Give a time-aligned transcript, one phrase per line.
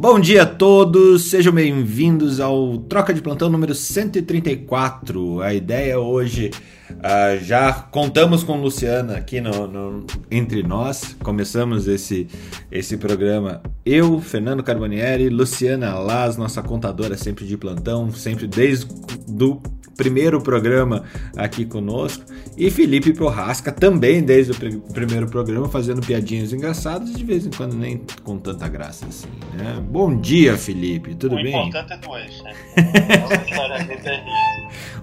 [0.00, 5.40] Bom dia a todos, sejam bem-vindos ao Troca de Plantão número 134.
[5.40, 6.52] A ideia hoje,
[6.92, 12.28] uh, já contamos com Luciana aqui no, no, entre nós, começamos esse,
[12.70, 13.60] esse programa.
[13.84, 18.86] Eu, Fernando Carbonieri, Luciana Laz, nossa contadora sempre de plantão, sempre desde
[19.26, 19.60] do
[19.98, 21.04] primeiro programa
[21.36, 22.24] aqui conosco.
[22.56, 27.50] E Felipe Porrasca também desde o pr primeiro programa, fazendo piadinhas engraçadas, de vez em
[27.50, 29.82] quando nem com tanta graça assim, né?
[29.82, 31.54] Bom dia, Felipe, tudo o bem?
[31.54, 32.54] O importante é doer, né?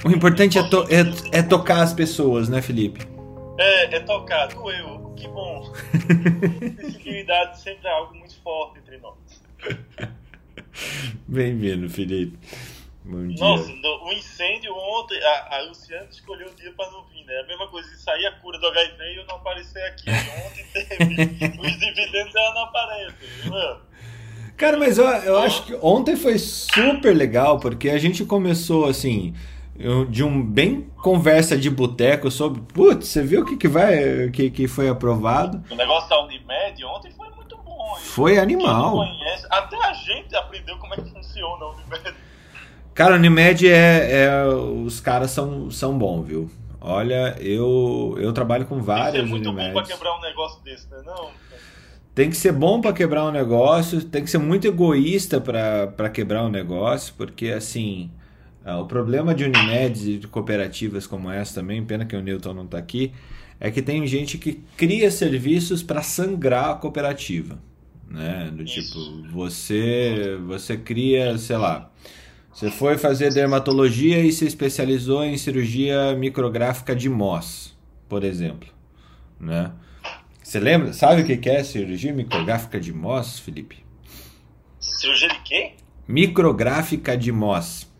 [0.04, 3.06] o importante é, to é, é, tocar as pessoas, né, Felipe?
[3.58, 5.74] É, é tocar, doeu, que bom.
[6.82, 9.16] Sensibilidade sempre é algo muito forte entre nós.
[11.28, 12.38] Bem-vindo, Felipe.
[13.06, 13.38] Bom dia.
[13.40, 17.40] Nossa, o incêndio ontem, a, a Luciana escolheu o dia para não vir, né?
[17.40, 20.10] A mesma coisa de sair a cura do HIV e eu não aparecer aqui.
[20.10, 23.16] Ontem teve os dividendos ela não aparece,
[23.48, 23.82] mano.
[24.58, 29.36] Cara, mas eu, eu acho que ontem foi super legal, porque a gente começou assim,
[30.10, 34.50] de um bem conversa de boteco sobre, putz, você viu o que, que vai, que,
[34.50, 35.64] que foi aprovado?
[35.70, 37.96] O negócio da Unimed ontem foi muito bom.
[38.00, 38.96] Foi animal.
[38.96, 42.25] Conhece, até a gente aprendeu como é que funciona a Unimed.
[42.96, 44.46] Cara, Unimed é, é.
[44.48, 46.50] Os caras são, são bons, viu?
[46.80, 50.64] Olha, eu, eu trabalho com várias Tem que ser muito bom pra quebrar um negócio
[50.64, 51.02] desse, né?
[51.06, 51.30] Não.
[52.14, 56.46] Tem que ser bom para quebrar um negócio, tem que ser muito egoísta para quebrar
[56.46, 58.10] um negócio, porque assim,
[58.80, 62.64] o problema de Unimed e de cooperativas como essa também, pena que o Newton não
[62.64, 63.12] está aqui,
[63.60, 67.60] é que tem gente que cria serviços para sangrar a cooperativa,
[68.10, 68.50] né?
[68.54, 68.98] Do tipo,
[69.30, 71.92] você você cria, sei lá,
[72.56, 78.70] você foi fazer dermatologia e se especializou em cirurgia micrográfica de Moss, por exemplo,
[79.38, 79.74] né?
[80.42, 80.94] Você lembra?
[80.94, 83.86] Sabe o que é cirurgia micrográfica de Moss, Felipe?
[84.80, 85.74] Cirurgia de quê?
[86.08, 87.92] Micrográfica de Moss.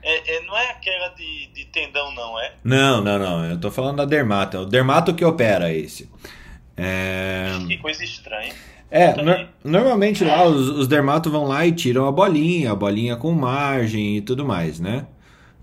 [0.00, 2.52] É, é, não é aquela de, de tendão, não, é?
[2.62, 3.44] Não, não, não.
[3.44, 4.56] Eu tô falando da dermato.
[4.56, 6.08] É o dermato que opera esse.
[6.76, 7.58] É...
[7.66, 8.54] Que coisa estranha.
[8.96, 13.16] É, no, normalmente lá os, os dermatos vão lá e tiram a bolinha, a bolinha
[13.16, 15.08] com margem e tudo mais, né?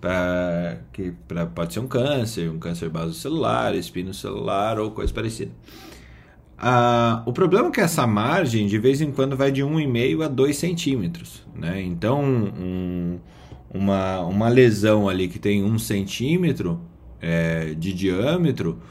[0.02, 5.50] Pra, que pra, pode ser um câncer, um câncer basocelular, espino celular ou coisa parecida.
[6.58, 10.28] Ah, o problema é que essa margem de vez em quando vai de 1,5 a
[10.28, 11.41] 2 centímetros.
[11.56, 11.81] Né?
[11.84, 13.18] Então, um,
[13.74, 16.81] uma, uma lesão ali que tem 1 centímetro
[17.22, 18.81] é, de diâmetro,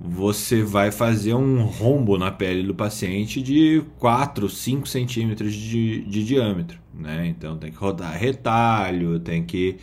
[0.00, 6.24] você vai fazer um rombo na pele do paciente de 4, 5 centímetros de, de
[6.24, 6.78] diâmetro.
[6.94, 7.26] Né?
[7.26, 9.76] Então, tem que rodar retalho, tem que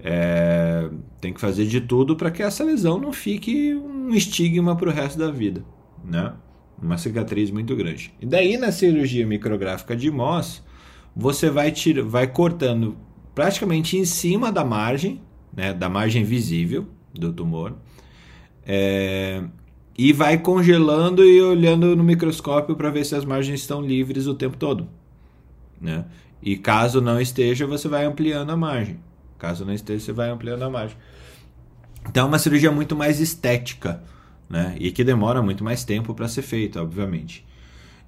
[0.00, 0.88] é,
[1.20, 4.92] tem que fazer de tudo para que essa lesão não fique um estigma para o
[4.92, 5.64] resto da vida,
[6.04, 6.32] né?
[6.80, 8.12] Uma cicatriz muito grande.
[8.20, 10.62] E daí na cirurgia micrográfica de Moss,
[11.14, 12.96] você vai tira, vai cortando
[13.34, 15.20] praticamente em cima da margem,
[15.52, 17.76] né, da margem visível do tumor,
[18.70, 19.42] é,
[19.96, 24.34] e vai congelando e olhando no microscópio para ver se as margens estão livres o
[24.34, 24.86] tempo todo,
[25.80, 26.04] né?
[26.42, 29.00] E caso não esteja, você vai ampliando a margem.
[29.38, 30.96] Caso não esteja, você vai ampliando a margem.
[32.08, 34.02] Então é uma cirurgia muito mais estética,
[34.50, 34.76] né?
[34.78, 37.44] E que demora muito mais tempo para ser feita, obviamente.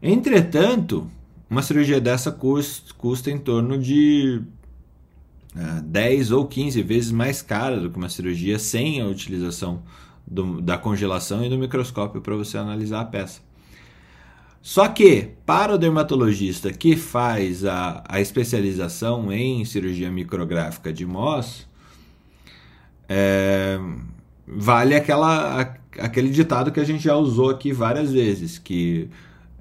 [0.02, 1.10] Entretanto,
[1.48, 4.42] uma cirurgia dessa custa, custa em torno de
[5.56, 9.82] uh, 10 ou 15 vezes mais cara do que uma cirurgia sem a utilização
[10.30, 13.40] do, da congelação e do microscópio para você analisar a peça.
[14.62, 21.66] Só que, para o dermatologista que faz a, a especialização em cirurgia micrográfica de Moss,
[23.08, 23.80] é,
[24.46, 29.08] vale aquela, aquele ditado que a gente já usou aqui várias vezes, que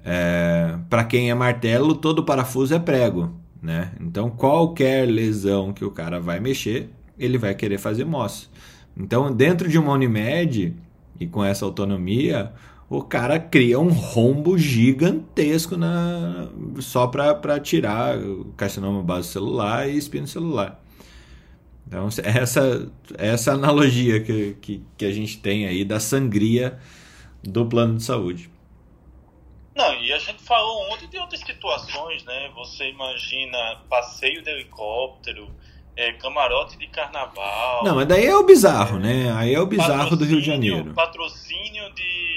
[0.04, 3.34] é, para quem é martelo, todo parafuso é prego.
[3.62, 3.92] Né?
[4.00, 8.50] Então, qualquer lesão que o cara vai mexer, ele vai querer fazer Moss.
[8.96, 10.76] Então, dentro de uma Unimed,
[11.18, 12.52] e com essa autonomia,
[12.88, 16.48] o cara cria um rombo gigantesco na,
[16.80, 20.82] só para tirar o carcinoma base celular e espino celular.
[21.86, 26.78] Então, essa, essa analogia que, que, que a gente tem aí da sangria
[27.42, 28.50] do plano de saúde.
[29.74, 32.50] Não, e a gente falou ontem de outras situações, né?
[32.54, 35.48] Você imagina passeio de helicóptero,
[36.00, 37.84] é, camarote de carnaval.
[37.84, 39.30] Não, mas daí é o bizarro, né?
[39.36, 40.94] Aí é o bizarro do Rio de Janeiro.
[40.94, 42.30] Patrocínio de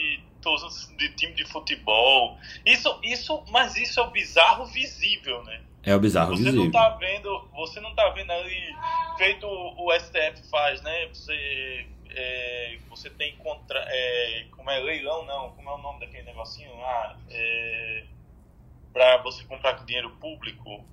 [0.98, 2.38] de time de futebol.
[2.66, 5.62] Isso, isso, mas isso é o bizarro visível, né?
[5.82, 6.66] É o bizarro você visível.
[6.66, 8.76] Não tá vendo, você não tá vendo ali,
[9.18, 11.08] feito o STF faz, né?
[11.08, 13.80] Você, é, você tem contra.
[13.88, 15.52] É, como é leilão, não?
[15.52, 16.72] Como é o nome daquele negocinho?
[16.84, 18.04] Ah, é,
[18.92, 20.86] para você comprar com dinheiro público.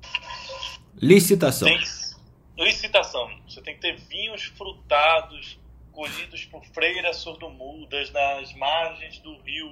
[0.94, 1.66] Licitação.
[1.66, 1.80] Tem,
[2.64, 3.28] licitação.
[3.48, 5.58] Você tem que ter vinhos frutados,
[5.92, 9.70] colhidos por freiras sordomudas nas margens do rio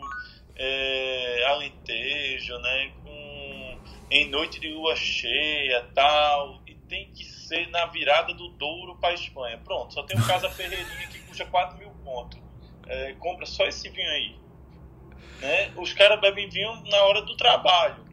[0.56, 2.92] é, Alentejo, né?
[3.02, 3.78] Com,
[4.10, 6.60] em noite de lua cheia tal.
[6.66, 9.58] E tem que ser na virada do Douro para Espanha.
[9.58, 12.40] Pronto, só tem um Casa Ferreirinha que custa 4 mil pontos.
[12.86, 14.36] É, compra só esse vinho aí.
[15.40, 15.72] Né?
[15.76, 18.06] Os caras bebem vinho na hora do trabalho.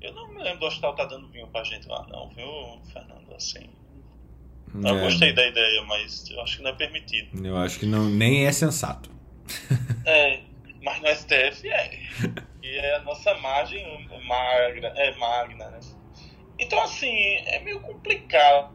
[0.00, 3.34] Eu não me lembro do hospital tá dando vinho pra gente lá, não, viu, Fernando?
[3.34, 3.77] Assim.
[4.84, 4.90] É.
[4.90, 7.46] Eu gostei da ideia, mas eu acho que não é permitido.
[7.46, 9.10] Eu acho que não, nem é sensato.
[10.04, 10.40] É,
[10.82, 12.00] mas no STF é.
[12.62, 15.80] E é a nossa margem magra, é magna, né?
[16.58, 17.14] Então, assim,
[17.46, 18.74] é meio complicado,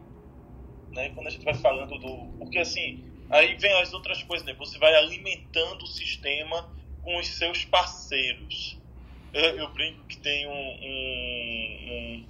[0.92, 1.10] né?
[1.10, 2.38] Quando a gente vai falando do.
[2.38, 4.54] Porque, assim, aí vem as outras coisas, né?
[4.54, 8.80] Você vai alimentando o sistema com os seus parceiros.
[9.34, 12.26] Eu, eu brinco que tem um, um, um,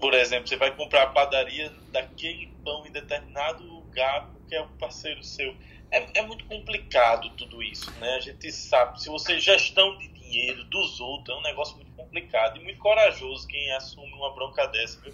[0.00, 4.68] Por exemplo, você vai comprar a padaria daquele pão em determinado lugar porque é um
[4.78, 5.54] parceiro seu.
[5.90, 8.14] É, é muito complicado tudo isso, né?
[8.14, 12.58] A gente sabe, se você gestão de dinheiro dos outros, é um negócio muito complicado
[12.58, 15.12] e muito corajoso quem assume uma bronca dessa, viu?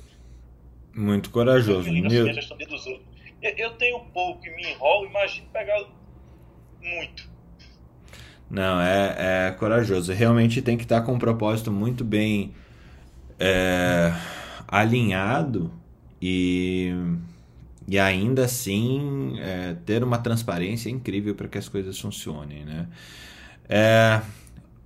[0.95, 1.89] Muito corajoso.
[1.89, 3.07] Eu, gestão de dos outros.
[3.43, 5.85] Eu, eu tenho pouco e me enrolo, imagino pegar
[6.81, 7.29] muito.
[8.49, 10.13] Não, é, é corajoso.
[10.13, 12.55] Realmente tem que estar com um propósito muito bem
[13.39, 14.13] é,
[14.69, 15.71] alinhado
[16.21, 16.93] e,
[17.87, 22.89] e ainda assim é, ter uma transparência incrível para que as coisas funcionem, né?
[23.69, 24.21] É,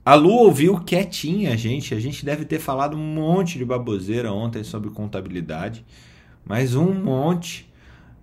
[0.05, 1.95] a Lu ouviu quietinha a gente.
[1.95, 5.85] A gente deve ter falado um monte de baboseira ontem sobre contabilidade,
[6.45, 7.71] mas um monte.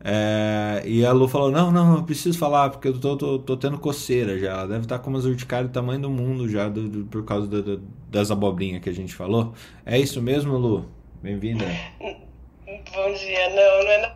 [0.04, 3.58] É, e a Lu falou: Não, não, eu preciso falar porque eu tô, tô, tô
[3.58, 4.52] tendo coceira já.
[4.52, 7.24] Ela deve estar tá com umas urticárias do tamanho do mundo já do, do, por
[7.24, 9.54] causa do, das abobrinhas que a gente falou.
[9.86, 10.97] É isso mesmo, Lu?
[11.22, 11.66] Bem-vinda.
[12.00, 13.50] Bom dia.
[13.50, 14.16] Não, não é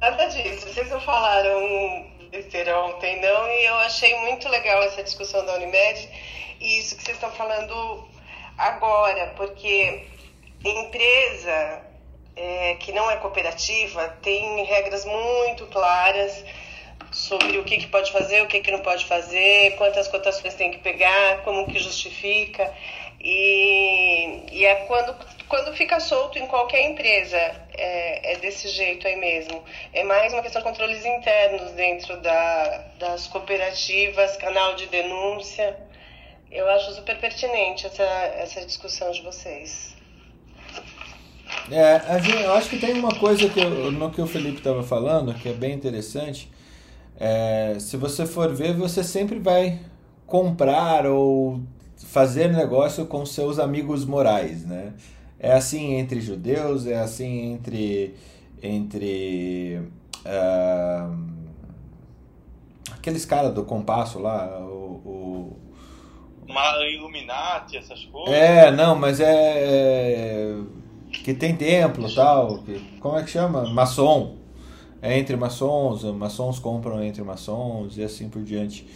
[0.00, 0.68] nada disso.
[0.68, 6.08] Vocês não falaram besteira ontem, não, e eu achei muito legal essa discussão da Unimed
[6.60, 8.08] e isso que vocês estão falando
[8.56, 10.06] agora, porque
[10.64, 11.82] empresa
[12.36, 16.44] é, que não é cooperativa tem regras muito claras
[17.10, 20.70] sobre o que, que pode fazer, o que, que não pode fazer, quantas cotações tem
[20.70, 22.72] que pegar, como que justifica.
[23.20, 25.14] E, e é quando,
[25.50, 29.62] quando fica solto em qualquer empresa, é, é, desse jeito aí mesmo.
[29.92, 35.76] É mais uma questão de controles internos dentro da, das cooperativas, canal de denúncia.
[36.52, 39.96] Eu acho super pertinente essa, essa discussão de vocês.
[41.68, 44.84] É, gente, eu acho que tem uma coisa que eu, no que o Felipe estava
[44.84, 46.48] falando que é bem interessante.
[47.18, 49.80] É, se você for ver, você sempre vai
[50.28, 51.60] comprar ou
[52.06, 54.92] fazer negócio com seus amigos morais, né?
[55.42, 58.14] É assim entre judeus, é assim entre
[58.62, 59.80] entre
[60.26, 61.16] uh,
[62.92, 65.56] aqueles caras do compasso lá, o, o
[66.94, 68.34] Illuminati, essas coisas.
[68.34, 70.56] É, não, mas é, é
[71.10, 72.58] que tem templo e tal.
[72.62, 73.64] Que, como é que chama?
[73.70, 74.36] Maçom.
[75.02, 78.86] É entre maçons, maçons compram entre maçons e assim por diante.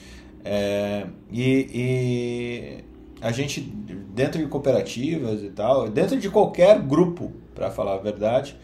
[0.45, 2.85] É, e, e
[3.25, 8.55] a gente, dentro de cooperativas e tal, dentro de qualquer grupo, para falar a verdade,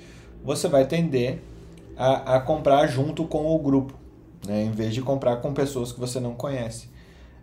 [0.45, 1.41] você vai tender
[1.97, 3.95] a, a comprar junto com o grupo,
[4.47, 6.91] né, em vez de comprar com pessoas que você não conhece.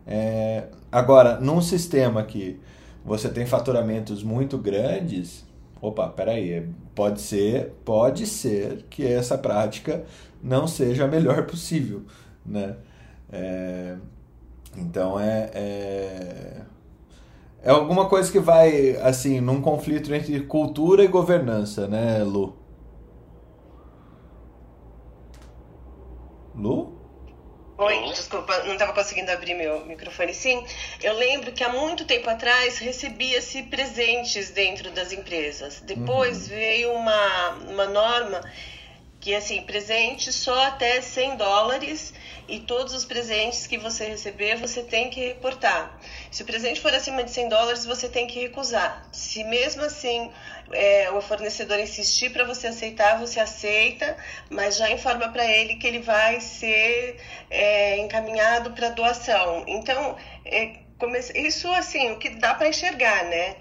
[0.06, 2.60] É, agora, num sistema que
[3.04, 5.44] você tem faturamentos muito grandes,
[5.82, 10.06] opa, peraí, pode ser, pode ser que essa prática
[10.44, 12.04] não seja a melhor possível,
[12.46, 12.76] né?
[13.32, 13.96] É,
[14.78, 16.62] então é, é,
[17.64, 22.56] é alguma coisa que vai assim num conflito entre cultura e governança, né, Lu?
[26.56, 26.98] Lu?
[27.80, 30.34] Oi, desculpa, não estava conseguindo abrir meu microfone.
[30.34, 30.66] Sim,
[31.04, 35.82] eu lembro que há muito tempo atrás recebia-se presentes dentro das empresas.
[35.82, 36.56] Depois uhum.
[36.56, 38.42] veio uma, uma norma
[39.28, 42.14] que, assim, presente só até 100 dólares
[42.48, 46.00] e todos os presentes que você receber você tem que reportar.
[46.32, 49.06] Se o presente for acima de 100 dólares, você tem que recusar.
[49.12, 50.32] Se mesmo assim
[50.72, 54.16] é, o fornecedor insistir para você aceitar, você aceita,
[54.50, 57.18] mas já informa para ele que ele vai ser
[57.50, 59.66] é, encaminhado para doação.
[59.68, 60.16] Então,
[60.46, 60.72] é,
[61.36, 63.58] isso assim, o que dá para enxergar, né?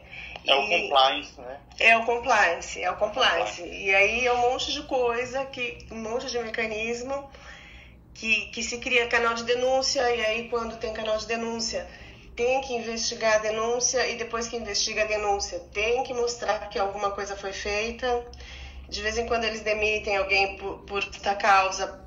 [0.47, 1.61] É o compliance, né?
[1.79, 3.63] É o compliance, é o compliance.
[3.63, 7.29] E aí é um monte de coisa, que, um monte de mecanismo
[8.15, 11.87] que, que se cria canal de denúncia, e aí quando tem canal de denúncia,
[12.35, 16.79] tem que investigar a denúncia e depois que investiga a denúncia tem que mostrar que
[16.79, 18.25] alguma coisa foi feita.
[18.89, 22.06] De vez em quando eles demitem alguém por, por esta causa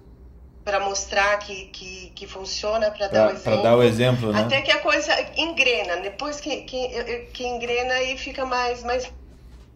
[0.63, 3.44] para mostrar que, que, que funciona, para dar o exemplo.
[3.44, 4.42] Para dar o exemplo, né?
[4.42, 5.98] Até que a coisa engrena.
[5.98, 6.88] Depois que, que,
[7.34, 9.12] que engrena e fica mais, mais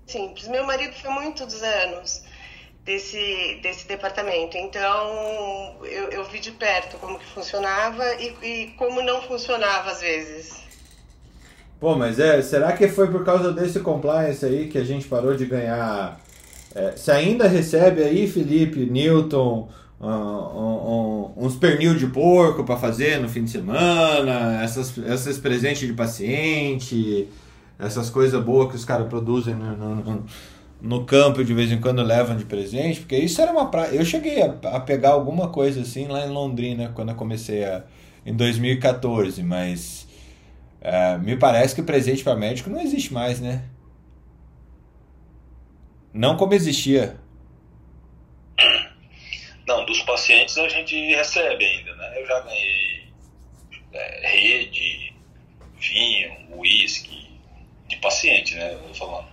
[0.06, 0.48] simples.
[0.48, 2.24] Meu marido foi muitos anos
[2.86, 4.58] desse, desse departamento.
[4.58, 10.02] Então, eu, eu vi de perto como que funcionava e, e como não funcionava às
[10.02, 10.62] vezes.
[11.80, 15.36] Pô, mas é, será que foi por causa desse compliance aí que a gente parou
[15.36, 16.20] de ganhar?
[16.74, 19.70] É, você ainda recebe aí, Felipe, Newton,
[21.38, 27.28] uns pernil de porco para fazer no fim de semana, essas, esses presentes de paciente,
[27.80, 30.26] essas coisas boas que os caras produzem no, no,
[30.82, 33.96] no campo de vez em quando levam de presente, porque isso era uma praia.
[33.96, 37.84] Eu cheguei a, a, pegar alguma coisa assim lá em Londrina quando eu comecei a,
[38.26, 40.06] em 2014, mas
[40.82, 43.64] é, me parece que presente para médico não existe mais, né?
[46.14, 47.23] Não como existia.
[49.94, 52.20] Dos pacientes a gente recebe ainda, né?
[52.20, 53.04] Eu já ganhei
[53.94, 55.14] é, rede,
[55.78, 57.30] vinho, uísque,
[57.88, 58.74] de paciente, né?
[58.74, 59.28] Eu falando.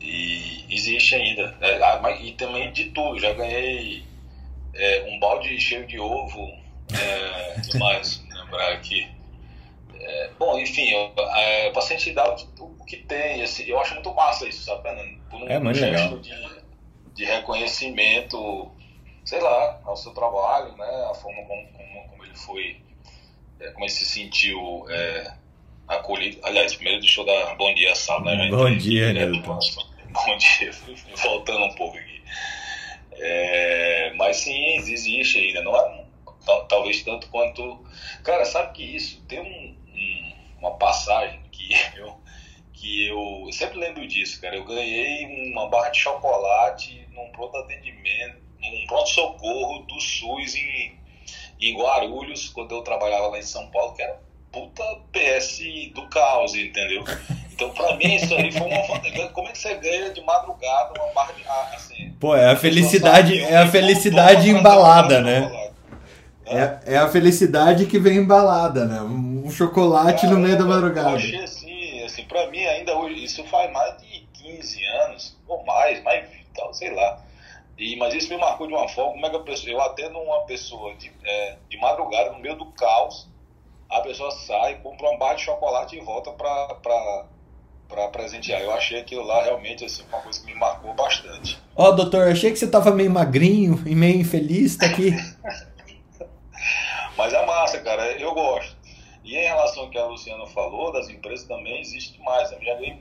[0.00, 1.54] E existe ainda.
[1.60, 3.20] É, ah, mas, e também de tudo.
[3.20, 4.02] Já ganhei
[4.72, 6.50] é, um balde cheio de ovo.
[6.94, 9.06] É, mais lembrar aqui.
[9.94, 13.42] É, bom, enfim, é, o paciente dá o, o que tem.
[13.42, 15.20] Assim, eu acho muito massa isso, sabe, Fernando?
[15.28, 16.18] Por um é muito legal.
[16.18, 16.32] De,
[17.14, 18.72] de reconhecimento,
[19.24, 21.08] sei lá, ao seu trabalho, né?
[21.10, 22.80] A forma como, como, como ele foi,
[23.60, 25.34] é, como ele se sentiu é,
[25.88, 26.40] acolhido.
[26.44, 28.34] Aliás, primeiro deixa eu dar bom dia, Sala.
[28.34, 28.48] Né?
[28.48, 29.26] Bom dia, né?
[29.26, 30.70] Bom dia,
[31.22, 32.22] voltando um pouco aqui.
[33.12, 36.00] É, mas sim, existe ainda, não é
[36.68, 37.84] talvez tanto quanto.
[38.24, 42.16] Cara, sabe que isso tem um, um, uma passagem que eu,
[42.72, 44.56] que eu sempre lembro disso, cara.
[44.56, 50.92] Eu ganhei uma barra de chocolate num pronto atendimento, num pronto-socorro do SUS em,
[51.60, 54.18] em Guarulhos, quando eu trabalhava lá em São Paulo, que era
[54.52, 55.60] puta PS
[55.94, 57.04] do caos, entendeu?
[57.52, 59.28] Então, pra mim, isso aí foi uma fantasia.
[59.28, 62.10] Como é que você ganha de madrugada uma barra de ah, assim?
[62.18, 65.70] Pô, é a felicidade, é a felicidade embalada, né?
[66.46, 69.00] É, é a felicidade que vem embalada, né?
[69.02, 71.10] Um chocolate Cara, no meio da madrugada.
[71.10, 75.64] Eu achei assim, assim, pra mim ainda hoje, isso faz mais de 15 anos, ou
[75.64, 76.24] mais, mais
[76.56, 77.20] tal, sei lá.
[77.80, 80.18] E, mas isso me marcou de uma forma, como é que a pessoa, eu atendo
[80.18, 83.26] uma pessoa de, é, de madrugada, no meio do caos,
[83.88, 88.60] a pessoa sai, compra uma barra de chocolate e volta para presentear.
[88.60, 91.58] Eu achei aquilo lá realmente assim, uma coisa que me marcou bastante.
[91.74, 95.12] Ó, oh, doutor, achei que você tava meio magrinho e meio infeliz, tá aqui.
[97.16, 98.76] Mas é massa, cara, eu gosto.
[99.24, 102.52] E em relação ao que a Luciana falou, das empresas também existe mais.
[102.52, 103.00] Eu já ganhei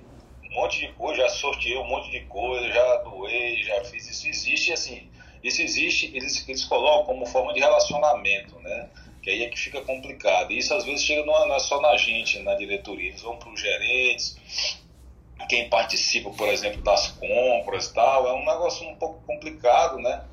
[0.50, 4.10] um monte de coisa, já sorteei um monte de coisa, já doei, já fiz.
[4.10, 5.10] Isso existe, assim,
[5.44, 8.90] isso existe, eles, eles colocam como forma de relacionamento, né?
[9.22, 10.52] que aí é que fica complicado.
[10.52, 13.50] E isso às vezes chega não é só na gente, na diretoria, eles vão para
[13.50, 14.38] os gerentes,
[15.48, 20.24] quem participa, por exemplo, das compras e tal, é um negócio um pouco complicado, né?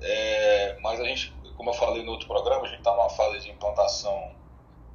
[0.00, 3.40] É, mas a gente, como eu falei no outro programa, a gente está numa fase
[3.40, 4.30] de implantação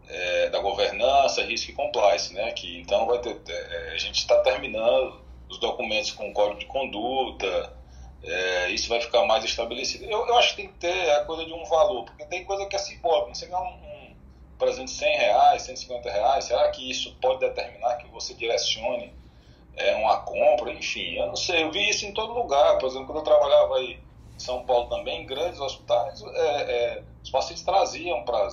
[0.10, 2.52] é, da governança, risco e compliance, né?
[2.52, 7.74] Que então vai ter, é, a gente está terminando os documentos com código de conduta,
[8.24, 10.06] é, isso vai ficar mais estabelecido.
[10.06, 12.66] Eu, eu, acho que tem que ter a coisa de um valor, porque tem coisa
[12.66, 13.34] que é simbólica.
[13.34, 14.16] Você ganhar um, um,
[14.58, 19.14] por exemplo, 100 reais, 150 reais, será que isso pode determinar que você direcione
[19.76, 20.72] é, uma compra?
[20.74, 21.64] Enfim, eu não sei.
[21.64, 22.78] Eu vi isso em todo lugar.
[22.80, 24.00] Por exemplo, quando eu trabalhava aí
[24.36, 28.50] em São Paulo também, em grandes hospitais, é, é, os pacientes traziam para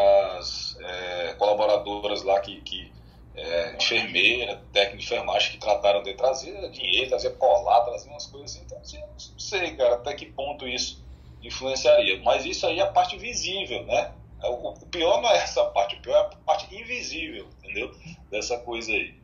[0.00, 2.92] é, colaboradoras lá que, que
[3.34, 8.50] é, enfermeira, técnico de enfermagem que trataram de trazer dinheiro, trazer colar, trazer umas coisas
[8.50, 8.64] assim.
[8.64, 11.02] Então, assim, não sei, cara, até que ponto isso
[11.42, 12.20] influenciaria.
[12.22, 14.12] Mas isso aí é a parte visível, né?
[14.42, 17.92] É, o, o pior não é essa parte, o pior é a parte invisível, entendeu?
[18.30, 19.14] Dessa coisa aí.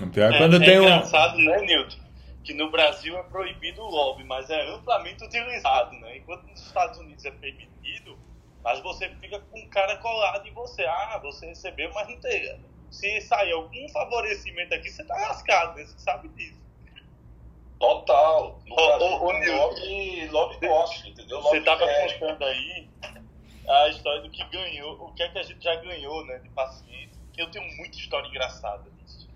[0.00, 0.84] O pior é quando é, tem é um.
[0.84, 2.08] engraçado, né, Nilton?
[2.44, 6.18] Que no Brasil é proibido o lobby, mas é amplamente utilizado, né?
[6.18, 8.16] Enquanto nos Estados Unidos é permitido,
[8.62, 10.84] mas você fica com o cara colado em você.
[10.84, 12.58] Ah, você recebeu, mas não tem
[12.90, 15.84] se sair algum favorecimento aqui, você tá lascado, né?
[15.84, 16.58] Você sabe disso.
[17.78, 18.60] Total.
[18.66, 21.40] No o, o, o lobby, lobby gosta, entendeu?
[21.42, 22.88] Você tava contando aí
[23.68, 26.48] a história do que ganhou, o que é que a gente já ganhou, né, de
[26.50, 27.12] paciente.
[27.36, 29.28] Eu tenho muita história engraçada disso.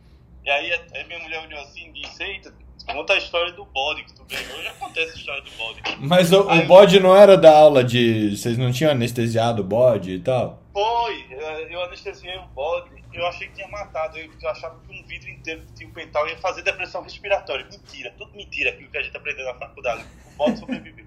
[0.44, 2.52] E aí até minha mulher olhou assim e disse, eita,
[2.82, 4.62] conta a história do bode que tu ganhou.
[4.62, 5.82] Já acontece a história do bode.
[6.00, 8.36] Mas o, o bode não era da aula de...
[8.36, 10.62] Vocês não tinham anestesiado o bode e tal?
[10.72, 11.26] Foi,
[11.70, 15.28] eu anestesiei o bode, eu achei que tinha matado porque eu achava que um vidro
[15.28, 17.66] inteiro que tinha um pental ia fazer depressão respiratória.
[17.70, 20.04] Mentira, tudo mentira aquilo que a gente aprendeu na faculdade.
[20.34, 21.06] O bode sobreviveu.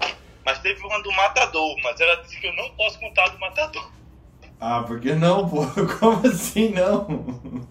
[0.44, 3.92] Mas teve uma do matador, mas ela disse que eu não posso contar do matador.
[4.58, 5.64] Ah, por que não, pô?
[6.00, 7.64] Como assim não?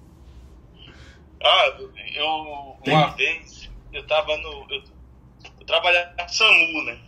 [1.43, 1.77] Ah,
[2.13, 4.67] eu uma vez eu tava no.
[4.69, 4.83] Eu,
[5.60, 7.00] eu trabalhava no SAMU, né?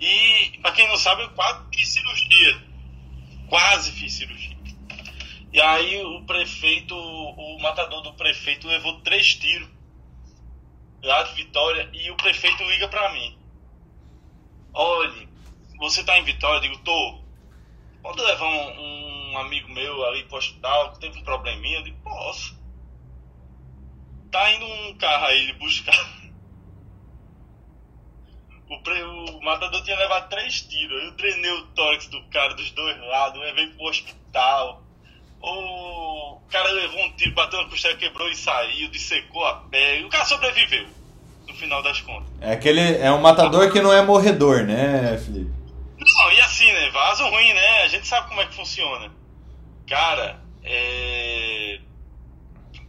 [0.00, 2.62] E, pra quem não sabe, eu quase fiz cirurgia.
[3.48, 4.56] Quase fiz cirurgia.
[5.52, 9.68] E aí o prefeito, o matador do prefeito levou três tiros
[11.02, 13.38] lá de Vitória e o prefeito liga pra mim.
[14.74, 15.28] Olhe,
[15.78, 16.58] você tá em Vitória?
[16.58, 17.20] Eu digo, tô.
[18.02, 21.78] Pode levar um, um amigo meu ali pro hospital que teve um probleminha?
[21.78, 22.57] Eu digo, posso.
[24.30, 26.18] Tá indo um carro aí ele buscar.
[28.70, 31.04] O, pre, o matador tinha levado três tiros.
[31.04, 34.82] Eu treinei o tórax do cara dos dois lados, levei pro hospital.
[35.40, 40.04] O cara levou um tiro, bateu na costela, quebrou e saiu, dissecou a pele.
[40.04, 40.86] O cara sobreviveu,
[41.46, 42.30] no final das contas.
[42.40, 42.98] É aquele.
[42.98, 45.50] É um matador que não é morredor, né, Felipe?
[45.98, 46.90] Não, e assim, né?
[46.90, 47.82] Vaso ruim, né?
[47.84, 49.10] A gente sabe como é que funciona.
[49.88, 51.80] Cara, é.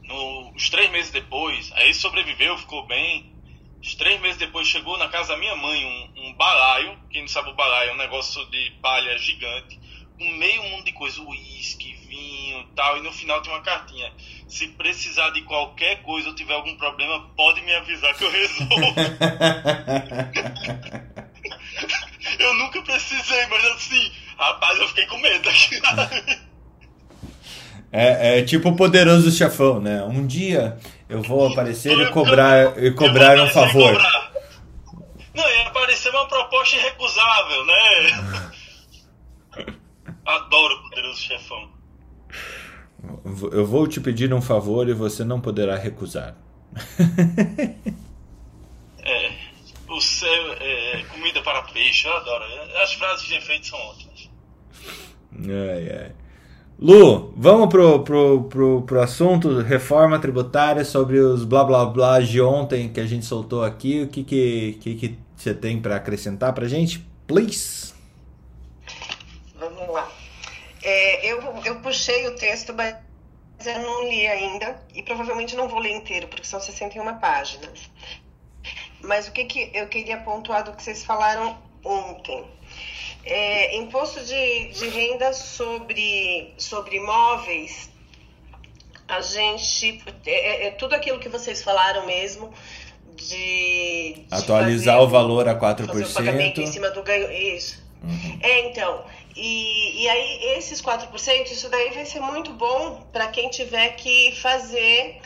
[0.10, 3.32] No, os três meses depois, aí sobreviveu, ficou bem.
[3.80, 7.30] Os três meses depois chegou na casa da minha mãe um, um balaio, quem não
[7.30, 9.80] sabe o balaio é um negócio de palha gigante,
[10.18, 14.12] com meio mundo de coisa, uísque, vinho tal, e no final tem uma cartinha.
[14.48, 18.76] Se precisar de qualquer coisa ou tiver algum problema, pode me avisar que eu resolvo.
[22.40, 25.80] eu nunca precisei, mas assim, rapaz, eu fiquei com medo aqui.
[27.92, 30.04] É, é tipo o poderoso chefão, né?
[30.04, 30.78] Um dia
[31.08, 34.00] eu vou aparecer e cobrar, e cobrar um favor.
[35.34, 37.76] Não, ia aparecer uma proposta irrecusável, né?
[40.26, 41.70] Adoro o poderoso chefão.
[43.52, 46.36] Eu vou te pedir um favor e você não poderá recusar.
[49.00, 49.32] é,
[49.88, 52.46] o céu é comida para peixe, eu adoro.
[52.84, 54.30] As frases de efeito são ótimas.
[55.34, 56.12] Ai, ai.
[56.82, 62.42] Lu, vamos pro, pro, pro, pro assunto reforma tributária sobre os blá blá blá de
[62.42, 64.04] ontem que a gente soltou aqui.
[64.04, 67.06] O que que, que, que você tem para acrescentar para gente?
[67.28, 67.94] Please.
[69.56, 70.10] Vamos lá.
[70.82, 72.96] É, eu, eu puxei o texto, mas
[73.66, 77.92] eu não li ainda e provavelmente não vou ler inteiro, porque são 61 páginas.
[79.04, 82.46] Mas o que, que eu queria pontuar do que vocês falaram ontem?
[83.26, 87.90] É, imposto de, de renda sobre, sobre imóveis,
[89.08, 90.02] a gente.
[90.26, 92.54] É, é, é tudo aquilo que vocês falaram mesmo.
[93.16, 95.88] De, de atualizar fazer, o valor a 4%.
[95.88, 97.30] Fazer o pagamento em cima do ganho.
[97.32, 97.84] Isso.
[98.02, 98.40] Uhum.
[98.42, 99.04] É, então.
[99.36, 104.34] E, e aí, esses 4%, isso daí vai ser muito bom para quem tiver que
[104.36, 105.22] fazer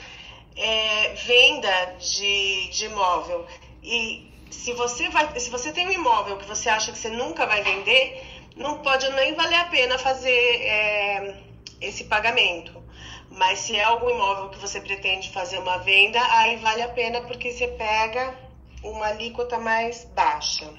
[0.56, 3.46] é, venda de, de imóvel.
[3.84, 7.46] E se você vai, se você tem um imóvel que você acha que você nunca
[7.46, 8.24] vai vender,
[8.56, 11.36] não pode nem valer a pena fazer é,
[11.82, 12.82] esse pagamento.
[13.32, 17.22] Mas se é algum imóvel que você pretende fazer uma venda, aí vale a pena
[17.22, 18.36] porque você pega
[18.84, 20.72] uma alíquota mais baixa.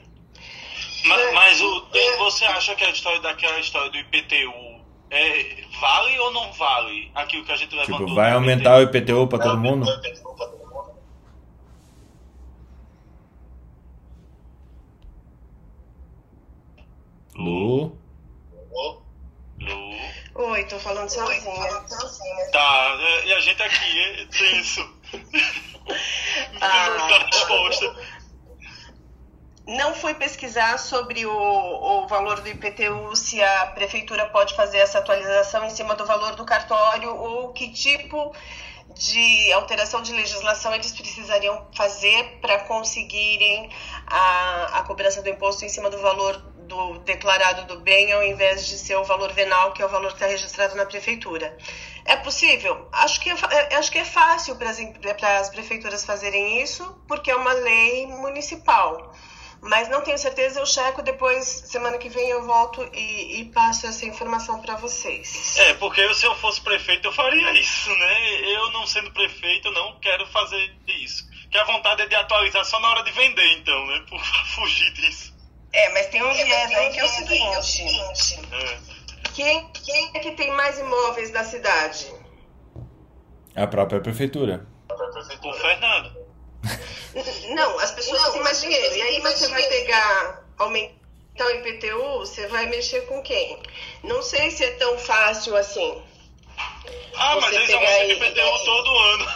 [1.05, 1.87] Mas, mas o,
[2.19, 7.45] você acha que a história daquela história do IPTU é, vale ou não vale aquilo
[7.45, 8.07] que a gente levantou?
[8.07, 9.87] Tipo, vai aumentar o IPTU para todo mundo?
[17.37, 17.99] Lu?
[19.61, 19.95] Lu?
[20.35, 21.71] Oi, tô falando sozinha.
[22.53, 24.99] Tá, e a gente aqui, é tenso.
[26.61, 27.95] ah, tá disposta.
[29.67, 34.99] Não fui pesquisar sobre o, o valor do IPTU, se a prefeitura pode fazer essa
[34.99, 38.35] atualização em cima do valor do cartório ou que tipo
[38.95, 43.71] de alteração de legislação eles precisariam fazer para conseguirem
[44.07, 48.67] a, a cobrança do imposto em cima do valor do declarado do bem ao invés
[48.67, 51.57] de ser o valor venal, que é o valor que está registrado na prefeitura.
[52.05, 52.89] É possível?
[52.93, 53.35] Acho que é,
[53.71, 54.71] é acho que é fácil para
[55.39, 59.15] as prefeituras fazerem isso, porque é uma lei municipal.
[59.65, 63.87] Mas não tenho certeza, eu checo depois, semana que vem eu volto e, e passo
[63.87, 65.57] essa informação para vocês.
[65.57, 68.41] É, porque eu, se eu fosse prefeito eu faria isso, né?
[68.43, 71.25] Eu não sendo prefeito, eu não quero fazer isso.
[71.51, 74.05] Que a vontade é de atualizar só na hora de vender, então, né?
[74.07, 74.21] Por
[74.55, 75.34] fugir disso.
[75.75, 78.41] É, mas tem um viés aí que é o seguinte.
[79.35, 82.15] Quem, quem é que tem mais imóveis na cidade?
[83.57, 84.65] A própria prefeitura.
[84.89, 86.25] O Fernando.
[87.55, 88.97] Não, as pessoas não, têm mais dinheiro.
[88.97, 93.63] E aí você vai pegar, aumentar o IPTU, você vai mexer com quem?
[94.03, 96.03] Não sei se é tão fácil assim.
[97.15, 99.27] Ah, mas eles aumentam o IPTU todo ano.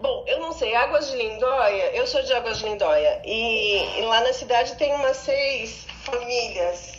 [0.00, 4.02] Bom, eu não sei, Águas de Lindóia, eu sou de Águas de Lindóia e, e
[4.02, 6.92] lá na cidade tem umas seis famílias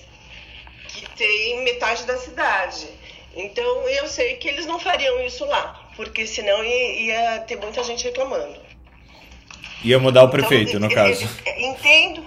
[0.88, 2.88] que tem metade da cidade.
[3.36, 7.84] Então eu sei que eles não fariam isso lá, porque senão ia, ia ter muita
[7.84, 8.60] gente reclamando.
[9.84, 11.30] Ia mudar o prefeito, então, no caso.
[11.58, 12.26] Entendo.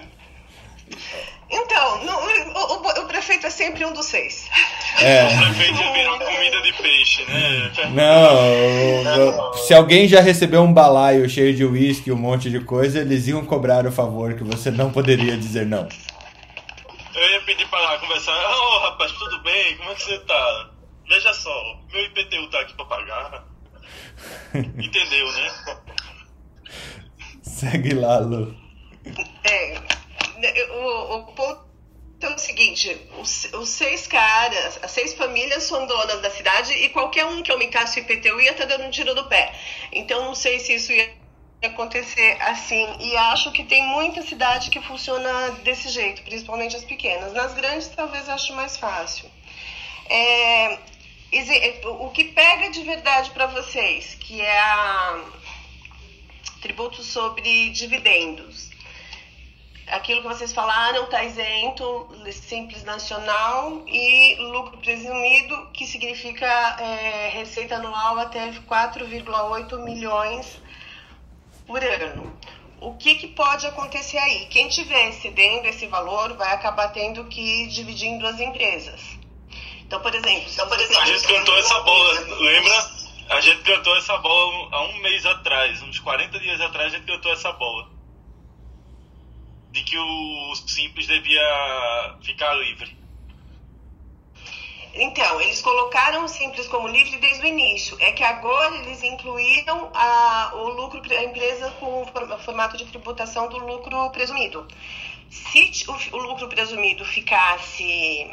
[1.50, 4.48] Então, não, o, o, o, prefeito é sempre um dos seis.
[5.02, 5.24] É.
[5.24, 7.72] O prefeito já virou comida de peixe, né?
[7.94, 13.26] Não, se alguém já recebeu um balaio cheio de uísque, um monte de coisa, eles
[13.26, 15.88] iam cobrar o favor que você não poderia dizer não.
[17.14, 18.32] Eu ia pedir para conversar.
[18.32, 19.76] Ô oh, rapaz, tudo bem?
[19.78, 20.70] Como é que você tá?
[21.08, 23.44] Veja só, meu IPTU tá aqui para pagar.
[24.54, 25.52] Entendeu, né?
[27.42, 28.54] Segue lá, Lu.
[29.44, 29.80] É,
[30.72, 31.69] o, o ponto
[32.26, 36.88] é o seguinte: os, os, seis caras, as seis famílias são donas da cidade e
[36.90, 39.54] qualquer um que aumentasse o IPTU ia estar tá dando um tiro do pé.
[39.92, 41.12] Então, não sei se isso ia
[41.62, 42.86] acontecer assim.
[43.00, 47.32] E acho que tem muita cidade que funciona desse jeito, principalmente as pequenas.
[47.32, 49.30] Nas grandes, talvez acho mais fácil.
[50.08, 50.78] É,
[51.84, 55.24] o que pega de verdade para vocês, que é a
[56.60, 58.69] tributo sobre dividendos.
[59.90, 66.46] Aquilo que vocês falaram está isento, simples nacional e lucro presumido, que significa
[66.78, 70.60] é, receita anual até 4,8 milhões
[71.66, 72.38] por ano.
[72.80, 74.46] O que, que pode acontecer aí?
[74.46, 79.00] Quem tiver excedendo esse valor vai acabar tendo que dividir em duas empresas.
[79.80, 82.90] Então, por exemplo, então, por exemplo a gente cantou essa bola, lembra?
[83.28, 87.06] A gente cantou essa bola há um mês atrás, uns 40 dias atrás, a gente
[87.06, 87.99] cantou essa bola.
[89.70, 93.00] De que o Simples devia ficar livre.
[94.92, 97.96] Então, eles colocaram o Simples como livre desde o início.
[98.00, 103.48] É que agora eles incluíram a, o lucro da empresa com o formato de tributação
[103.48, 104.66] do lucro presumido.
[105.30, 108.28] Se o, o lucro presumido ficasse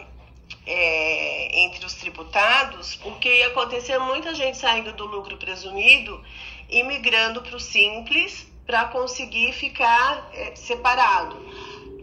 [0.65, 6.23] é, entre os tributados, porque ia acontecer muita gente saindo do lucro presumido
[6.69, 11.36] e migrando para o simples para conseguir ficar é, separado.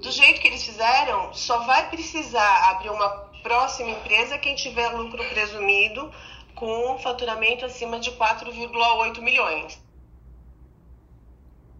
[0.01, 3.09] Do jeito que eles fizeram, só vai precisar abrir uma
[3.43, 6.13] próxima empresa quem tiver lucro presumido
[6.57, 9.81] com faturamento acima de 4,8 milhões.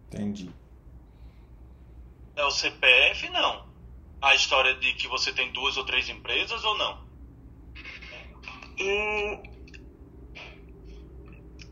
[0.07, 0.49] Entendi.
[2.37, 3.65] É o CPF, não
[4.25, 6.97] a história de que você tem duas ou três empresas ou não?
[8.79, 9.43] Hum,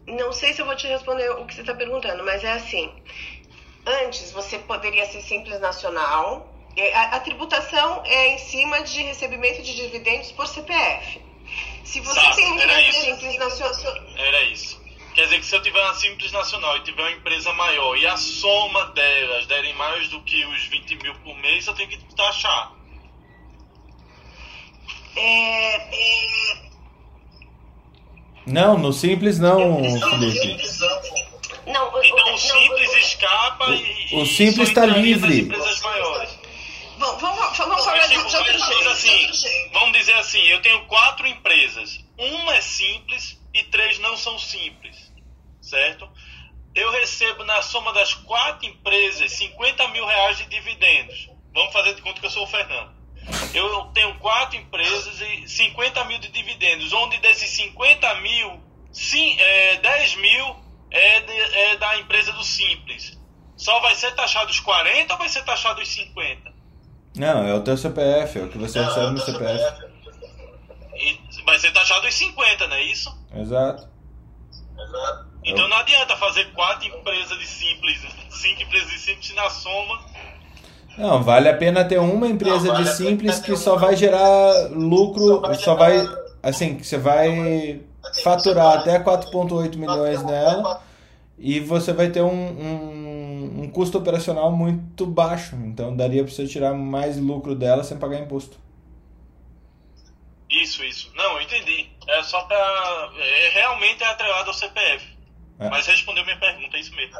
[0.08, 2.92] não sei se eu vou te responder o que você está perguntando, mas é assim.
[3.86, 6.50] Antes você poderia ser simples nacional.
[6.96, 11.22] A, a, tributação é em cima de recebimento de dividendos por CPF.
[11.84, 14.04] Se você tá, tem uma empresa simples nacional.
[14.18, 14.82] Era isso.
[15.14, 18.08] Quer dizer que se eu tiver uma simples nacional e tiver uma empresa maior e
[18.08, 22.16] a soma delas derem mais do que os 20 mil por mês, eu tenho que
[22.16, 22.74] taxar.
[25.16, 26.63] É, é...
[28.46, 30.64] Não, no simples não, Felipe.
[31.66, 34.22] Não, o, então o, simples não, escapa o, e.
[34.22, 35.42] O simples está livre.
[35.42, 36.40] Empresas maiores.
[36.98, 38.90] Vamos, vamos, vamos falar de, de outro jeito.
[38.90, 42.00] Assim, vamos dizer assim: eu tenho quatro empresas.
[42.18, 45.12] Uma é simples e três não são simples,
[45.62, 46.10] certo?
[46.76, 51.30] Eu recebo na soma das quatro empresas 50 mil reais de dividendos.
[51.54, 53.03] Vamos fazer de conta que eu sou o Fernando.
[53.54, 58.60] Eu tenho quatro empresas e 50 mil de dividendos, onde desses 50 mil,
[58.92, 60.56] sim, é, 10 mil
[60.92, 63.18] é, de, é da empresa do Simples.
[63.56, 66.52] Só vai ser taxado os 40 ou vai ser taxado os 50?
[67.16, 69.60] Não, é o teu CPF, é o que você não, recebe no CPF.
[69.60, 69.94] CPF.
[70.96, 73.16] E vai ser taxado os 50, não é isso?
[73.36, 73.88] Exato.
[74.78, 75.34] Exato.
[75.44, 80.04] Então não adianta fazer quatro empresas de simples, cinco empresas de simples na soma.
[80.98, 84.70] Não, vale a pena ter uma empresa não, vale de simples que só vai gerar
[84.72, 87.82] lucro, só vai, só vai assim, que você vai
[88.22, 90.84] faturar até 4,8 milhões nela
[91.38, 95.56] e você vai ter um, um, um, custo operacional muito baixo.
[95.56, 98.58] Então daria para você tirar mais lucro dela sem pagar imposto.
[100.50, 101.12] Isso, isso.
[101.16, 101.90] Não, eu entendi.
[102.08, 103.12] É só para.
[103.18, 105.06] É, realmente é atrelado ao CPF.
[105.60, 105.70] É.
[105.70, 107.18] Mas respondeu minha pergunta, é isso mesmo.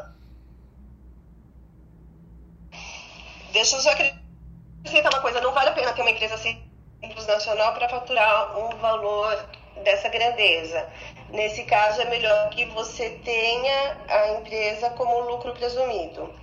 [3.54, 7.72] Deixa eu só acrescentar uma coisa: não vale a pena ter uma empresa simples nacional
[7.72, 9.48] para faturar um valor
[9.84, 10.88] dessa grandeza.
[11.30, 16.34] Nesse caso, é melhor que você tenha a empresa como lucro presumido.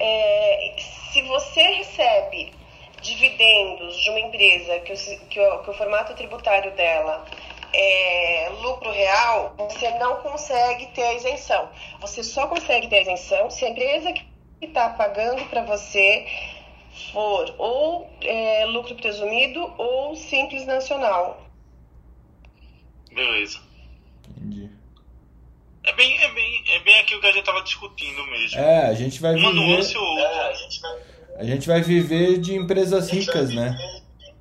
[0.00, 0.74] é,
[1.12, 2.52] se você recebe
[3.00, 4.96] dividendos de uma empresa que o,
[5.28, 7.24] que o, que o formato tributário dela
[7.72, 11.68] é lucro real, você não consegue ter a isenção.
[12.00, 14.31] Você só consegue ter a isenção se a empresa que
[14.66, 16.26] está pagando para você
[17.12, 21.46] for ou é, lucro presumido ou simples nacional.
[23.12, 23.60] Beleza.
[24.28, 24.70] Entendi.
[25.84, 28.58] É bem, é bem, é bem aquilo que a gente estava discutindo mesmo.
[28.58, 29.66] É, a gente vai Uma viver.
[29.66, 30.52] nuance ou outra.
[31.36, 33.76] A gente vai viver de empresas ricas, né?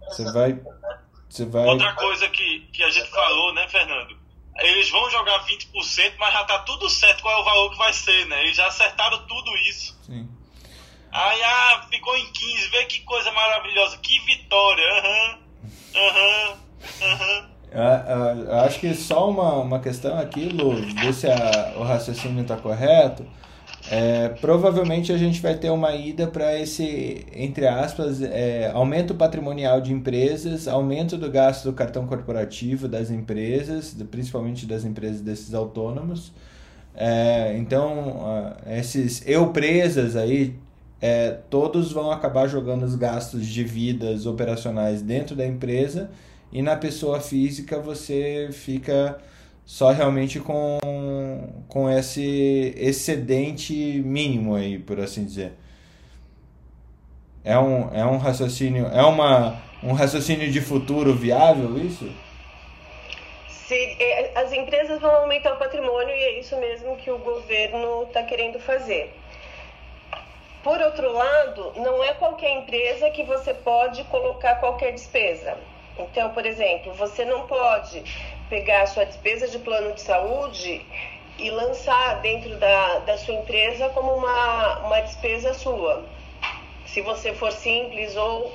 [0.07, 0.59] Você vai.
[1.29, 1.65] Você vai.
[1.65, 4.20] Outra coisa que, que a gente falou, né, Fernando?
[4.59, 7.93] Eles vão jogar 20%, mas já tá tudo certo qual é o valor que vai
[7.93, 8.43] ser, né?
[8.43, 9.97] Eles já acertaram tudo isso.
[10.05, 10.29] Sim.
[11.11, 15.37] Aí, ah, ficou em 15, vê que coisa maravilhosa, que vitória, aham,
[15.95, 16.57] aham,
[17.01, 17.49] aham.
[17.73, 21.83] Ah, ah, Eu acho que só uma, uma questão aqui, Lu, ver se a- o
[21.83, 23.25] raciocínio está correto.
[23.93, 29.81] É, provavelmente a gente vai ter uma ida para esse, entre aspas, é, aumento patrimonial
[29.81, 36.31] de empresas, aumento do gasto do cartão corporativo das empresas, principalmente das empresas desses autônomos.
[36.95, 40.55] É, então, esses eu presas aí,
[41.01, 46.09] é, todos vão acabar jogando os gastos de vidas operacionais dentro da empresa
[46.49, 49.17] e na pessoa física você fica
[49.71, 50.77] só realmente com,
[51.69, 55.53] com esse excedente mínimo aí, por assim dizer.
[57.41, 62.11] É um, é um raciocínio, é uma, um raciocínio de futuro viável isso?
[63.47, 68.03] Se, é, as empresas vão aumentar o patrimônio e é isso mesmo que o governo
[68.03, 69.13] está querendo fazer.
[70.65, 75.57] Por outro lado, não é qualquer empresa que você pode colocar qualquer despesa.
[75.97, 78.03] Então, por exemplo, você não pode
[78.51, 80.85] pegar a sua despesa de plano de saúde
[81.39, 86.05] e lançar dentro da, da sua empresa como uma, uma despesa sua.
[86.85, 88.53] Se você for simples ou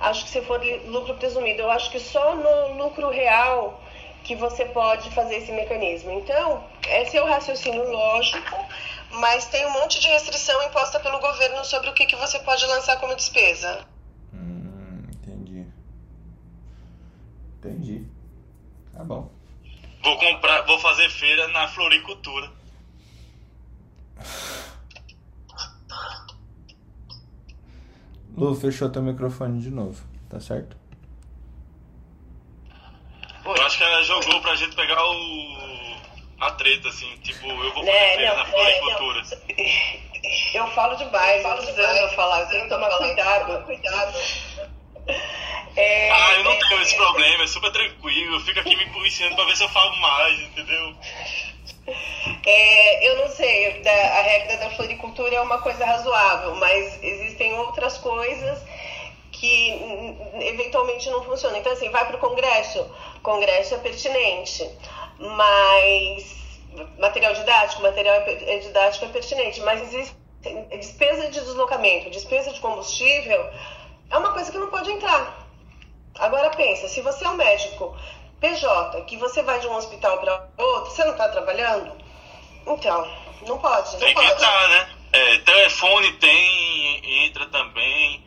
[0.00, 3.82] acho que se for lucro presumido, eu acho que só no lucro real
[4.22, 6.12] que você pode fazer esse mecanismo.
[6.12, 8.54] Então, esse é o raciocínio lógico,
[9.12, 12.66] mas tem um monte de restrição imposta pelo governo sobre o que, que você pode
[12.66, 13.86] lançar como despesa.
[14.34, 15.66] Hum, entendi.
[17.58, 18.06] Entendi.
[18.92, 19.37] Tá bom.
[20.08, 22.50] Vou comprar, vou fazer feira na floricultura.
[28.34, 30.78] Lu, fechou teu microfone de novo, tá certo?
[33.44, 35.96] Eu acho que ela jogou pra gente pegar o.
[36.40, 39.22] a treta, assim, tipo, eu vou fazer É, feira não, na floricultura.
[40.52, 43.64] Eu falo demais, eu precisando falar, eu tenho que tomar cuidado.
[43.64, 44.12] cuidado.
[45.76, 48.86] É, Ah, eu não é, tenho esse problema, é super tranquilo, eu fico aqui me
[48.86, 50.94] policiando pra ver se eu falo mais, entendeu?
[52.44, 57.96] É, eu não sei, a regra da floricultura é uma coisa razoável, mas existem outras
[57.98, 58.62] coisas
[59.32, 61.58] que hum, eventualmente não funcionam.
[61.58, 62.84] Então, assim, vai para o Congresso,
[63.22, 64.68] Congresso é pertinente,
[65.18, 66.36] mas
[66.98, 70.16] material didático, material é é didático é pertinente, mas existe
[70.70, 73.44] despesa de deslocamento, despesa de combustível,
[74.10, 75.46] é uma coisa que não pode entrar.
[76.18, 77.96] Agora pensa, se você é um médico
[78.40, 81.92] PJ, que você vai de um hospital para outro, você não está trabalhando?
[82.66, 83.08] Então,
[83.46, 84.32] não pode, não Tem que pode.
[84.32, 84.88] entrar, né?
[85.12, 88.22] É, telefone tem, entra também.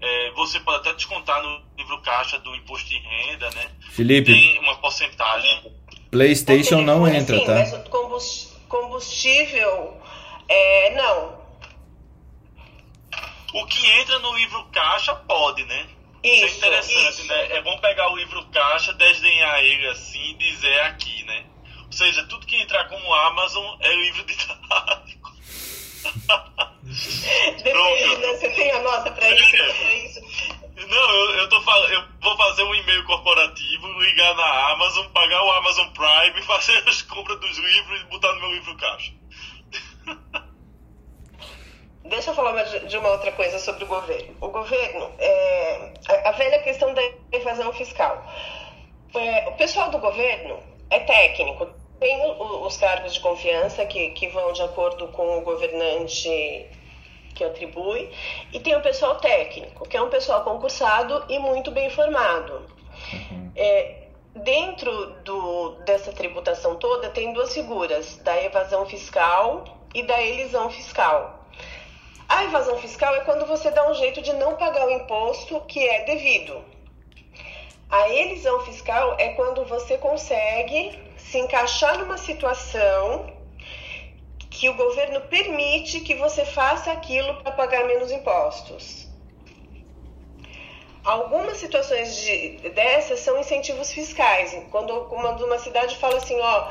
[0.00, 3.70] É, você pode até descontar no livro caixa do imposto de renda, né?
[3.90, 5.72] Felipe, Tem uma porcentagem.
[6.10, 7.54] PlayStation não Telefone, entra, sim, tá?
[7.54, 9.96] Mas combustível,
[10.48, 11.45] é, não.
[13.56, 15.86] O que entra no livro caixa pode, né?
[16.22, 17.26] Isso é Isso, interessante, isso.
[17.26, 17.56] né?
[17.56, 21.46] É bom pegar o livro caixa, desdenhar ele assim e dizer aqui, né?
[21.86, 25.32] Ou seja, tudo que entrar como Amazon é livro didático.
[27.62, 28.32] Depende, né?
[28.34, 29.56] Você tem a nota para isso?
[29.56, 29.72] É.
[29.72, 30.20] pra isso?
[30.88, 35.42] Não, eu, eu tô falando, eu vou fazer um e-mail corporativo, ligar na Amazon, pagar
[35.42, 39.12] o Amazon Prime, fazer as compras dos livros e botar no meu livro caixa.
[42.08, 44.36] Deixa eu falar de uma outra coisa sobre o governo.
[44.40, 45.92] O governo, é,
[46.24, 48.24] a, velha questão da evasão fiscal.
[49.14, 54.52] É, o pessoal do governo é técnico, tem os cargos de confiança que, que vão
[54.52, 56.28] de acordo com o governante
[57.34, 58.10] que atribui,
[58.52, 62.66] e tem o pessoal técnico, que é um pessoal concursado e muito bem formado.
[63.54, 69.64] É, dentro do, dessa tributação toda, tem duas figuras, da evasão fiscal
[69.94, 71.45] e da elisão fiscal.
[72.28, 75.86] A evasão fiscal é quando você dá um jeito de não pagar o imposto que
[75.86, 76.64] é devido.
[77.88, 83.32] A elisão fiscal é quando você consegue se encaixar numa situação
[84.50, 89.05] que o governo permite que você faça aquilo para pagar menos impostos.
[91.06, 94.56] Algumas situações de, dessas são incentivos fiscais.
[94.72, 96.68] Quando, uma cidade fala assim, ó,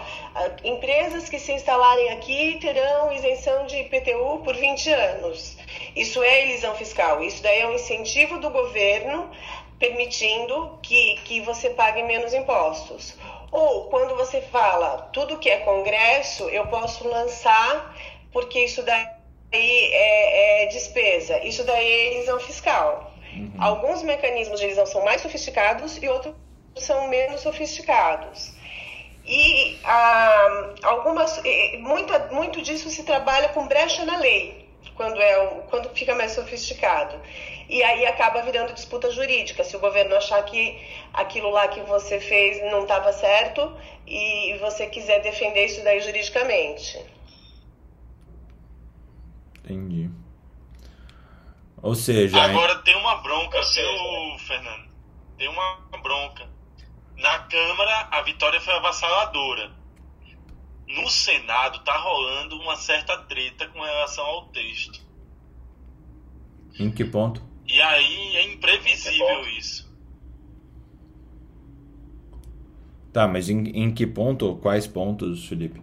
[0.62, 5.56] empresas que se instalarem aqui terão isenção de IPTU por 20 anos.
[5.96, 7.24] Isso é elisão fiscal.
[7.24, 9.32] Isso daí é um incentivo do governo
[9.80, 13.18] permitindo que, que você pague menos impostos.
[13.54, 17.96] Ou quando você fala tudo que é congresso, eu posso lançar
[18.34, 19.08] porque isso daí
[19.54, 21.42] é, é despesa.
[21.42, 23.15] Isso daí é elisão fiscal.
[23.36, 23.52] Uhum.
[23.60, 26.36] Alguns mecanismos de elisão são mais sofisticados e outros
[26.78, 28.54] são menos sofisticados.
[29.26, 31.42] E ah, algumas,
[31.80, 37.20] muita, muito disso se trabalha com brecha na lei, quando, é, quando fica mais sofisticado.
[37.68, 39.64] E aí acaba virando disputa jurídica.
[39.64, 40.80] Se o governo achar que
[41.14, 47.04] aquilo lá que você fez não estava certo e você quiser defender isso daí juridicamente.
[49.64, 50.12] Entendi.
[51.86, 52.42] Ou seja.
[52.42, 53.86] Agora tem uma bronca, seu
[54.40, 54.90] Fernando.
[55.38, 56.50] Tem uma bronca.
[57.16, 59.72] Na Câmara, a vitória foi avassaladora.
[60.88, 65.00] No Senado, tá rolando uma certa treta com relação ao texto.
[66.80, 67.44] Em que ponto?
[67.68, 69.88] E aí é imprevisível isso.
[73.14, 74.56] Tá, mas em, em que ponto?
[74.56, 75.80] Quais pontos, Felipe?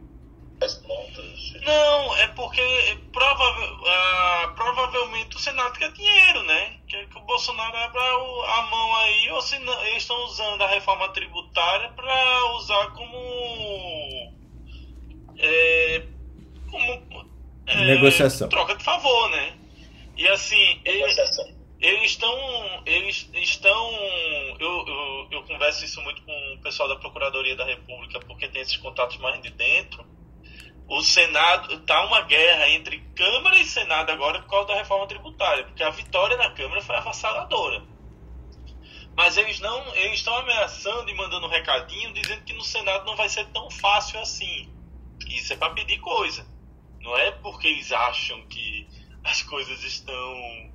[0.58, 1.31] Quais pontos?
[1.64, 6.80] Não, é porque provável, uh, provavelmente o Senado quer dinheiro, né?
[6.88, 10.66] Quer que o Bolsonaro abra a mão aí, ou se não, eles estão usando a
[10.66, 14.34] reforma tributária para usar como.
[15.38, 16.02] É,
[16.68, 17.30] como
[17.66, 18.48] é, negociação.
[18.48, 19.56] Troca de favor, né?
[20.16, 20.80] E assim.
[20.84, 21.44] Negociação.
[21.80, 22.82] Eles, eles estão.
[22.84, 23.92] Eles estão.
[24.58, 28.62] Eu, eu, eu converso isso muito com o pessoal da Procuradoria da República, porque tem
[28.62, 30.11] esses contatos mais de dentro
[30.92, 35.64] o Senado está uma guerra entre Câmara e Senado agora por causa da reforma tributária,
[35.64, 37.82] porque a vitória na Câmara foi avassaladora.
[39.16, 43.16] Mas eles não, eles estão ameaçando e mandando um recadinho dizendo que no Senado não
[43.16, 44.70] vai ser tão fácil assim.
[45.28, 46.46] Isso é para pedir coisa.
[47.00, 48.86] Não é porque eles acham que
[49.24, 50.70] as coisas estão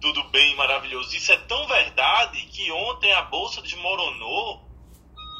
[0.00, 1.14] tudo bem, maravilhoso.
[1.16, 4.68] Isso é tão verdade que ontem a bolsa desmoronou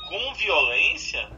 [0.08, 1.28] com violência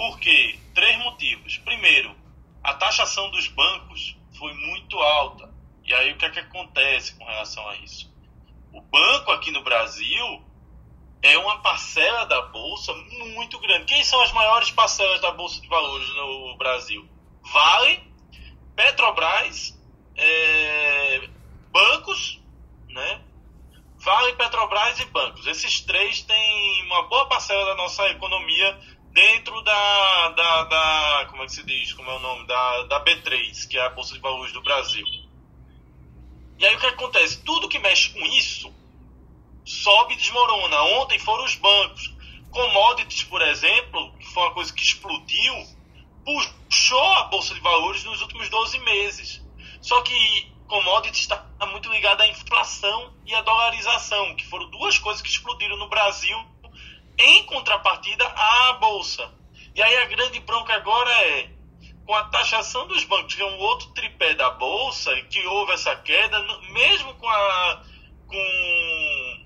[0.00, 0.58] por quê?
[0.74, 1.58] Três motivos.
[1.58, 2.14] Primeiro,
[2.62, 5.52] a taxação dos bancos foi muito alta.
[5.84, 8.12] E aí o que é que acontece com relação a isso?
[8.72, 10.44] O banco aqui no Brasil
[11.22, 12.94] é uma parcela da bolsa
[13.34, 13.86] muito grande.
[13.86, 17.06] Quem são as maiores parcelas da bolsa de valores no Brasil?
[17.42, 18.02] Vale,
[18.76, 19.78] Petrobras,
[20.16, 21.28] é,
[21.70, 22.40] bancos,
[22.88, 23.22] né?
[23.98, 25.46] Vale, Petrobras e bancos.
[25.46, 28.80] Esses três têm uma boa parcela da nossa economia
[29.12, 33.04] dentro da, da, da, como é que se diz, como é o nome, da, da
[33.04, 35.06] B3, que é a Bolsa de Valores do Brasil.
[36.58, 37.42] E aí o que acontece?
[37.42, 38.72] Tudo que mexe com isso
[39.64, 40.82] sobe e desmorona.
[41.00, 42.14] Ontem foram os bancos.
[42.50, 45.54] Commodities, por exemplo, que foi uma coisa que explodiu,
[46.24, 49.42] puxou a Bolsa de Valores nos últimos 12 meses.
[49.80, 55.22] Só que commodities está muito ligada à inflação e à dolarização, que foram duas coisas
[55.22, 56.38] que explodiram no Brasil
[57.20, 59.30] em contrapartida à bolsa.
[59.74, 61.50] E aí a grande bronca agora é
[62.06, 65.94] com a taxação dos bancos, que é um outro tripé da bolsa, que houve essa
[65.96, 66.40] queda,
[66.72, 67.82] mesmo com a
[68.26, 69.40] com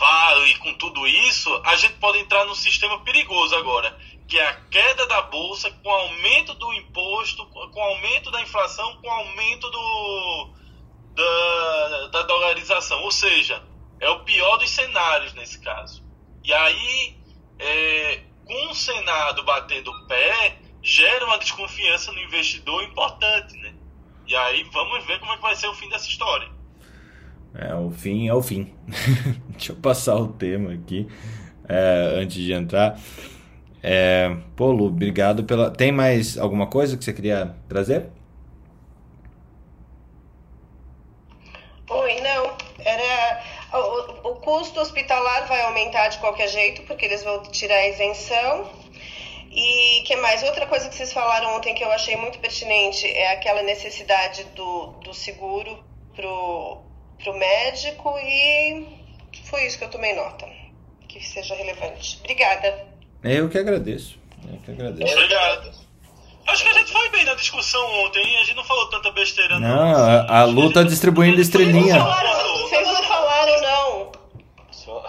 [0.00, 3.94] Vale, com tudo isso, a gente pode entrar num sistema perigoso agora,
[4.26, 9.10] que é a queda da bolsa com aumento do imposto, com aumento da inflação, com
[9.10, 10.50] aumento do
[11.14, 13.02] da, da dolarização.
[13.02, 13.62] Ou seja,
[13.98, 16.02] é o pior dos cenários nesse caso.
[16.44, 17.16] E aí,
[17.58, 23.74] é, com o Senado batendo o pé, gera uma desconfiança no investidor importante, né?
[24.26, 26.48] E aí vamos ver como é que vai ser o fim dessa história.
[27.54, 28.72] É, o fim é o fim.
[29.50, 31.08] Deixa eu passar o tema aqui
[31.68, 32.98] é, antes de entrar.
[33.82, 35.70] É, pô, Lu, obrigado pela.
[35.70, 38.08] Tem mais alguma coisa que você queria trazer?
[41.88, 42.56] Oi, não.
[42.78, 43.42] Era
[43.72, 48.70] o, o custo hospitalar vai aumentar de qualquer jeito, porque eles vão tirar a isenção.
[49.50, 50.42] E que mais?
[50.44, 54.88] Outra coisa que vocês falaram ontem que eu achei muito pertinente é aquela necessidade do,
[55.04, 55.82] do seguro
[56.14, 56.78] pro,
[57.22, 58.86] pro médico e
[59.44, 60.46] foi isso que eu tomei nota.
[61.08, 62.18] Que seja relevante.
[62.20, 62.86] Obrigada.
[63.24, 64.18] Eu que agradeço.
[64.48, 65.12] Eu que agradeço.
[65.12, 65.72] Obrigado.
[66.46, 69.58] Acho que a gente foi bem na discussão ontem, a gente não falou tanta besteira.
[69.58, 71.82] Não, não a, a Lu tá distribuindo estrelinha.
[71.82, 74.12] Vocês não falaram, vocês não falaram não.
[74.90, 75.06] Só,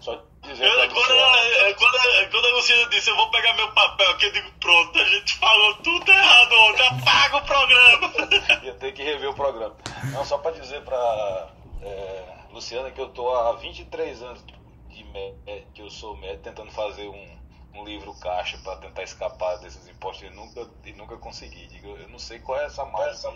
[0.00, 4.10] só dizer Eu, quando, ela- quando, quando a Luciana disse, eu vou pegar meu papel
[4.10, 8.12] aqui, eu digo, pronto, a gente falou tudo errado ontem, apaga o programa.
[8.64, 9.76] Ia ter que rever o programa.
[10.12, 11.48] Não, só pra dizer pra
[11.82, 14.44] é, Luciana que eu tô há 23 anos
[14.88, 15.34] de mé-
[15.74, 17.38] que eu sou médico tentando fazer um,
[17.74, 21.66] um livro caixa pra tentar escapar desses impostos e nunca, e nunca consegui.
[21.66, 23.28] Digo, eu não sei qual é essa mágica.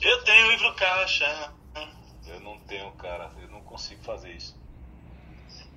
[0.00, 1.52] Eu tenho livro caixa.
[2.26, 3.30] Eu não tenho, cara.
[3.42, 4.59] Eu não consigo fazer isso.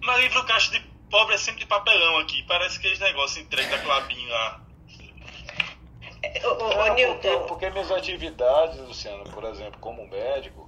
[0.03, 0.79] Mas livro caixa de
[1.09, 2.43] pobre é sempre de papelão aqui.
[2.43, 4.61] Parece aqueles negócios entregues da Clabinho lá.
[6.43, 10.62] Ô, ô, ô, porque, porque minhas atividades, Luciano, por exemplo, como médico,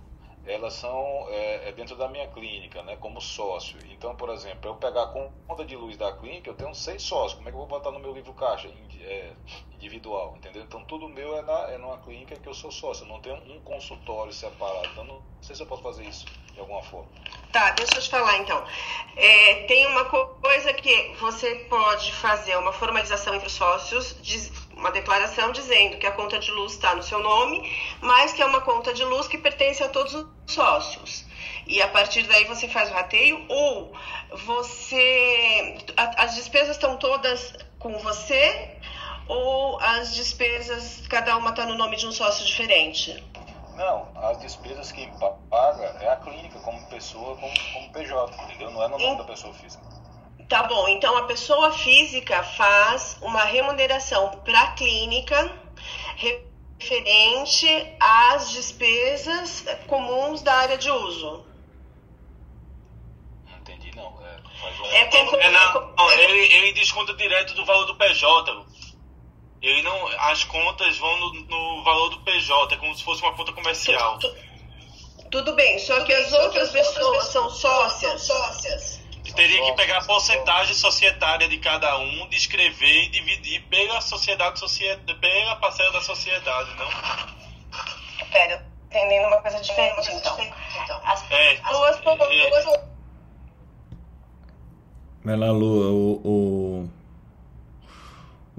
[0.45, 3.79] elas são é, é dentro da minha clínica, né, como sócio.
[3.91, 7.33] Então, por exemplo, eu pegar a conta de luz da clínica, eu tenho seis sócios.
[7.33, 9.33] Como é que eu vou botar no meu livro caixa é,
[9.71, 10.63] individual, entendeu?
[10.63, 13.03] Então, tudo meu é, na, é numa clínica que eu sou sócio.
[13.03, 14.87] Eu não tenho um consultório separado.
[14.91, 17.09] Então, não sei se eu posso fazer isso de alguma forma.
[17.51, 18.65] Tá, deixa eu te falar então.
[19.15, 24.64] É, tem uma co- coisa que você pode fazer uma formalização entre os sócios, diz-
[24.75, 27.71] uma declaração dizendo que a conta de luz está no seu nome,
[28.01, 31.25] mas que é uma conta de luz que pertence a todos os sócios.
[31.65, 33.93] E a partir daí você faz o rateio, ou
[34.45, 35.77] você.
[35.97, 38.77] a- as despesas estão todas com você,
[39.27, 43.23] ou as despesas, cada uma está no nome de um sócio diferente?
[43.75, 48.71] Não, as despesas quem pa- paga é a clínica, como pessoa, como, como PJ, entendeu?
[48.71, 49.83] Não é no nome da pessoa física.
[50.49, 55.51] Tá bom, então a pessoa física faz uma remuneração para a clínica
[56.15, 57.67] referente
[57.99, 61.43] às despesas comuns da área de uso.
[63.49, 64.13] Não entendi, não.
[64.23, 68.65] É, faz um- É como, É, não, ele, ele desconta direto do valor do PJ.
[69.61, 73.33] Ele não, as contas vão no, no valor do PJ, é como se fosse uma
[73.33, 74.19] conta comercial.
[74.19, 74.35] Tu-
[75.31, 78.21] Tudo bem, só que as outras pessoas são sócias.
[78.21, 79.04] sócias.
[79.35, 84.59] Teria que pegar a porcentagem societária de cada um, descrever e dividir pela sociedade,
[85.19, 86.87] pela parcela da sociedade, não?
[88.31, 90.37] Pera, entendendo uma coisa diferente então.
[91.03, 92.79] As É, duas pessoas.
[95.23, 96.89] Vai lá, Lu, o, o,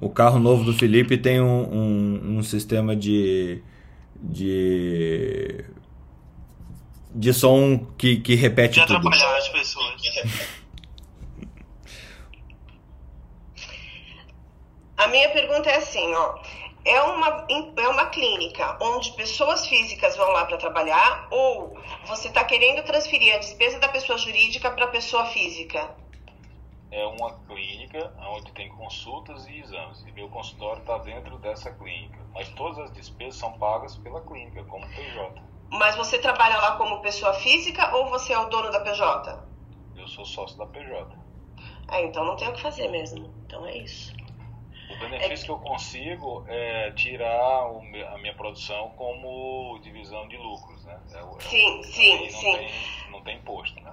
[0.07, 3.63] o carro novo do Felipe tem um, um, um sistema de,
[4.17, 5.65] de,
[7.15, 8.97] de som que, que repete de tudo.
[9.09, 9.95] atrapalhar as pessoas.
[14.97, 16.39] A minha pergunta é assim, ó.
[16.85, 21.77] É uma, é uma clínica onde pessoas físicas vão lá para trabalhar ou
[22.07, 25.91] você está querendo transferir a despesa da pessoa jurídica para a pessoa física?
[26.93, 30.03] É uma clínica onde tem consultas e exames.
[30.07, 32.19] E meu consultório está dentro dessa clínica.
[32.33, 35.43] Mas todas as despesas são pagas pela clínica, como PJ.
[35.71, 39.45] Mas você trabalha lá como pessoa física ou você é o dono da PJ?
[39.97, 41.05] Eu sou sócio da PJ.
[41.89, 43.35] Ah, então não tem o que fazer mesmo.
[43.45, 44.15] Então é isso.
[44.89, 50.85] O benefício que eu consigo é tirar o a minha produção como divisão de lucros,
[50.85, 50.99] né?
[51.13, 52.57] É é Sim, sim, não sim.
[52.57, 52.71] Tem,
[53.11, 53.93] não tem imposto, né?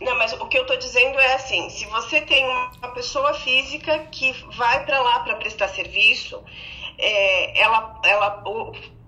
[0.00, 3.98] Não, mas o que eu tô dizendo é assim, se você tem uma pessoa física
[4.06, 6.42] que vai para lá para prestar serviço,
[6.96, 8.44] é, ela, ela,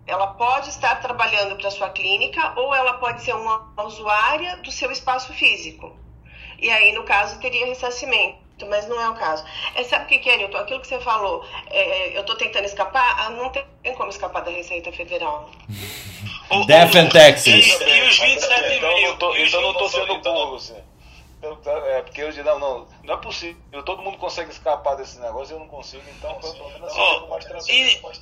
[0.06, 4.90] ela pode estar trabalhando para sua clínica ou ela pode ser uma usuária do seu
[4.90, 5.96] espaço físico.
[6.58, 8.49] E aí, no caso, teria ressarcimento.
[8.66, 9.44] Mas não é o caso.
[9.74, 10.58] É, sabe o que, que é, Nilton?
[10.58, 13.64] Aquilo que você falou, é, eu tô tentando escapar, ah, não tem
[13.96, 15.50] como escapar da Receita Federal.
[16.66, 17.80] Death and Taxes.
[17.80, 20.06] E, e os 27 Então eu não tô, e os então eu não tô 27
[20.06, 20.76] sendo burro, assim.
[21.38, 23.82] Então, tá, É, porque eu digo, não, não, não é possível.
[23.84, 27.28] Todo mundo consegue escapar desse negócio, eu não consigo, então pelo menos assim,
[28.02, 28.20] mais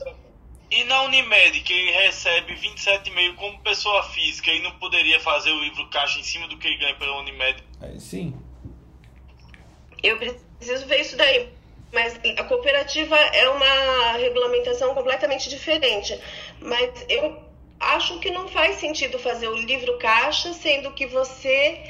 [0.70, 5.60] e- na Unimed, que ele recebe 27,5 como pessoa física e não poderia fazer o
[5.60, 7.64] livro caixa em cima do que ele ganha pela Unimed?
[7.80, 8.36] Aí sim.
[10.02, 11.48] Eu preciso ver isso daí.
[11.92, 16.18] Mas a cooperativa é uma regulamentação completamente diferente.
[16.60, 17.42] Mas eu
[17.80, 21.80] acho que não faz sentido fazer o livro caixa, sendo que você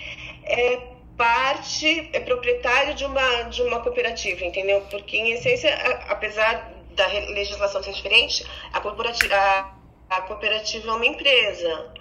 [0.45, 0.81] é
[1.17, 4.83] parte, é proprietário de uma, de uma cooperativa, entendeu?
[4.89, 5.75] Porque, em essência,
[6.09, 9.75] apesar da legislação ser diferente, a cooperativa, a,
[10.11, 11.93] a cooperativa é uma empresa.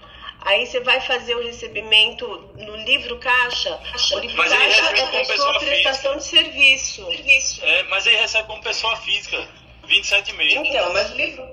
[0.47, 2.25] Aí você vai fazer o recebimento
[2.55, 3.77] no livro caixa.
[4.13, 7.05] O livro Mas caixa é como sua pessoa prestação de serviço.
[7.61, 9.45] É, mas ele recebe como pessoa física
[9.85, 10.65] 27,5.
[10.65, 11.43] Então, mas o livro,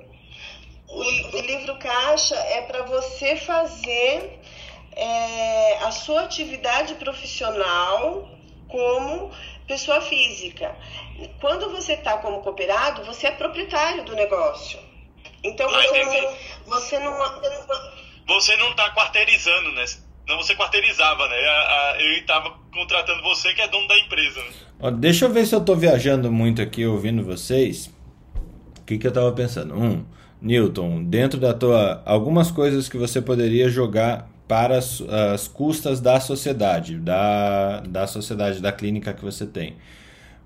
[0.87, 4.41] o, o livro caixa é para você fazer
[4.93, 8.29] é, a sua atividade profissional
[8.69, 9.33] como
[9.67, 10.73] pessoa física.
[11.41, 14.79] Quando você está como cooperado, você é proprietário do negócio.
[15.43, 16.37] Então Ah, você, não,
[16.67, 17.94] você não,
[18.27, 19.85] você não- Você não tá quarteirizando, né?
[20.27, 21.37] Não, você quarteirizava, né?
[21.37, 24.41] A- a- ele tava contratando você que é dono da empresa.
[24.41, 24.49] Né?
[24.81, 27.87] Ó, deixa eu ver se eu tô viajando muito aqui ouvindo vocês.
[28.81, 29.75] O que, que eu tava pensando?
[29.75, 30.05] Um,
[30.41, 32.03] Newton, dentro da tua.
[32.07, 35.01] Algumas coisas que você poderia jogar para as,
[35.33, 39.77] as custas da sociedade, da, da sociedade, da clínica que você tem.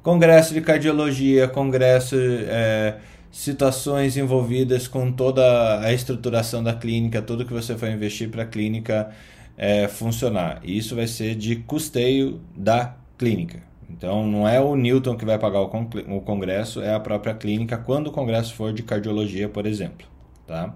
[0.03, 2.17] Congresso de cardiologia, congresso.
[2.19, 2.97] É,
[3.31, 8.47] situações envolvidas com toda a estruturação da clínica, tudo que você for investir para a
[8.47, 9.11] clínica
[9.57, 10.61] é, funcionar.
[10.63, 13.63] E isso vai ser de custeio da clínica.
[13.91, 18.09] Então não é o Newton que vai pagar o congresso, é a própria clínica quando
[18.09, 20.07] o congresso for de cardiologia, por exemplo.
[20.47, 20.75] Tá?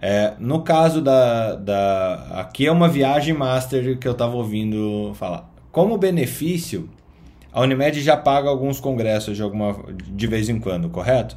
[0.00, 2.40] É, no caso da, da.
[2.40, 5.50] Aqui é uma viagem master que eu estava ouvindo falar.
[5.72, 6.88] Como benefício,
[7.52, 11.36] a Unimed já paga alguns congressos de, alguma, de vez em quando, correto?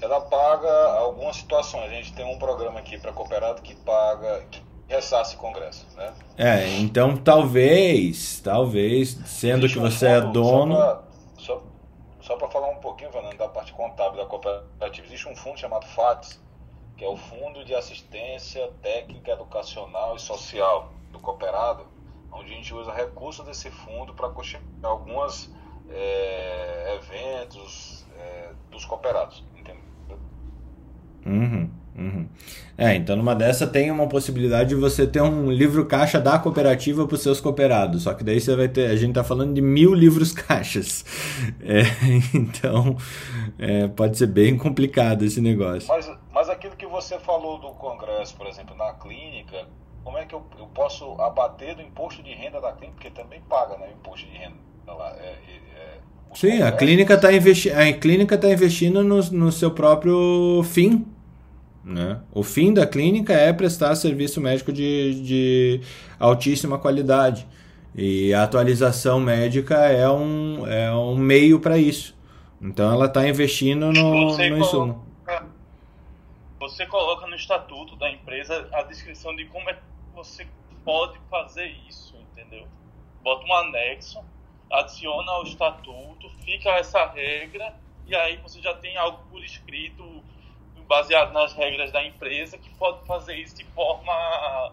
[0.00, 1.84] Ela paga algumas situações.
[1.84, 6.14] A gente tem um programa aqui para cooperado que paga, que ressasse congresso, né?
[6.36, 11.08] É, então talvez, talvez, sendo Existe que você é fundo, é dono...
[12.20, 15.86] Só para falar um pouquinho, Fernando, da parte contábil da cooperativa, existe um fundo chamado
[15.86, 16.38] FATS,
[16.94, 21.86] que é o Fundo de Assistência Técnica, Educacional e Social do Cooperado,
[22.30, 25.50] onde a gente usa recursos desse fundo para construir alguns
[25.88, 29.42] é, eventos é, dos cooperados.
[31.26, 32.26] Uhum, uhum.
[32.76, 37.06] É, então numa dessa tem uma possibilidade de você ter um livro caixa da cooperativa
[37.06, 38.04] para os seus cooperados.
[38.04, 38.90] Só que daí você vai ter.
[38.90, 41.04] A gente está falando de mil livros caixas.
[41.60, 41.82] É,
[42.34, 42.96] então
[43.58, 45.88] é, pode ser bem complicado esse negócio.
[45.88, 49.66] Mas, mas aquilo que você falou do congresso, por exemplo, na clínica,
[50.04, 52.94] como é que eu, eu posso abater do imposto de renda da clínica?
[52.94, 54.56] Porque também paga né, o imposto de renda
[54.86, 55.14] lá.
[55.18, 55.36] É,
[55.76, 55.97] é,
[56.34, 61.06] Sim, a clínica está investi a clínica tá investindo no, no seu próprio fim.
[61.84, 62.20] Né?
[62.32, 65.80] O fim da clínica é prestar serviço médico de, de
[66.18, 67.46] altíssima qualidade.
[67.94, 72.14] E a atualização médica é um, é um meio para isso.
[72.60, 75.06] Então ela está investindo no, você no insumo.
[76.60, 79.80] você coloca no estatuto da empresa a descrição de como é que
[80.14, 80.46] você
[80.84, 82.66] pode fazer isso, entendeu?
[83.22, 84.20] Bota um anexo
[84.70, 87.74] adiciona ao estatuto, fica essa regra,
[88.06, 90.22] e aí você já tem algo por escrito,
[90.88, 94.72] baseado nas regras da empresa, que pode fazer isso de forma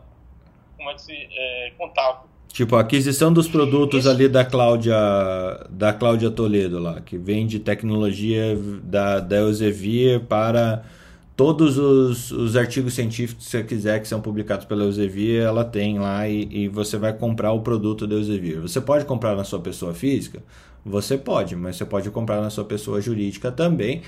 [0.77, 2.29] como é que se, é, contábil.
[2.47, 4.95] Tipo, a aquisição dos produtos ali da Cláudia,
[5.69, 10.85] da Cláudia Toledo lá, que vende tecnologia da, da Elsevier para
[11.35, 15.99] todos os, os artigos científicos que você quiser que são publicados pela Elsevier, ela tem
[15.99, 18.61] lá e, e você vai comprar o produto da Elsevier.
[18.61, 20.41] Você pode comprar na sua pessoa física?
[20.85, 24.01] Você pode, mas você pode comprar na sua pessoa jurídica também,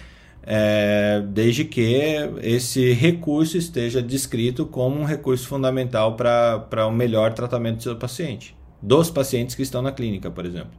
[0.44, 1.82] é, desde que
[2.42, 7.96] esse recurso esteja descrito como um recurso fundamental para o um melhor tratamento do seu
[7.98, 10.72] paciente, dos pacientes que estão na clínica, por exemplo.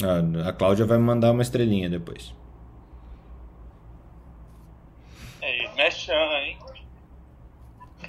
[0.00, 2.32] A, a Cláudia vai me mandar uma estrelinha depois.
[5.74, 6.58] Mechan, hein?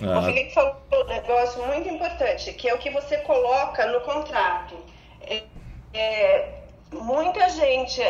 [0.02, 0.20] Ah.
[0.20, 4.76] O Felipe falou um negócio muito importante, que é o que você coloca no contrato.
[5.22, 5.44] É,
[5.94, 8.02] é, muita gente.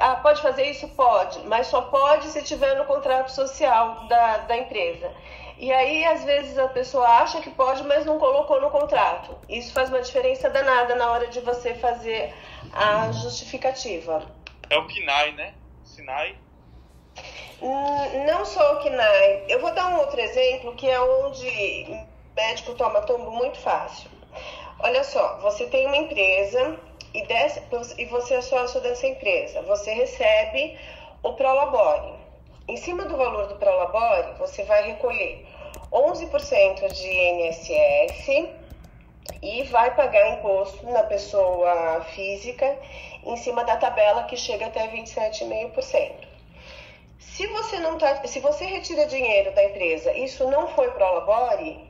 [0.00, 0.88] Ah, pode fazer isso?
[0.90, 5.12] Pode, mas só pode se tiver no contrato social da, da empresa.
[5.58, 9.36] E aí, às vezes, a pessoa acha que pode, mas não colocou no contrato.
[9.48, 12.34] Isso faz uma diferença danada na hora de você fazer
[12.72, 14.26] a justificativa.
[14.68, 15.54] É o KINAI, né?
[15.84, 16.36] SINAI
[18.26, 19.44] não só o KNAI.
[19.48, 22.06] Eu vou dar um outro exemplo que é onde
[22.36, 24.10] médico toma tombo muito fácil.
[24.80, 26.78] Olha só, você tem uma empresa
[27.14, 27.24] e,
[27.98, 29.62] e você é sócio dessa empresa.
[29.62, 30.78] Você recebe
[31.22, 32.14] o Prolabore.
[32.66, 35.46] Em cima do valor do Prolabore, você vai recolher
[35.92, 38.48] 11% de INSS
[39.42, 42.76] e vai pagar imposto na pessoa física
[43.24, 46.33] em cima da tabela que chega até 27,5%.
[47.34, 51.84] Se você não tá, se você retira dinheiro da empresa, isso não foi prolabore,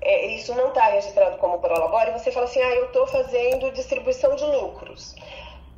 [0.00, 4.36] é, isso não está registrado como prolabore, você fala assim, ah, eu estou fazendo distribuição
[4.36, 5.16] de lucros.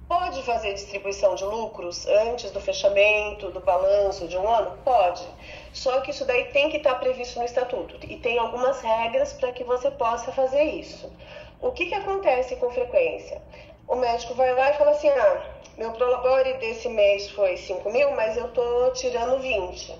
[0.06, 4.76] Pode fazer distribuição de lucros antes do fechamento, do balanço de um ano?
[4.84, 5.26] Pode.
[5.72, 9.32] Só que isso daí tem que estar tá previsto no estatuto e tem algumas regras
[9.32, 11.10] para que você possa fazer isso.
[11.58, 13.40] O que, que acontece com frequência?
[13.90, 15.42] O médico vai lá e fala assim: ah,
[15.76, 19.98] meu prolabore desse mês foi 5 mil, mas eu tô tirando 20.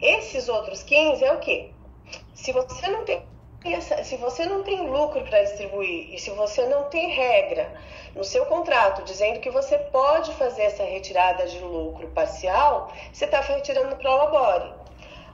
[0.00, 1.70] Esses outros 15 é o quê?
[2.34, 3.22] Se você não tem
[4.02, 7.70] se você não tem lucro para distribuir e se você não tem regra
[8.14, 13.40] no seu contrato dizendo que você pode fazer essa retirada de lucro parcial, você está
[13.40, 14.72] retirando para o labore.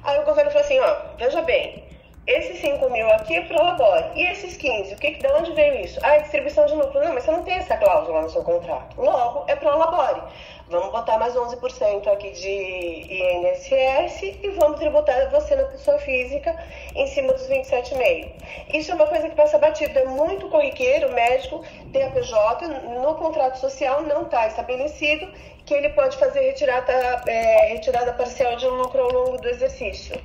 [0.03, 1.84] Aí o governo falou assim, ó, veja bem,
[2.27, 4.07] esses 5 mil aqui é Prolabore.
[4.15, 6.01] E esses 15, o que, de onde veio isso?
[6.03, 7.01] Ah, é distribuição de lucro.
[7.01, 8.99] Não, mas você não tem essa cláusula no seu contrato.
[9.01, 10.23] Logo, é Prolabore.
[10.69, 16.57] Vamos botar mais 11% aqui de INSS e vamos tributar você na pessoa física
[16.95, 18.33] em cima dos 27,5%.
[18.73, 21.63] Isso é uma coisa que passa batido, é muito corriqueiro, o médico
[21.93, 25.31] tem a PJ, no contrato social não está estabelecido
[25.67, 26.93] que ele pode fazer retirada,
[27.27, 30.19] é, retirada parcial de lucro ao longo do exercício.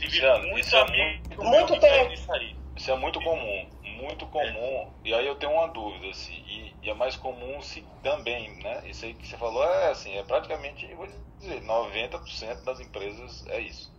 [0.00, 2.12] Tive muito, isso é muito, muito tempo.
[2.74, 4.90] Isso é muito comum, muito comum.
[5.04, 8.82] E aí eu tenho uma dúvida, assim, e, e, é mais comum se também, né?
[8.86, 11.06] Isso aí que você falou é assim, é praticamente, vou
[11.38, 13.92] dizer, 90% das empresas é isso.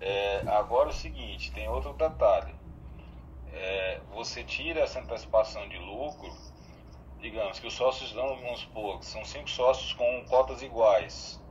[0.00, 2.54] É, agora o seguinte, tem outro detalhe.
[3.52, 6.32] É, você tira essa antecipação de lucro,
[7.18, 11.42] digamos que os sócios dão, vamos supor, são cinco sócios com cotas iguais.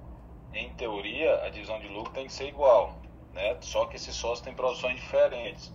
[0.53, 3.04] Em teoria, a divisão de lucro tem que ser igual
[3.35, 3.57] né?
[3.59, 5.71] Só que esses sócios têm produções diferentes.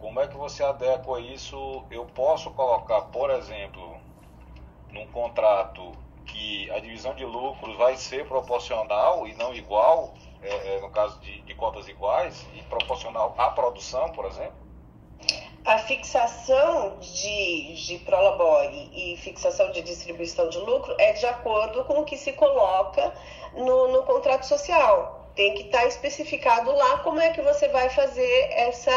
[0.00, 1.84] Como é que você adequa isso?
[1.90, 3.98] Eu posso colocar, por exemplo,
[4.90, 5.92] num contrato
[6.24, 11.20] que a divisão de lucros vai ser proporcional e não igual, é, é, no caso
[11.20, 14.54] de, de cotas iguais, e proporcional à produção, por exemplo?
[15.66, 22.00] A fixação de, de prolabore e fixação de distribuição de lucro é de acordo com
[22.00, 23.12] o que se coloca
[23.54, 27.88] no, no contrato social tem que estar tá especificado lá como é que você vai
[27.88, 28.90] fazer essa,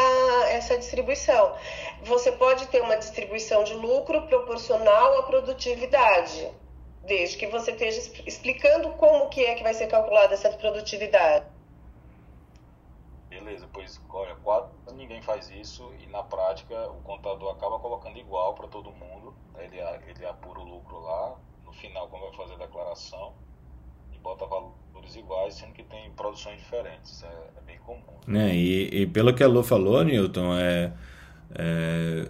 [0.50, 1.56] essa distribuição.
[2.02, 6.52] Você pode ter uma distribuição de lucro proporcional à produtividade,
[7.00, 11.46] desde que você esteja explicando como que é que vai ser calculada essa produtividade.
[13.30, 18.52] Beleza, pois olha, quase ninguém faz isso e na prática o contador acaba colocando igual
[18.52, 19.34] para todo mundo.
[19.56, 23.32] Ele, ele apura o lucro lá, no final, quando vai fazer a declaração,
[24.24, 24.72] bota valor
[25.04, 27.22] valores iguais, sendo que tem produções diferentes.
[27.22, 28.38] É, é bem comum.
[28.38, 30.92] É, e, e, pelo que a Lu falou, Newton, é,
[31.54, 32.28] é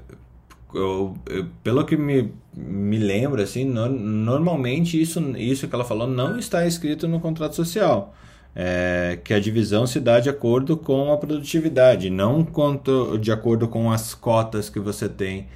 [0.74, 6.08] eu, eu, pelo que me, me lembro, assim, no, normalmente isso, isso que ela falou
[6.08, 8.12] não está escrito no contrato social.
[8.56, 13.66] É, que a divisão se dá de acordo com a produtividade, não quanto, de acordo
[13.66, 15.48] com as cotas que você tem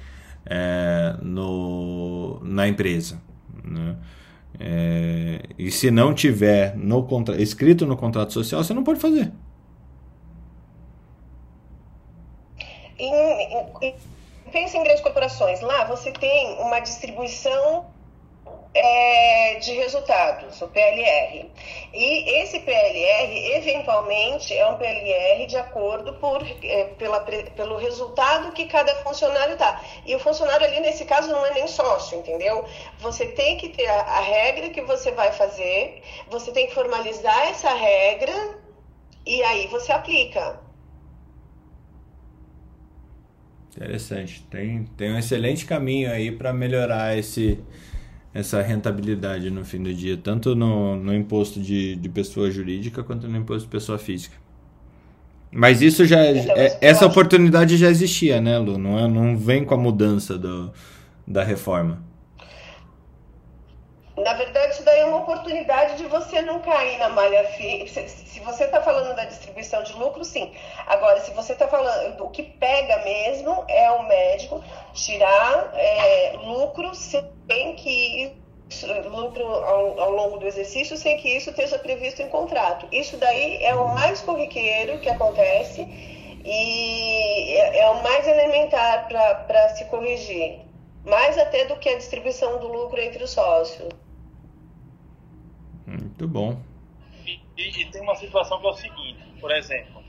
[0.45, 3.21] é, no, na empresa.
[3.63, 3.95] Né?
[4.57, 9.31] É, e se não tiver no contra, escrito no contrato social, você não pode fazer.
[12.97, 13.13] Em,
[13.81, 13.95] em,
[14.51, 15.61] pensa em grandes corporações.
[15.61, 17.85] Lá você tem uma distribuição
[18.73, 21.49] é, de resultados, o PLR.
[21.93, 28.65] E esse PLR, eventualmente, é um PLR de acordo por, é, pela, pelo resultado que
[28.67, 29.81] cada funcionário dá.
[30.05, 32.63] E o funcionário ali, nesse caso, não é nem sócio, entendeu?
[32.99, 37.49] Você tem que ter a, a regra que você vai fazer, você tem que formalizar
[37.49, 38.59] essa regra
[39.25, 40.59] e aí você aplica.
[43.75, 44.43] Interessante.
[44.43, 47.63] Tem, tem um excelente caminho aí para melhorar esse
[48.33, 53.27] essa rentabilidade no fim do dia, tanto no, no imposto de, de pessoa jurídica quanto
[53.27, 54.35] no imposto de pessoa física.
[55.51, 58.77] Mas isso já é, essa oportunidade já existia, né, Lu?
[58.77, 60.71] Não, é, não vem com a mudança do,
[61.27, 62.03] da reforma.
[64.29, 67.87] Na verdade, isso daí é uma oportunidade de você não cair na malha fina.
[67.87, 70.53] Se você está falando da distribuição de lucro, sim.
[70.85, 74.63] Agora, se você está falando o que pega mesmo é o médico
[74.93, 78.37] tirar é, lucro sem que
[79.05, 82.87] lucro ao, ao, longo do exercício sem que isso esteja previsto em contrato.
[82.91, 85.81] Isso daí é o mais corriqueiro que acontece
[86.45, 90.59] e é, é o mais elementar para se corrigir.
[91.03, 93.89] Mais até do que a distribuição do lucro entre os sócios.
[95.89, 96.61] Muito bom.
[97.25, 100.03] E, e, e, tem uma situação que é o seguinte, por exemplo,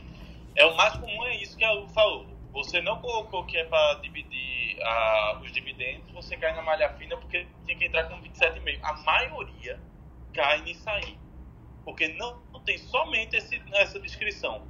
[0.54, 2.26] é o mais comum é isso que a Lu falou.
[2.52, 7.16] Você não colocou que é para dividir uh, os dividendos, você cai na malha fina
[7.16, 8.80] porque tinha que entrar com 27,5.
[8.82, 9.80] A maioria
[10.34, 11.16] cai nisso aí.
[11.84, 14.66] Porque não, não tem somente esse, essa descrição.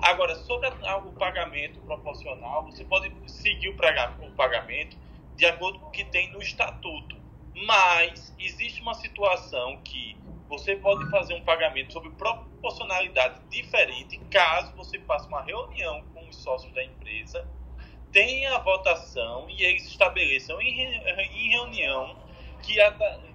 [0.00, 4.96] Agora, sobre a, o pagamento proporcional, você pode seguir o, o pagamento
[5.36, 7.16] de acordo com o que tem no estatuto.
[7.66, 10.16] Mas existe uma situação que
[10.52, 16.36] você pode fazer um pagamento sobre proporcionalidade diferente caso você faça uma reunião com os
[16.36, 17.48] sócios da empresa,
[18.12, 22.14] tenha a votação e eles estabeleçam em reunião
[22.62, 22.92] que, a,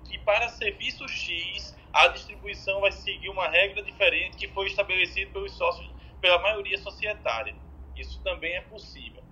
[0.08, 5.54] que para serviço X a distribuição vai seguir uma regra diferente que foi estabelecida pelos
[5.54, 5.90] sócios,
[6.22, 7.56] pela maioria societária.
[7.96, 9.24] Isso também é possível.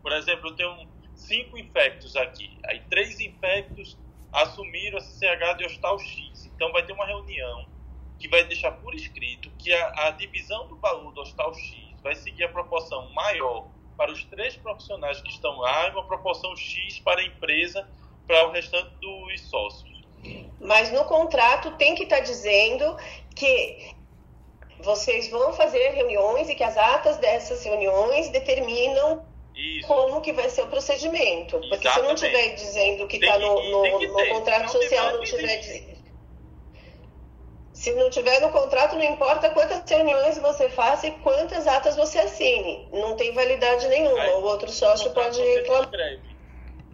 [0.00, 2.56] Por exemplo, eu tenho cinco infectos aqui.
[2.66, 3.98] Aí três infectos
[4.32, 6.46] assumiram a CCH de Hostal X.
[6.46, 7.66] Então vai ter uma reunião
[8.18, 12.14] que vai deixar por escrito que a, a divisão do valor do Hostal X vai
[12.14, 16.98] seguir a proporção maior para os três profissionais que estão lá e uma proporção X
[17.00, 17.88] para a empresa,
[18.26, 19.90] para o restante dos sócios.
[20.60, 22.96] Mas no contrato tem que estar tá dizendo
[23.34, 23.94] que
[24.80, 29.24] vocês vão fazer reuniões e que as atas dessas reuniões determinam
[29.60, 29.88] isso.
[29.88, 31.58] como que vai ser o procedimento.
[31.68, 31.94] Porque Exatamente.
[31.94, 36.00] se não estiver dizendo que está no, no, no contrato social, não tiver
[37.80, 42.18] se não tiver no contrato, não importa quantas reuniões você faça e quantas atas você
[42.18, 42.86] assine.
[42.92, 44.20] Não tem validade nenhuma.
[44.20, 45.88] Aí, o outro sócio pode reclamar.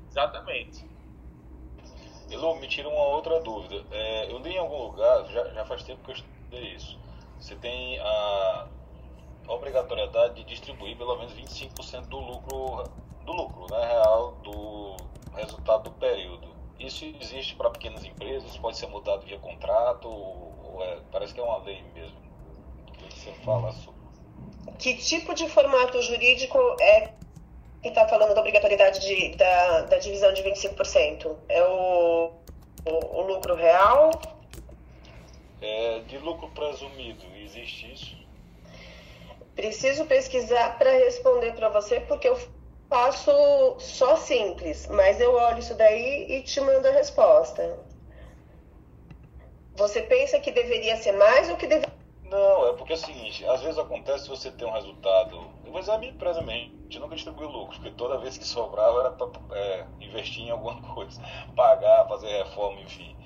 [0.08, 0.84] Exatamente.
[2.30, 3.84] Elu, me tira uma outra dúvida.
[3.90, 6.96] É, eu li em algum lugar, já, já faz tempo que eu estudei isso.
[7.40, 8.68] Você tem a
[9.49, 12.84] obrigatoriedade de distribuir pelo menos 25% do lucro,
[13.24, 14.97] do lucro né, real do
[15.34, 16.49] resultado do período.
[16.78, 18.57] Isso existe para pequenas empresas?
[18.59, 20.09] Pode ser mudado via contrato?
[20.09, 22.16] Ou é, parece que é uma lei mesmo.
[22.88, 23.97] O que você fala sobre?
[24.78, 27.12] Que tipo de formato jurídico é
[27.82, 31.36] que está falando da obrigatoriedade de, da, da divisão de 25%?
[31.49, 32.32] É o,
[32.84, 34.11] o, o lucro real?
[35.62, 38.26] É, de lucro presumido, existe isso?
[39.57, 42.38] Preciso pesquisar para responder para você, porque eu
[42.88, 43.32] faço
[43.80, 47.78] só simples, mas eu olho isso daí e te mando a resposta.
[49.74, 51.96] Você pensa que deveria ser mais ou que deveria
[52.30, 55.48] não, é porque é o seguinte, às vezes acontece você ter um resultado.
[55.64, 58.36] Eu vou dizer a minha empresa mesmo, a gente nunca distribuiu lucros, porque toda vez
[58.36, 61.20] que sobrava era para é, investir em alguma coisa,
[61.54, 63.16] pagar, fazer reforma, enfim.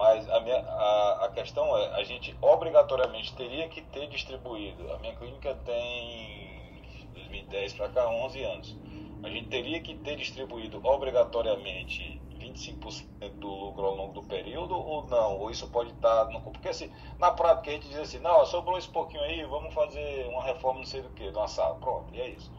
[0.00, 4.90] Mas a, minha, a, a questão é, a gente obrigatoriamente teria que ter distribuído.
[4.94, 6.82] A minha clínica tem
[7.12, 8.78] 2010 para cá 11 anos.
[9.22, 15.06] A gente teria que ter distribuído obrigatoriamente 25% do lucro ao longo do período ou
[15.06, 15.38] não?
[15.38, 16.40] Ou isso pode estar no.
[16.40, 20.26] Porque assim, na prática a gente diz assim, não, sobrou esse pouquinho aí, vamos fazer
[20.28, 21.74] uma reforma não sei do que, de uma sala.
[21.74, 22.50] Pronto, e é isso.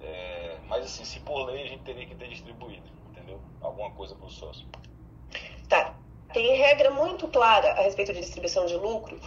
[0.00, 3.38] É, mas assim, se por lei a gente teria que ter distribuído, entendeu?
[3.60, 4.66] Alguma coisa para o sócio.
[5.68, 5.94] Tá.
[6.32, 9.18] Tem regra muito clara a respeito de distribuição de lucro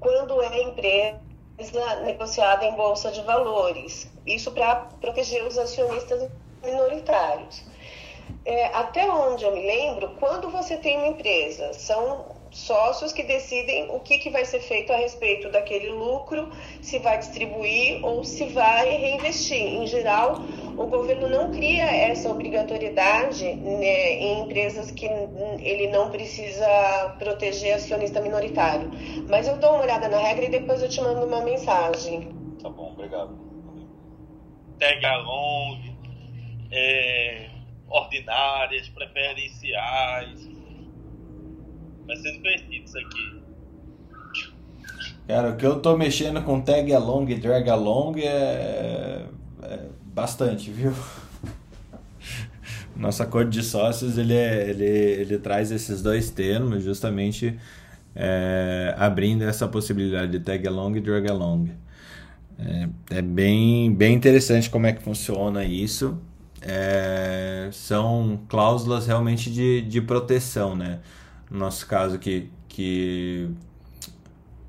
[0.00, 1.20] quando é empresa
[2.04, 4.10] negociada em bolsa de valores.
[4.26, 6.30] Isso para proteger os acionistas
[6.62, 7.64] minoritários
[8.44, 13.90] é, até onde eu me lembro, quando você tem uma empresa, são sócios que decidem
[13.90, 16.50] o que, que vai ser feito a respeito daquele lucro,
[16.80, 19.60] se vai distribuir ou se vai reinvestir.
[19.60, 20.36] Em geral,
[20.78, 28.20] o governo não cria essa obrigatoriedade né, em empresas que ele não precisa proteger acionista
[28.20, 28.88] minoritário.
[29.28, 32.32] Mas eu dou uma olhada na regra e depois eu te mando uma mensagem.
[32.62, 33.36] Tá bom, obrigado.
[34.78, 35.96] Tag along,
[36.70, 37.48] é,
[37.88, 40.53] ordinárias, preferenciais.
[42.06, 43.42] Vai ser divertido isso aqui.
[45.26, 49.24] Cara, o que eu tô mexendo com tag along e drag along é,
[49.62, 50.92] é bastante, viu?
[52.94, 57.58] Nosso acordo de sócios ele, é, ele, ele traz esses dois termos justamente
[58.14, 61.70] é, abrindo essa possibilidade de tag along e drag along.
[62.58, 62.88] É,
[63.18, 66.20] é bem, bem interessante como é que funciona isso
[66.64, 71.00] é, são cláusulas realmente de, de proteção, né?
[71.54, 73.48] No nosso caso que, que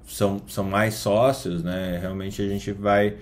[0.06, 1.98] são, são mais sócios, né?
[2.00, 3.16] Realmente a gente vai,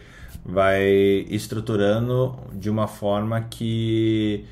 [0.43, 0.83] vai
[1.29, 4.43] estruturando de uma forma que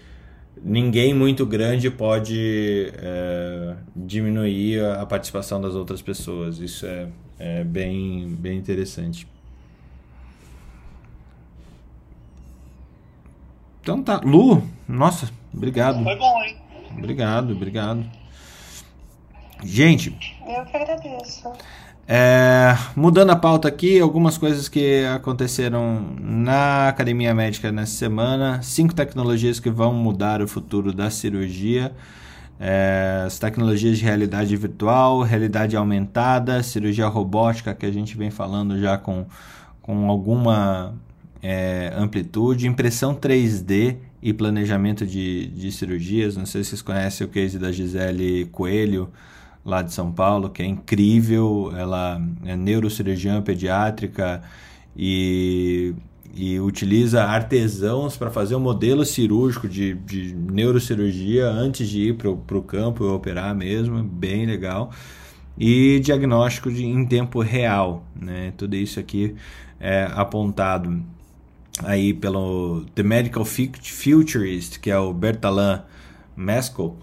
[0.64, 6.60] ninguém muito grande pode é, diminuir a participação das outras pessoas.
[6.60, 9.28] Isso é, é bem, bem interessante.
[13.82, 14.22] Então tá.
[14.24, 16.02] Lu, nossa, obrigado.
[16.02, 16.56] Foi bom, hein?
[16.98, 18.21] Obrigado, obrigado.
[19.64, 20.18] Gente.
[20.48, 21.52] Eu que agradeço.
[22.08, 28.62] É, mudando a pauta aqui, algumas coisas que aconteceram na Academia Médica nessa semana.
[28.62, 31.94] Cinco tecnologias que vão mudar o futuro da cirurgia.
[32.60, 38.80] É, as tecnologias de realidade virtual, realidade aumentada, cirurgia robótica, que a gente vem falando
[38.80, 39.26] já com,
[39.82, 40.94] com alguma
[41.42, 46.38] é, amplitude, impressão 3D e planejamento de, de cirurgias.
[46.38, 49.10] Não sei se vocês conhecem o case da Gisele Coelho,
[49.64, 51.72] lá de São Paulo, que é incrível.
[51.76, 54.42] Ela é neurocirurgiã pediátrica
[54.96, 55.94] e,
[56.34, 62.58] e utiliza artesãos para fazer um modelo cirúrgico de, de neurocirurgia antes de ir para
[62.58, 64.04] o campo e operar mesmo.
[64.04, 64.92] Bem legal.
[65.58, 68.06] E diagnóstico de, em tempo real.
[68.16, 68.54] Né?
[68.58, 69.36] Tudo isso aqui
[69.80, 71.04] é apontado
[71.84, 75.84] aí pelo The Medical Futurist, que é o Bertalan
[76.36, 76.98] Meskel,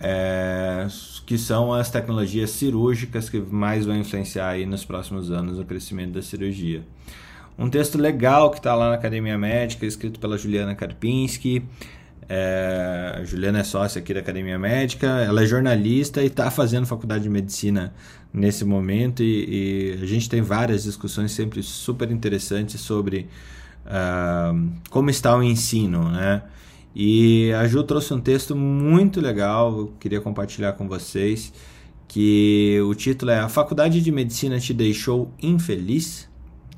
[0.00, 0.86] é,
[1.26, 6.12] que são as tecnologias cirúrgicas que mais vão influenciar aí nos próximos anos o crescimento
[6.12, 6.82] da cirurgia.
[7.58, 11.62] Um texto legal que está lá na Academia Médica, escrito pela Juliana Karpinski.
[12.26, 16.86] É, a Juliana é sócia aqui da Academia Médica, ela é jornalista e está fazendo
[16.86, 17.92] faculdade de medicina
[18.32, 19.22] nesse momento.
[19.22, 23.28] E, e, a gente tem várias discussões sempre super interessantes sobre
[23.84, 26.42] uh, como está o ensino, né?
[26.94, 31.52] E a Ju trouxe um texto muito legal, eu queria compartilhar com vocês,
[32.08, 36.28] que o título é A Faculdade de Medicina te deixou infeliz?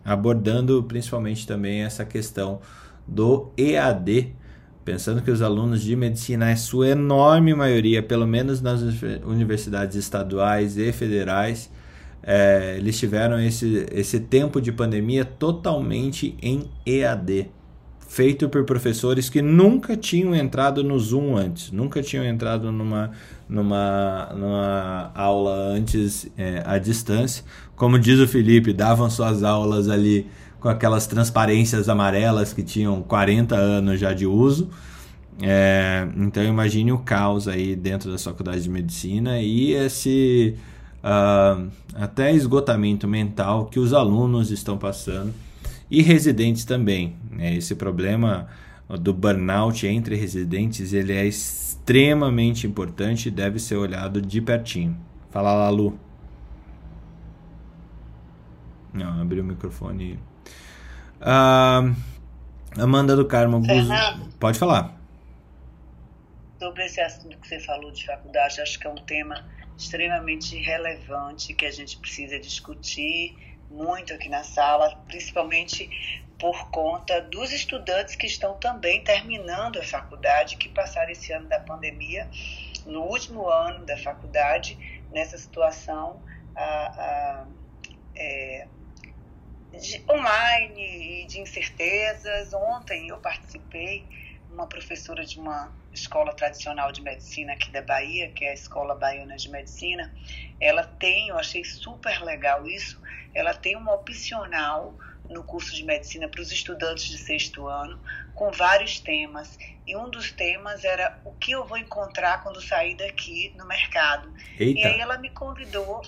[0.04, 2.60] Abordando principalmente também essa questão
[3.06, 4.34] do EAD,
[4.84, 8.82] pensando que os alunos de medicina, em sua enorme maioria, pelo menos nas
[9.24, 11.70] universidades estaduais e federais,
[12.22, 17.50] é, eles tiveram esse, esse tempo de pandemia totalmente em EAD,
[18.12, 23.10] feito por professores que nunca tinham entrado no Zoom antes, nunca tinham entrado numa,
[23.48, 27.42] numa, numa aula antes é, à distância.
[27.74, 30.26] Como diz o Felipe, davam suas aulas ali
[30.60, 34.68] com aquelas transparências amarelas que tinham 40 anos já de uso.
[35.40, 40.54] É, então imagine o caos aí dentro da faculdade de medicina e esse
[41.02, 45.32] uh, até esgotamento mental que os alunos estão passando
[45.93, 47.18] e residentes também.
[47.30, 47.55] Né?
[47.55, 48.49] Esse problema
[48.88, 54.99] do burnout entre residentes ele é extremamente importante e deve ser olhado de pertinho.
[55.30, 55.99] Fala lá, Lu.
[58.95, 60.18] Não, abriu o microfone.
[61.20, 61.95] Uh,
[62.80, 63.62] Amanda do Carmo.
[64.40, 64.99] Pode falar.
[66.59, 69.45] Sobre esse assunto que você falou de faculdade, acho que é um tema
[69.76, 73.36] extremamente relevante que a gente precisa discutir
[73.72, 75.90] muito aqui na sala, principalmente
[76.38, 81.60] por conta dos estudantes que estão também terminando a faculdade, que passaram esse ano da
[81.60, 82.28] pandemia,
[82.84, 84.76] no último ano da faculdade,
[85.10, 86.22] nessa situação.
[86.54, 87.46] A, a,
[88.14, 88.66] é,
[89.72, 92.52] de online e de incertezas.
[92.52, 94.04] Ontem eu participei,
[94.50, 98.94] uma professora de uma escola tradicional de medicina aqui da Bahia, que é a Escola
[98.94, 100.14] Baiana de Medicina,
[100.60, 103.00] ela tem, eu achei super legal isso,
[103.34, 104.94] ela tem uma opcional
[105.28, 107.98] no curso de medicina para os estudantes de sexto ano,
[108.34, 109.58] com vários temas.
[109.86, 114.28] E um dos temas era o que eu vou encontrar quando sair daqui no mercado.
[114.58, 114.80] Eita.
[114.80, 116.02] E aí ela me convidou.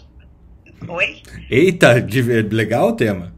[0.88, 1.22] Oi?
[1.50, 1.94] Eita,
[2.50, 3.34] legal o tema.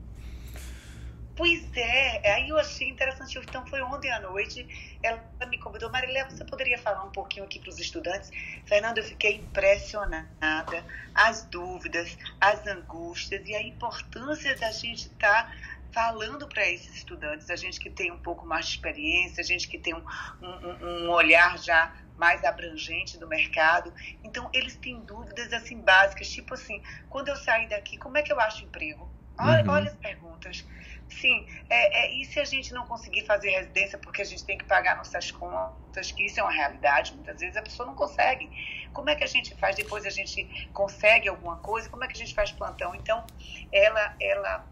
[1.36, 3.38] Pois é, aí eu achei interessante.
[3.38, 4.66] Então foi ontem à noite,
[5.02, 8.30] ela me convidou, Marilé, você poderia falar um pouquinho aqui para os estudantes?
[8.64, 10.84] Fernando, eu fiquei impressionada,
[11.14, 15.52] as dúvidas, as angústias e a importância da gente estar tá
[15.92, 19.68] falando para esses estudantes, a gente que tem um pouco mais de experiência, a gente
[19.68, 20.04] que tem um,
[20.42, 23.92] um, um olhar já mais abrangente do mercado.
[24.24, 28.32] Então, eles têm dúvidas assim básicas, tipo assim, quando eu sair daqui, como é que
[28.32, 29.10] eu acho emprego?
[29.38, 29.70] Olha, uhum.
[29.70, 30.64] olha as perguntas.
[31.08, 34.58] Sim, é, é, e se a gente não conseguir fazer residência porque a gente tem
[34.58, 38.50] que pagar nossas contas, que isso é uma realidade, muitas vezes a pessoa não consegue.
[38.92, 39.76] Como é que a gente faz?
[39.76, 41.88] Depois a gente consegue alguma coisa?
[41.88, 42.94] Como é que a gente faz plantão?
[42.94, 43.24] Então,
[43.72, 44.66] ela, ela,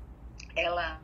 [0.57, 1.01] ela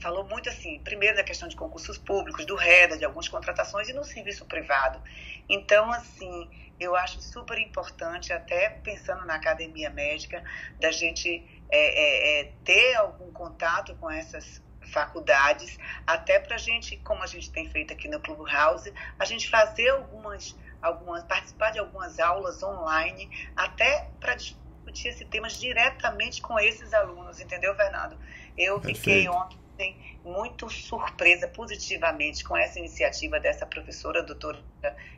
[0.00, 3.92] falou muito assim, primeiro da questão de concursos públicos, do REDA, de algumas contratações e
[3.92, 5.00] no serviço privado.
[5.48, 10.42] Então, assim, eu acho super importante, até pensando na academia médica,
[10.80, 14.60] da gente é, é, é ter algum contato com essas
[14.92, 19.48] faculdades, até para a gente, como a gente tem feito aqui no Clubhouse, a gente
[19.48, 26.58] fazer algumas, algumas, participar de algumas aulas online, até para discutir esse tema diretamente com
[26.58, 28.18] esses alunos, entendeu, Fernando?
[28.56, 28.98] Eu Perfeito.
[28.98, 34.62] fiquei ontem muito surpresa positivamente com essa iniciativa dessa professora, doutora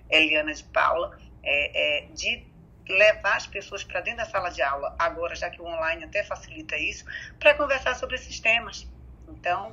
[0.08, 2.46] Eliana de Paula, é, é, de
[2.88, 6.22] levar as pessoas para dentro da sala de aula, agora já que o online até
[6.22, 7.04] facilita isso,
[7.38, 8.86] para conversar sobre esses temas.
[9.28, 9.72] Então,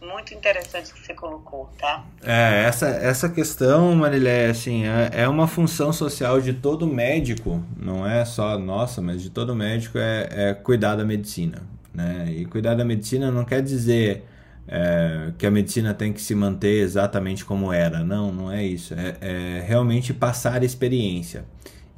[0.00, 2.04] muito interessante que você colocou, tá?
[2.22, 8.06] É, essa, essa questão, Marilé, assim, é, é uma função social de todo médico, não
[8.06, 11.62] é só nossa, mas de todo médico, é, é cuidar da medicina.
[11.92, 12.26] Né?
[12.30, 14.24] E cuidar da medicina não quer dizer
[14.66, 18.04] é, que a medicina tem que se manter exatamente como era.
[18.04, 18.94] Não, não é isso.
[18.94, 21.44] É, é realmente passar experiência.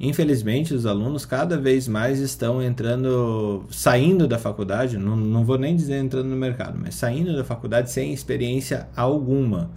[0.05, 5.77] Infelizmente, os alunos cada vez mais estão entrando, saindo da faculdade, não, não vou nem
[5.77, 9.71] dizer entrando no mercado, mas saindo da faculdade sem experiência alguma,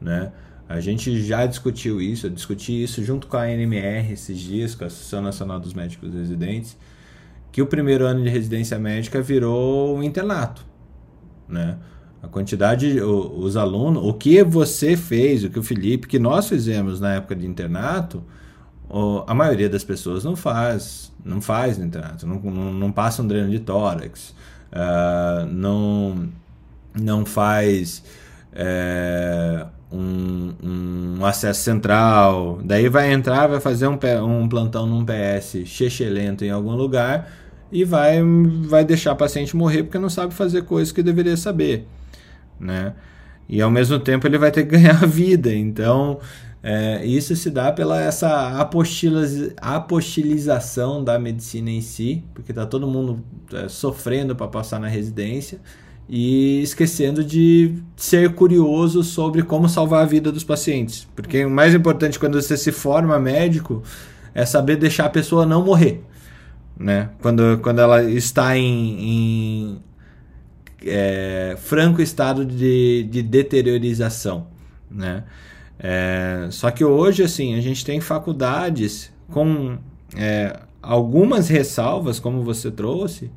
[0.00, 0.32] né?
[0.66, 4.84] A gente já discutiu isso, eu discuti isso junto com a NMR esses dias, com
[4.84, 6.74] a Associação Nacional dos Médicos Residentes,
[7.52, 10.64] que o primeiro ano de residência médica virou um internato,
[11.46, 11.76] né?
[12.22, 16.98] A quantidade, os alunos, o que você fez, o que o Felipe, que nós fizemos
[16.98, 18.24] na época de internato,
[19.26, 23.26] a maioria das pessoas não faz, não faz no internato, não, não, não passa um
[23.26, 24.34] dreno de tórax,
[24.72, 26.28] uh, não,
[26.94, 28.04] não faz
[28.52, 30.54] é, um,
[31.18, 36.50] um, acesso central, daí vai entrar, vai fazer um, um plantão num PS chechelento em
[36.50, 37.30] algum lugar
[37.70, 38.22] e vai,
[38.64, 41.86] vai deixar o paciente morrer porque não sabe fazer coisas que deveria saber,
[42.58, 42.94] né?
[43.48, 46.18] E ao mesmo tempo ele vai ter que ganhar vida, então
[46.68, 48.58] é, isso se dá pela essa
[49.62, 55.60] apostilização da medicina em si, porque está todo mundo é, sofrendo para passar na residência
[56.08, 61.06] e esquecendo de ser curioso sobre como salvar a vida dos pacientes.
[61.14, 63.84] Porque o mais importante quando você se forma médico
[64.34, 66.02] é saber deixar a pessoa não morrer.
[66.76, 67.10] Né?
[67.22, 69.78] Quando, quando ela está em, em
[70.84, 74.48] é, franco estado de, de deteriorização.
[74.90, 75.22] Né?
[75.78, 79.78] É, só que hoje assim a gente tem faculdades com
[80.16, 83.30] é, algumas ressalvas, como você trouxe,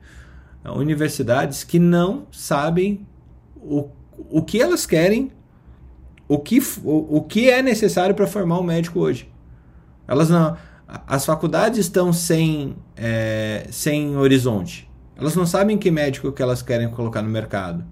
[0.75, 3.05] universidades que não sabem
[3.55, 3.89] o,
[4.29, 5.31] o que elas querem,
[6.27, 9.29] o que, o, o que é necessário para formar um médico hoje.
[10.07, 10.55] Elas não,
[11.07, 14.89] as faculdades estão sem, é, sem horizonte.
[15.15, 17.83] Elas não sabem que médico que elas querem colocar no mercado.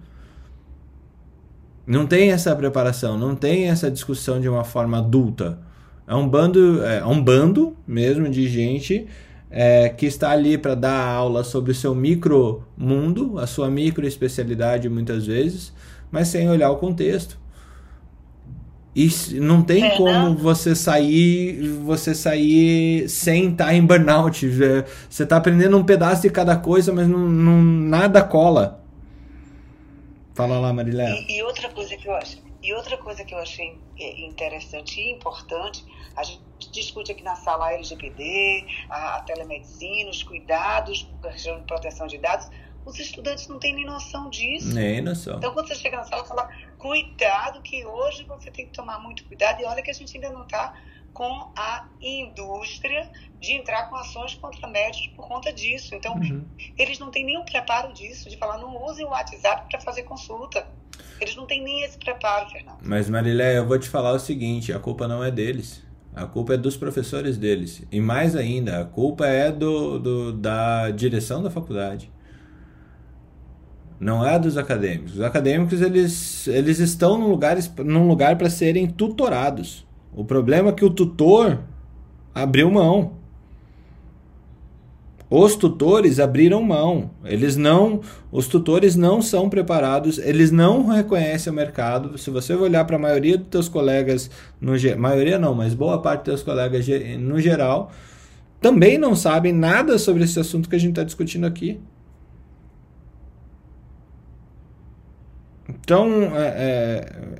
[1.87, 5.57] Não tem essa preparação, não tem essa discussão de uma forma adulta.
[6.05, 9.07] É um bando, é um bando mesmo de gente
[9.49, 14.05] é, que está ali para dar aula sobre o seu micro mundo, a sua micro
[14.05, 15.71] especialidade muitas vezes,
[16.11, 17.37] mas sem olhar o contexto.
[18.93, 19.09] E
[19.39, 20.35] não tem é, como não.
[20.35, 24.45] você sair, você sair sem estar em burnout.
[24.45, 28.83] É, você está aprendendo um pedaço de cada coisa, mas não, não nada cola.
[30.37, 31.25] Fala lá, Marilé.
[31.27, 35.01] E, e outra coisa que eu acho, e outra coisa que eu achei é, interessante
[35.01, 35.83] e importante,
[36.15, 41.57] a gente discute aqui na sala a LGPD, a, a telemedicina, os cuidados, a questão
[41.57, 42.47] de proteção de dados.
[42.85, 44.73] Os estudantes não têm nem noção disso.
[44.73, 45.37] Nem noção.
[45.37, 49.25] Então, quando você chega na sala, fala, cuidado, que hoje você tem que tomar muito
[49.25, 49.59] cuidado.
[49.59, 50.73] E olha que a gente ainda não está
[51.17, 53.09] com a indústria
[53.39, 55.95] de entrar com ações contra médicos por conta disso.
[55.95, 56.45] Então, uhum.
[56.77, 60.67] eles não têm nenhum preparo disso, de falar, não usem o WhatsApp para fazer consulta.
[61.19, 62.77] Eles não têm nem esse preparo, Fernando.
[62.83, 65.83] Mas, Marilé, eu vou te falar o seguinte: a culpa não é deles.
[66.15, 67.81] A culpa é dos professores deles.
[67.91, 72.11] E mais ainda, a culpa é do, do, da direção da faculdade.
[73.99, 75.15] Não é dos acadêmicos.
[75.15, 79.86] Os acadêmicos eles, eles estão num lugar, num lugar para serem tutorados.
[80.13, 81.59] O problema é que o tutor
[82.33, 83.13] abriu mão.
[85.29, 87.11] Os tutores abriram mão.
[87.25, 87.99] Eles não,
[88.31, 92.17] os tutores não são preparados, eles não reconhecem o mercado.
[92.17, 94.29] Se você olhar para a maioria dos teus colegas,
[94.59, 96.85] no, maioria não, mas boa parte dos teus colegas
[97.19, 97.91] no geral,
[98.61, 101.79] também não sabem nada sobre esse assunto que a gente está discutindo aqui.
[105.69, 106.47] Então, é,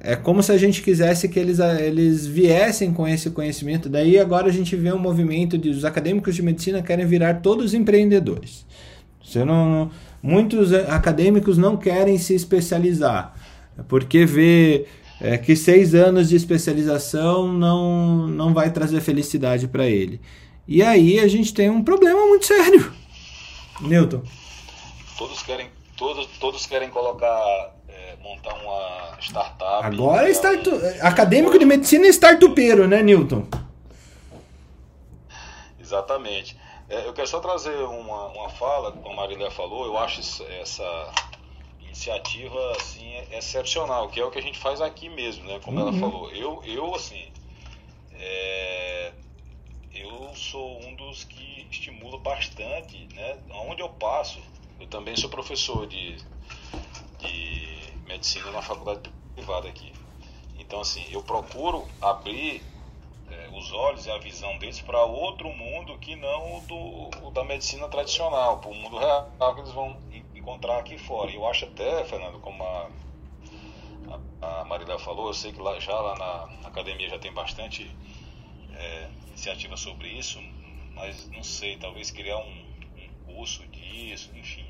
[0.04, 3.88] é, é, como se a gente quisesse que eles, eles viessem com esse conhecimento.
[3.88, 7.74] Daí agora a gente vê um movimento de os acadêmicos de medicina querem virar todos
[7.74, 8.66] empreendedores.
[9.24, 9.90] Você não,
[10.22, 13.34] muitos acadêmicos não querem se especializar,
[13.88, 14.86] porque vê
[15.22, 20.20] é, que seis anos de especialização não, não vai trazer felicidade para ele.
[20.68, 22.92] E aí a gente tem um problema muito sério.
[23.80, 24.22] Newton.
[25.18, 27.77] Todos querem, todos, todos querem colocar
[28.28, 29.86] montar uma startup.
[29.86, 30.68] Agora é start...
[31.02, 33.48] acadêmico de medicina é startupeiro, né, Newton?
[35.80, 36.58] Exatamente.
[36.90, 40.22] É, eu quero só trazer uma, uma fala, como a Marília falou, eu acho
[40.62, 41.14] essa
[41.82, 45.60] iniciativa assim, excepcional, que é o que a gente faz aqui mesmo, né?
[45.64, 45.88] Como uhum.
[45.88, 46.32] ela falou.
[46.32, 47.26] Eu, eu assim,
[48.14, 49.12] é,
[49.94, 53.38] eu sou um dos que estimulo bastante, né?
[53.68, 54.40] Onde eu passo,
[54.80, 56.18] eu também sou professor de,
[57.20, 59.94] de medicina na faculdade privada aqui.
[60.60, 62.62] Então, assim, eu procuro abrir
[63.30, 67.32] é, os olhos e a visão deles para outro mundo que não o, do, o
[67.32, 69.98] da medicina tradicional, para o mundo real que eles vão
[70.36, 71.30] encontrar aqui fora.
[71.30, 72.90] E eu acho até, Fernando, como a,
[74.42, 77.90] a, a Marília falou, eu sei que lá, já lá na academia já tem bastante
[78.74, 80.40] é, iniciativa sobre isso,
[80.94, 82.66] mas não sei, talvez criar um,
[82.98, 84.66] um curso disso, enfim.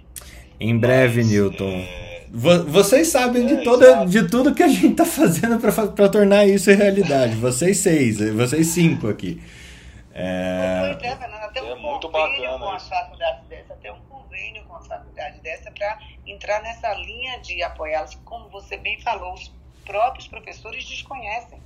[0.59, 1.69] Em breve, mas, Newton.
[1.69, 2.23] É,
[2.67, 6.71] vocês sabem de, é, toda, de tudo que a gente está fazendo para tornar isso
[6.71, 7.35] realidade.
[7.35, 9.41] Vocês seis, vocês cinco aqui.
[10.13, 14.75] É, é, até um é muito bacana com a faculdade dessa, até um convênio com
[14.75, 18.15] a faculdade dessa para entrar nessa linha de apoiá-los.
[18.25, 19.53] Como você bem falou, os
[19.85, 21.61] próprios professores desconhecem.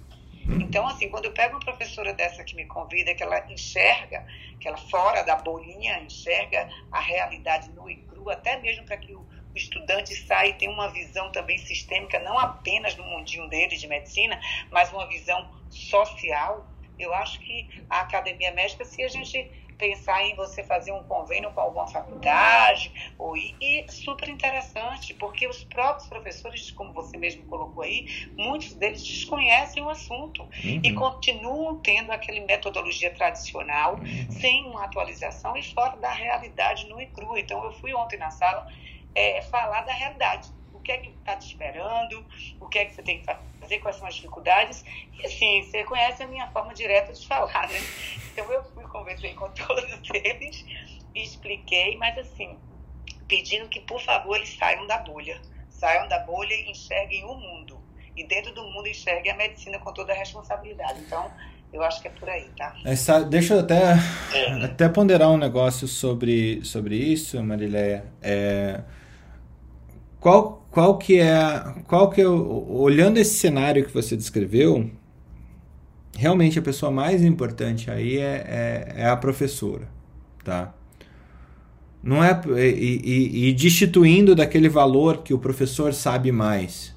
[0.45, 4.25] Então, assim, quando eu pego uma professora dessa que me convida, que ela enxerga,
[4.59, 9.13] que ela fora da bolinha enxerga a realidade nua e crua, até mesmo para que
[9.13, 13.88] o estudante sai e tem uma visão também sistêmica, não apenas no mundinho dele de
[13.88, 14.39] medicina,
[14.72, 16.72] mas uma visão social.
[16.97, 19.51] Eu acho que a academia médica, se a gente
[19.82, 25.63] pensar em você fazer um convênio com alguma faculdade, ou, e, super interessante, porque os
[25.63, 30.82] próprios professores, como você mesmo colocou aí, muitos deles desconhecem o assunto uhum.
[30.84, 34.32] e continuam tendo aquela metodologia tradicional, uhum.
[34.32, 37.36] sem uma atualização e fora da realidade no e cru.
[37.36, 38.67] Então, eu fui ontem na sala
[39.15, 40.47] é, falar da realidade.
[40.82, 42.25] O que é que está te esperando,
[42.59, 43.25] o que é que você tem que
[43.59, 44.84] fazer, quais são as dificuldades.
[45.13, 47.79] E assim, você conhece a minha forma direta de falar, né?
[48.34, 50.65] Então eu fui, conversei com todos eles,
[51.13, 52.57] expliquei, mas assim,
[53.27, 55.39] pedindo que, por favor, eles saiam da bolha.
[55.69, 57.79] Saiam da bolha e enxerguem o mundo.
[58.17, 60.99] E dentro do mundo enxerguem a medicina com toda a responsabilidade.
[60.99, 61.32] Então,
[61.71, 62.75] eu acho que é por aí, tá?
[62.84, 63.93] Essa, deixa eu até,
[64.34, 64.65] é.
[64.65, 68.03] até ponderar um negócio sobre, sobre isso, Marileia.
[68.21, 68.82] É,
[70.21, 74.89] qual, qual que é, qual que é, olhando esse cenário que você descreveu,
[76.17, 79.88] realmente a pessoa mais importante aí é, é, é a professora,
[80.45, 80.74] tá?
[82.01, 86.95] Não é e, e, e destituindo daquele valor que o professor sabe mais.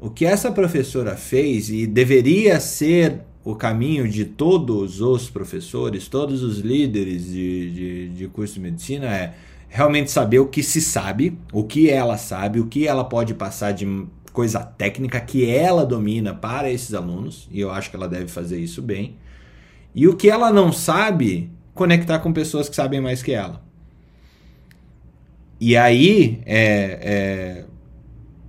[0.00, 6.42] O que essa professora fez e deveria ser o caminho de todos os professores, todos
[6.42, 9.34] os líderes de, de, de curso de medicina é
[9.74, 13.72] realmente saber o que se sabe, o que ela sabe, o que ela pode passar
[13.72, 18.28] de coisa técnica que ela domina para esses alunos, e eu acho que ela deve
[18.28, 19.16] fazer isso bem.
[19.94, 23.62] E o que ela não sabe, conectar com pessoas que sabem mais que ela.
[25.58, 27.64] E aí é, é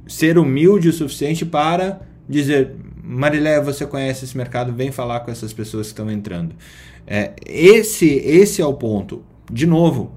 [0.06, 5.54] ser humilde o suficiente para dizer: Marilé, você conhece esse mercado, vem falar com essas
[5.54, 6.54] pessoas que estão entrando.
[7.08, 9.24] É, esse, esse é o ponto.
[9.50, 10.12] De novo,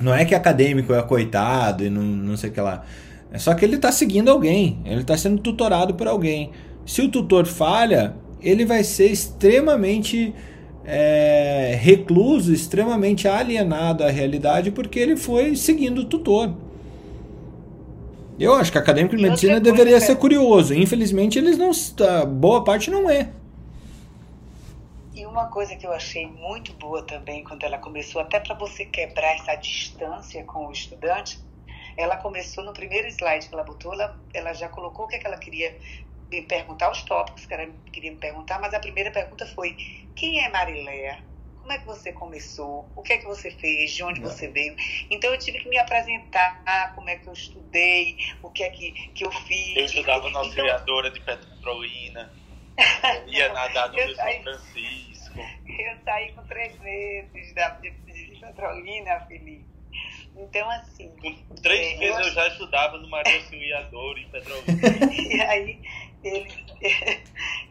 [0.00, 2.84] não é que acadêmico é coitado e não, não sei o que lá.
[3.32, 6.50] É só que ele está seguindo alguém, ele está sendo tutorado por alguém.
[6.84, 10.34] Se o tutor falha, ele vai ser extremamente
[10.84, 16.52] é, recluso, extremamente alienado à realidade, porque ele foi seguindo o tutor.
[18.38, 20.72] Eu acho que acadêmico de medicina deveria ser curioso.
[20.72, 21.70] Infelizmente, eles não.
[22.26, 23.28] Boa parte não é
[25.30, 29.34] uma coisa que eu achei muito boa também quando ela começou, até para você quebrar
[29.34, 31.38] essa distância com o estudante,
[31.96, 35.18] ela começou no primeiro slide que ela botou, ela, ela já colocou o que, é
[35.18, 35.76] que ela queria
[36.30, 39.76] me perguntar, os tópicos que ela queria me perguntar, mas a primeira pergunta foi:
[40.14, 41.24] quem é Mariléia?
[41.58, 42.90] Como é que você começou?
[42.96, 43.92] O que é que você fez?
[43.92, 44.74] De onde você veio?
[45.10, 48.92] Então eu tive que me apresentar, como é que eu estudei, o que é que,
[49.12, 49.76] que eu fiz.
[49.76, 52.32] Eu estudava na então auxiliadora de Petrolina,
[53.26, 55.09] ia nadar no Rio São Francisco.
[55.36, 59.64] Eu saí com três meses da, de, de Petrolina, Felipe.
[60.36, 61.10] Então, assim.
[61.48, 65.12] Com três é, meses eu, eu, já estudava no Maria Auxiliador em Petrolina.
[65.12, 65.80] e aí,
[66.22, 66.50] ele,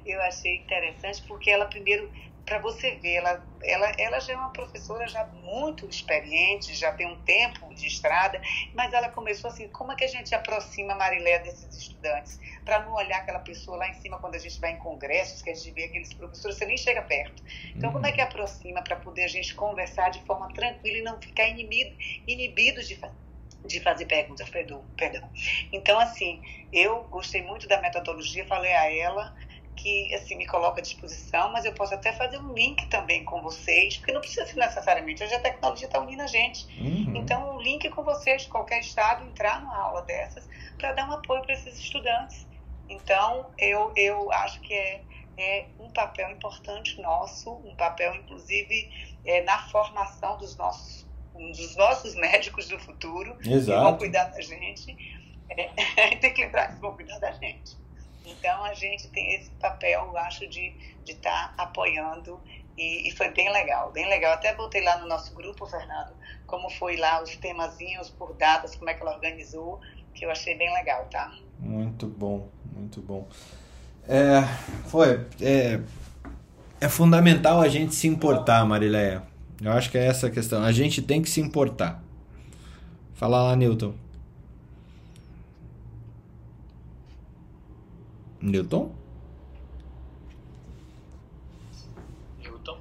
[0.06, 2.12] eu achei interessante porque ela primeiro
[2.50, 7.06] para você ver, ela, ela, ela já é uma professora já muito experiente, já tem
[7.06, 8.42] um tempo de estrada,
[8.74, 12.40] mas ela começou assim, como é que a gente aproxima a Marilé desses estudantes?
[12.66, 15.52] Para não olhar aquela pessoa lá em cima quando a gente vai em congressos, que
[15.52, 17.44] a gente vê aqueles professores, você nem chega perto.
[17.76, 21.22] Então, como é que aproxima para poder a gente conversar de forma tranquila e não
[21.22, 21.96] ficar inibido,
[22.26, 23.00] inibidos de
[23.66, 25.30] de fazer perguntas, perdão, perdão.
[25.72, 26.42] Então, assim,
[26.72, 29.36] eu gostei muito da metodologia, falei a ela,
[29.82, 33.42] que assim me coloca à disposição, mas eu posso até fazer um link também com
[33.42, 35.24] vocês, porque não precisa ser necessariamente.
[35.24, 36.68] Hoje a tecnologia está unindo a gente.
[36.80, 37.16] Uhum.
[37.16, 40.48] Então, um link com vocês qualquer estado, entrar numa aula dessas,
[40.78, 42.46] para dar um apoio para esses estudantes.
[42.90, 45.02] Então, eu, eu acho que é,
[45.38, 48.92] é um papel importante nosso, um papel, inclusive,
[49.26, 53.80] é, na formação dos nossos, dos nossos médicos do futuro, Exato.
[53.80, 54.98] que vão cuidar da gente.
[55.50, 57.78] É, tem que lembrar que vão cuidar da gente.
[58.32, 60.74] Então a gente tem esse papel, eu acho, de
[61.06, 62.40] estar tá apoiando
[62.78, 64.34] e, e, foi bem legal, bem legal.
[64.34, 66.14] Até botei lá no nosso grupo, Fernando,
[66.48, 69.82] como foi lá os temazinhos por datas, como é que ela organizou,
[70.14, 71.34] que eu achei bem legal, tá?
[71.60, 73.28] Muito bom, muito bom.
[74.08, 74.42] É,
[74.88, 75.82] foi, é,
[76.80, 79.24] é fundamental a gente se importar, Marileia.
[79.62, 80.64] Eu acho que é essa a questão.
[80.64, 82.02] A gente tem que se importar.
[83.14, 83.94] Fala lá, Newton.
[88.42, 88.92] Newton?
[92.40, 92.78] Newton?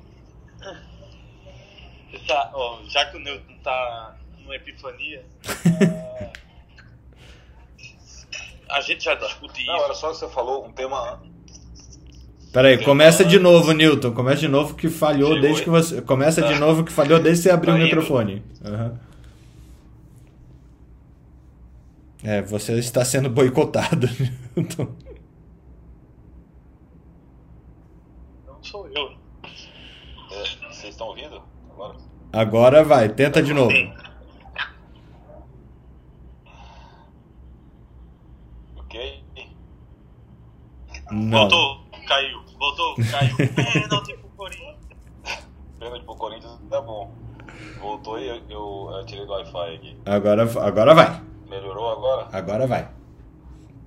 [2.26, 6.30] Tá, ó, já que o Newton tá numa epifania, uh,
[8.70, 11.20] a gente já discutiu Não, era só que você falou um tema.
[12.52, 14.12] Peraí, começa de novo, Newton.
[14.12, 16.02] Começa de novo que falhou Chegou desde que você.
[16.02, 16.52] Começa tá.
[16.52, 18.42] de novo que falhou desde que você abriu tá o microfone.
[18.64, 18.98] Uhum.
[22.22, 24.08] É, você está sendo boicotado,
[24.56, 25.07] Newton.
[28.68, 29.12] Sou eu.
[30.30, 31.42] É, vocês estão ouvindo
[31.72, 31.96] agora?
[32.32, 33.72] Agora vai, tenta de novo.
[38.76, 39.24] Ok?
[41.10, 41.38] Não.
[41.38, 42.42] Voltou, caiu.
[42.58, 43.36] Voltou, caiu.
[43.56, 44.76] Pênalti pro Corinthians.
[45.78, 47.10] Pênalti pro Corinthians tá bom.
[47.80, 49.96] Voltou e eu, eu, eu tirei do Wi-Fi aqui.
[50.04, 51.22] Agora, agora vai.
[51.48, 52.28] Melhorou agora?
[52.30, 52.90] Agora vai.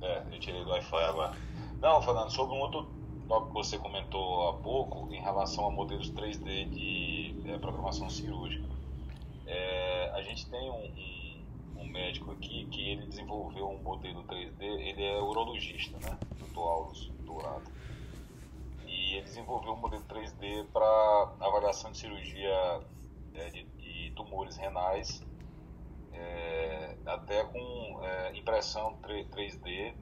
[0.01, 1.33] É, eu tirei do Wi-Fi agora.
[1.79, 3.00] Não, Fernando, sobre um outro
[3.31, 8.67] tópico que você comentou há pouco, em relação a modelos 3D de é, programação cirúrgica.
[9.47, 14.61] É, a gente tem um, um, um médico aqui que ele desenvolveu um modelo 3D,
[14.61, 16.17] ele é urologista, né?
[16.39, 16.59] Dr.
[16.59, 17.71] Aulos Dourado.
[18.85, 22.81] E ele desenvolveu um modelo 3D para avaliação de cirurgia
[23.33, 25.23] é, de, de tumores renais
[27.05, 28.01] até com
[28.35, 29.95] impressão 3D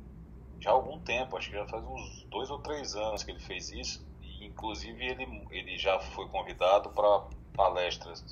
[0.59, 3.39] já há algum tempo, acho que já faz uns dois ou três anos que ele
[3.39, 8.23] fez isso, e inclusive ele, ele já foi convidado para palestras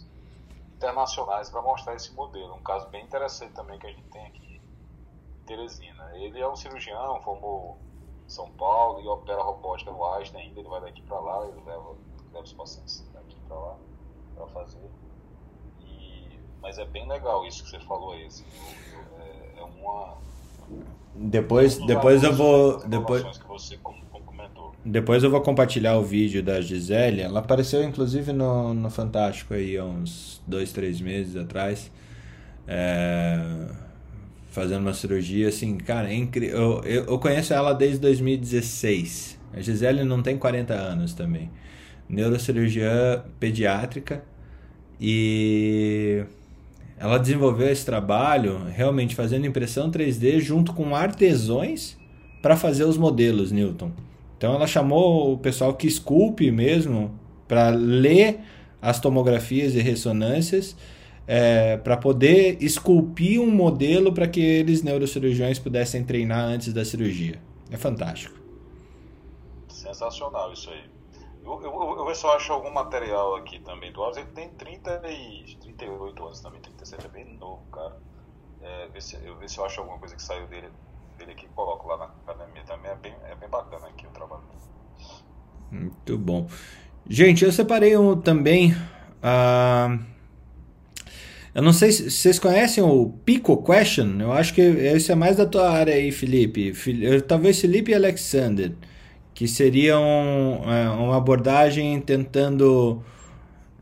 [0.75, 4.61] internacionais para mostrar esse modelo, um caso bem interessante também que a gente tem aqui
[5.41, 6.15] em Teresina.
[6.15, 7.77] Ele é um cirurgião, formou
[8.25, 11.61] em São Paulo e opera robótica no Einstein ainda, ele vai daqui para lá, ele
[11.65, 11.95] leva,
[12.31, 13.77] leva os pacientes daqui para lá
[14.35, 14.89] para fazer
[16.67, 18.25] mas é bem legal isso que você falou aí.
[18.25, 18.45] Assim,
[19.19, 20.17] é, é uma.
[21.15, 22.79] Depois, depois eu vou.
[22.87, 23.23] Depois,
[24.85, 27.21] depois eu vou compartilhar o vídeo da Gisele.
[27.21, 31.91] Ela apareceu inclusive no, no Fantástico aí há uns dois, três meses atrás.
[32.67, 33.39] É,
[34.51, 36.57] fazendo uma cirurgia assim, cara, é incrível.
[36.57, 39.39] Eu, eu, eu conheço ela desde 2016.
[39.53, 41.49] A Gisele não tem 40 anos também.
[42.07, 44.23] Neurocirurgiã pediátrica.
[44.99, 46.23] E
[46.99, 51.97] ela desenvolveu esse trabalho realmente fazendo impressão 3D junto com artesões
[52.41, 53.91] para fazer os modelos, Newton.
[54.37, 57.17] Então ela chamou o pessoal que esculpe mesmo
[57.47, 58.39] para ler
[58.81, 60.75] as tomografias e ressonâncias
[61.27, 67.39] é, para poder esculpir um modelo para que eles neurocirurgiões pudessem treinar antes da cirurgia.
[67.69, 68.35] É fantástico.
[69.67, 70.96] Sensacional isso aí.
[71.47, 74.17] Eu, eu, eu, se eu acho algum material aqui também do Alves.
[74.17, 77.95] Ele tem 30 e 38 anos também, 37 é bem novo, cara.
[78.61, 80.67] É, ver se, eu ver se eu acho alguma coisa que saiu dele,
[81.17, 82.91] dele aqui e coloco lá na academia também.
[82.91, 84.43] É bem, é bem bacana aqui o trabalho.
[85.71, 86.47] Muito bom.
[87.07, 88.73] Gente, eu separei um, também.
[89.23, 90.03] Uh,
[91.55, 94.19] eu não sei se vocês conhecem o Pico Question.
[94.19, 96.73] Eu acho que esse é mais da tua área aí, Felipe.
[97.25, 98.75] Talvez Felipe e Alexander
[99.37, 103.03] que seria é, uma abordagem tentando.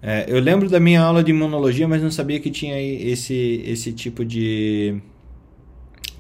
[0.02, 3.94] É, eu lembro da minha aula de imunologia, mas não sabia que tinha esse, esse
[3.94, 4.98] tipo de.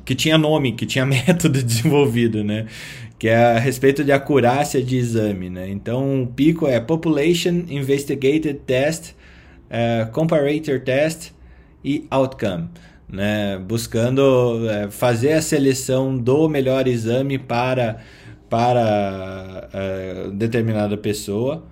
[0.06, 2.68] que tinha nome, que tinha método desenvolvido, né?
[3.20, 5.70] Que é a respeito de acurácia de exame, né?
[5.70, 11.34] Então, o PICO é Population Investigated Test, uh, Comparator Test
[11.84, 12.70] e Outcome.
[13.10, 13.58] Né?
[13.58, 18.02] Buscando uh, fazer a seleção do melhor exame para
[18.50, 21.64] para uh, determinada pessoa.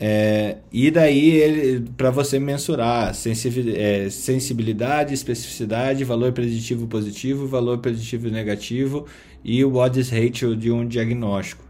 [0.00, 9.06] É, e daí para você mensurar é, sensibilidade, especificidade, valor preditivo positivo, valor preditivo negativo
[9.42, 11.64] e o odds ratio de um diagnóstico.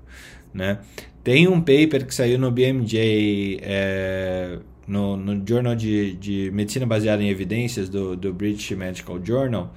[0.53, 0.79] Né?
[1.25, 7.23] Tem um paper que saiu no BMJ, é, no, no Journal de, de Medicina Baseada
[7.23, 9.75] em Evidências do, do British Medical Journal,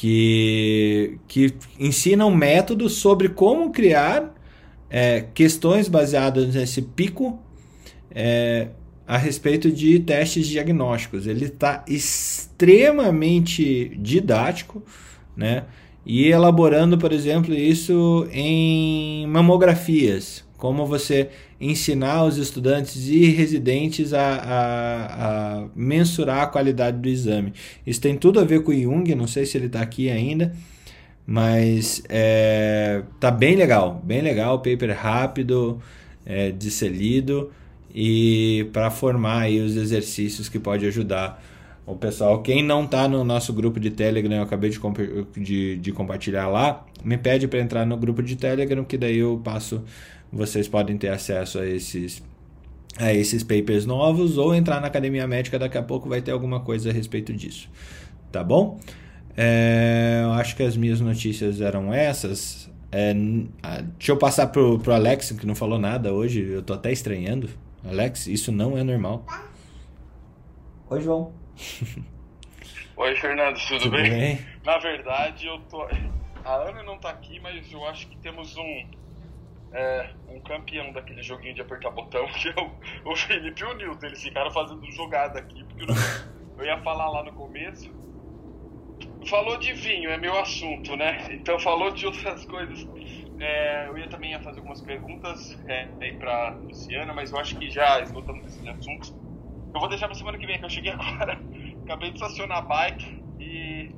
[0.00, 4.34] que, que ensinam métodos sobre como criar
[4.88, 7.38] é, questões baseadas nesse pico
[8.10, 8.68] é,
[9.06, 11.26] a respeito de testes diagnósticos.
[11.26, 14.82] Ele está extremamente didático,
[15.36, 15.64] né?
[16.06, 24.20] E elaborando, por exemplo, isso em mamografias, como você ensinar os estudantes e residentes a,
[24.20, 27.54] a, a, mensurar a qualidade do exame.
[27.84, 30.54] Isso tem tudo a ver com o Jung, não sei se ele está aqui ainda,
[31.26, 35.80] mas é, tá bem legal, bem legal, paper rápido
[36.26, 37.50] é, de ser lido
[37.94, 41.42] e para formar aí os exercícios que pode ajudar
[41.86, 42.42] o pessoal.
[42.42, 44.78] Quem não está no nosso grupo de Telegram, eu acabei de,
[45.36, 49.40] de, de compartilhar lá, me pede para entrar no grupo de Telegram, que daí eu
[49.42, 49.82] passo
[50.32, 52.22] vocês podem ter acesso a esses
[52.98, 56.60] a esses papers novos ou entrar na academia médica daqui a pouco vai ter alguma
[56.60, 57.68] coisa a respeito disso
[58.30, 58.78] tá bom
[59.36, 64.92] é, eu acho que as minhas notícias eram essas é, deixa eu passar pro, pro
[64.92, 67.48] Alex que não falou nada hoje eu tô até estranhando
[67.84, 69.24] Alex isso não é normal
[70.88, 71.32] Oi João
[73.00, 74.10] Oi, Fernando, tudo, Tudo bem?
[74.10, 74.38] bem?
[74.62, 75.88] Na verdade, eu tô.
[76.44, 78.86] A Ana não tá aqui, mas eu acho que temos um.
[79.72, 83.74] É, um campeão daquele joguinho de apertar botão, que é o, o Felipe e o
[83.74, 84.06] Nilton.
[84.06, 85.94] Eles ficaram fazendo jogada aqui, porque eu, não-
[86.58, 87.90] eu ia falar lá no começo.
[89.26, 91.26] Falou de vinho, é meu assunto, né?
[91.30, 92.86] Então falou de outras coisas.
[93.38, 97.56] É, eu ia também ia fazer algumas perguntas é, aí pra Luciana, mas eu acho
[97.58, 99.14] que já esgotamos esses assuntos.
[99.72, 101.40] Eu vou deixar pra semana que vem, que eu cheguei agora.
[101.84, 103.90] Acabei de estacionar a bike e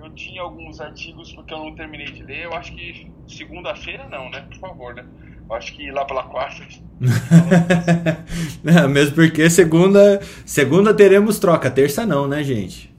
[0.00, 2.44] eu tinha alguns artigos porque eu não terminei de ler.
[2.44, 4.40] Eu acho que segunda-feira não, né?
[4.50, 5.04] Por favor, né?
[5.48, 6.64] Eu acho que lá pela quarta.
[8.62, 12.94] Não, mesmo porque segunda, segunda teremos troca, terça não, né, gente?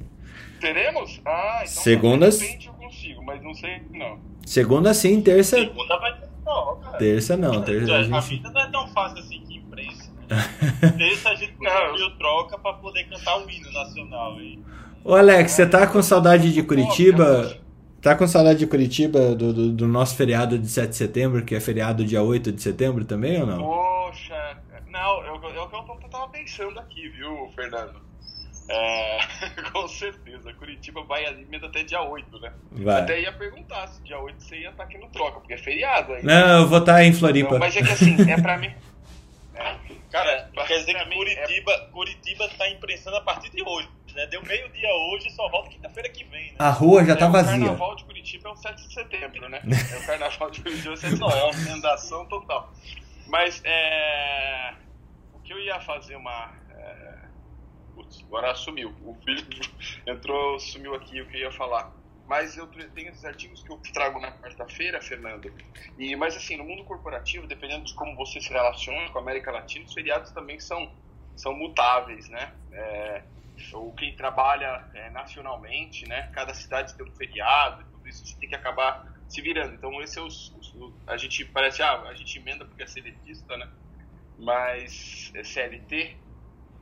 [0.60, 1.22] Teremos?
[1.26, 4.20] Ah, então Segundas- de repente eu consigo, mas não sei não.
[4.46, 6.98] Segunda sim, terça, Segunda vai ter troca.
[6.98, 8.30] terça não, terça a A gente...
[8.30, 10.12] vida não é tão fácil assim que imprensa.
[10.98, 14.60] Terça a gente Não, conseguiu troca pra poder cantar o hino nacional aí.
[15.04, 17.58] Ô Alex, você tá com saudade de Curitiba?
[18.02, 21.54] Tá com saudade de Curitiba do, do, do nosso feriado de 7 de setembro, que
[21.56, 23.58] é feriado dia 8 de setembro também ou não?
[23.60, 24.58] Poxa,
[24.90, 28.02] não, eu, eu, eu, eu tava pensando aqui, viu, Fernando?
[28.70, 29.20] É,
[29.74, 32.54] com certeza, Curitiba vai emenda até dia 8, né?
[32.72, 33.02] Vai.
[33.02, 36.14] Até ia perguntar se dia 8 você ia estar aqui no Troca, porque é feriado
[36.14, 36.24] aí.
[36.24, 37.52] Não, eu vou estar em Floripa.
[37.54, 38.72] Não, mas é que assim, é pra mim.
[39.54, 39.76] É,
[40.10, 44.26] Cara, pra- quer dizer que mim, Curitiba, Curitiba tá imprensando a partir de hoje, né?
[44.28, 46.56] Deu meio-dia hoje e só volta quinta-feira que vem, né?
[46.60, 47.52] A rua já é, tá O vazia.
[47.52, 49.62] carnaval de Curitiba é o 7 de setembro, né?
[49.94, 51.38] É o carnaval de Curitiba é o 7 de setembro.
[51.38, 52.72] É uma emendação total.
[53.28, 54.74] Mas é.
[55.34, 56.52] O que eu ia fazer uma.
[56.72, 57.16] É...
[57.96, 58.94] Putz, agora sumiu.
[59.04, 59.46] O filho
[60.06, 61.92] entrou, sumiu aqui o que eu ia falar.
[62.28, 65.54] Mas eu tenho esses artigos que eu trago na quarta-feira, Fernando.
[65.98, 69.52] E, mas assim, no mundo corporativo, dependendo de como você se relaciona com a América
[69.52, 70.90] Latina, os feriados também são,
[71.36, 72.54] são mutáveis, né?
[72.72, 73.24] É,
[73.74, 76.30] ou quem trabalha é, nacionalmente, né?
[76.34, 79.74] Cada cidade tem um feriado, e tudo isso a gente tem que acabar se virando.
[79.74, 82.88] Então esse é os, os- o- a gente parece ah, a gente emenda porque é
[82.88, 83.68] seletista, né?
[84.38, 86.18] Mas é CLT,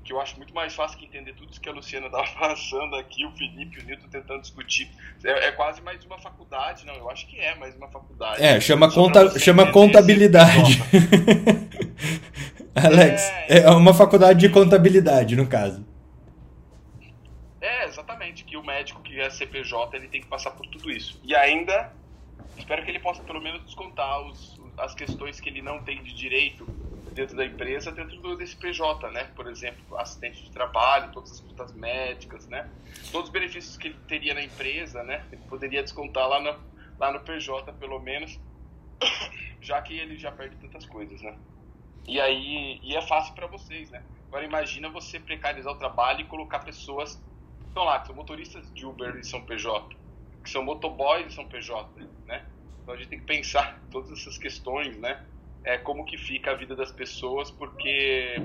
[0.04, 2.96] que eu acho muito mais fácil que entender tudo isso que a Luciana estava passando
[2.96, 4.90] aqui, o Felipe e o Nilton tentando discutir.
[5.24, 6.96] É, é quase mais uma faculdade, não?
[6.96, 8.42] Eu acho que é mais uma faculdade.
[8.42, 10.72] É, chama, conta, chama contabilidade.
[10.72, 11.70] esse
[12.76, 15.86] Alex, É, é uma faculdade de contabilidade, no caso.
[18.10, 21.20] Exatamente, que o médico que é CPJ, ele tem que passar por tudo isso.
[21.24, 21.96] E ainda,
[22.58, 26.12] espero que ele possa pelo menos descontar os, as questões que ele não tem de
[26.16, 26.68] direito
[27.14, 29.26] dentro da empresa, dentro do, desse PJ, né?
[29.36, 32.68] Por exemplo, assistente de trabalho, todas as contas médicas, né?
[33.12, 35.24] Todos os benefícios que ele teria na empresa, né?
[35.32, 36.60] Ele poderia descontar lá no,
[36.98, 38.40] lá no PJ, pelo menos,
[39.62, 41.38] já que ele já perde tantas coisas, né?
[42.08, 44.04] E aí, e é fácil para vocês, né?
[44.30, 47.22] Agora imagina você precarizar o trabalho e colocar pessoas
[47.80, 49.96] estão lá, que são motoristas de Uber e são PJ,
[50.44, 52.46] que são motoboys e são PJ, né?
[52.82, 55.24] Então a gente tem que pensar todas essas questões, né?
[55.64, 58.36] É como que fica a vida das pessoas, porque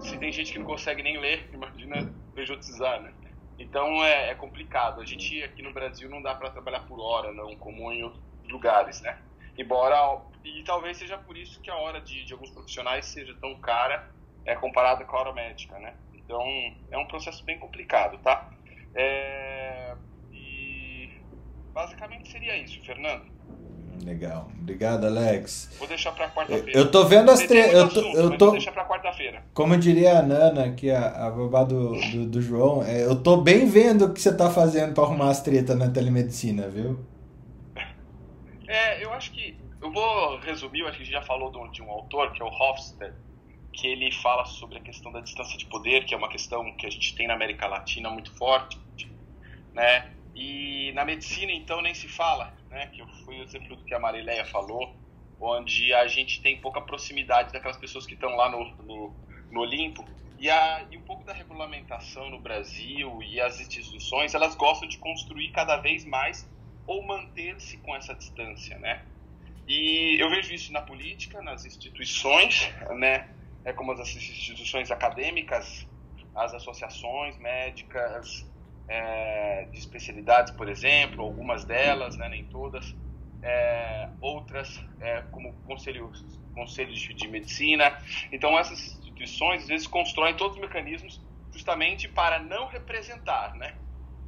[0.00, 3.12] se tem gente que não consegue nem ler, imagina PJizar, né?
[3.58, 5.00] Então é, é complicado.
[5.00, 8.22] A gente aqui no Brasil não dá para trabalhar por hora, não, como em outros
[8.48, 9.16] lugares, né?
[9.56, 13.54] Embora e talvez seja por isso que a hora de, de alguns profissionais seja tão
[13.60, 14.04] cara
[14.44, 15.94] é comparada com a hora médica, né?
[16.12, 16.42] Então
[16.90, 18.53] é um processo bem complicado, tá?
[18.94, 19.94] É,
[20.32, 21.10] e
[21.72, 23.34] basicamente seria isso, Fernando.
[24.04, 24.50] Legal.
[24.60, 25.74] Obrigado, Alex.
[25.78, 26.78] Vou deixar para quarta-feira.
[26.78, 28.44] Eu tô vendo as muito Eu tô, assunto, eu tô...
[28.46, 29.44] Vou deixar para quarta-feira.
[29.54, 33.20] Como diria a Nana, que é a, a babá do, do, do João, é, eu
[33.22, 36.98] tô bem vendo o que você tá fazendo pra arrumar as tretas na telemedicina, viu?
[38.66, 39.56] É, eu acho que.
[39.80, 42.32] Eu vou resumir, eu acho que a gente já falou de um, de um autor,
[42.32, 43.14] que é o Hofstede,
[43.70, 46.86] que ele fala sobre a questão da distância de poder, que é uma questão que
[46.86, 48.78] a gente tem na América Latina muito forte,
[49.74, 50.10] né?
[50.34, 52.86] E na medicina, então, nem se fala, né?
[52.86, 54.96] Que foi o exemplo do que a Marileia falou,
[55.40, 59.14] onde a gente tem pouca proximidade daquelas pessoas que estão lá no, no,
[59.50, 60.04] no Olimpo.
[60.38, 64.98] E, a, e um pouco da regulamentação no Brasil e as instituições, elas gostam de
[64.98, 66.48] construir cada vez mais
[66.86, 69.02] ou manter-se com essa distância, né?
[69.66, 73.28] E eu vejo isso na política, nas instituições, né?
[73.64, 75.86] É como as instituições acadêmicas,
[76.34, 78.44] as associações médicas
[78.88, 82.28] é, de especialidades, por exemplo, algumas delas, né?
[82.28, 82.94] Nem todas.
[83.42, 86.24] É, outras, é, como conselhos,
[86.54, 87.96] conselhos de, de medicina.
[88.32, 91.20] Então essas instituições às vezes constroem todos os mecanismos
[91.52, 93.74] justamente para não representar, né?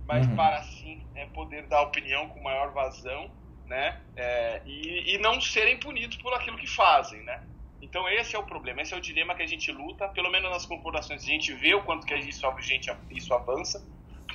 [0.07, 0.37] Mas Uhum.
[0.37, 3.31] para sim é, poder dar opinião com maior vazão,
[3.65, 3.99] né?
[4.15, 7.43] É, e, e não serem punidos por aquilo que fazem, né?
[7.81, 10.51] Então esse é o problema, esse é o dilema que a gente luta, pelo menos
[10.51, 13.85] nas corporações a gente vê o quanto que isso, gente, isso avança,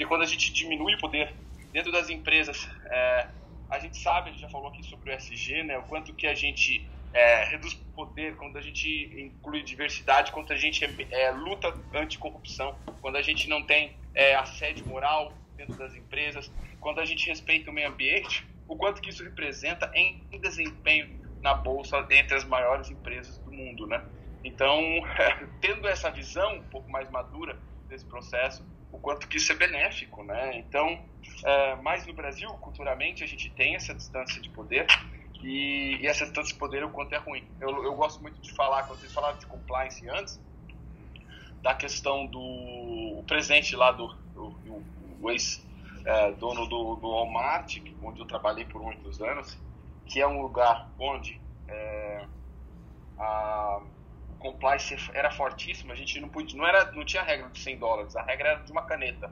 [0.01, 1.31] porque quando a gente diminui o poder
[1.71, 3.27] dentro das empresas, é,
[3.69, 6.25] a gente sabe, a gente já falou aqui sobre o SG, né, o quanto que
[6.25, 11.71] a gente é, reduz poder, quando a gente inclui diversidade, quando a gente é, luta
[11.93, 17.27] anticorrupção, quando a gente não tem é, assédio moral dentro das empresas, quando a gente
[17.27, 22.43] respeita o meio ambiente, o quanto que isso representa em desempenho na bolsa entre as
[22.43, 24.03] maiores empresas do mundo, né?
[24.43, 24.81] Então,
[25.61, 27.55] tendo essa visão um pouco mais madura
[27.91, 30.57] desse processo, o quanto que isso é benéfico, né?
[30.57, 30.99] Então,
[31.43, 34.87] é, mais no Brasil, culturalmente, a gente tem essa distância de poder
[35.43, 37.45] e, e essa distância de poder, o quanto é ruim.
[37.59, 40.39] Eu, eu gosto muito de falar, quando vocês falaram de compliance antes,
[41.61, 44.79] da questão do presente lá do, do, do,
[45.19, 49.57] do ex-dono é, do, do Walmart, onde eu trabalhei por muitos anos,
[50.07, 52.25] que é um lugar onde é,
[53.19, 53.81] a
[54.41, 58.15] compliance era fortíssima, a gente não podia, não era, não tinha regra de 100 dólares,
[58.15, 59.31] a regra era de uma caneta.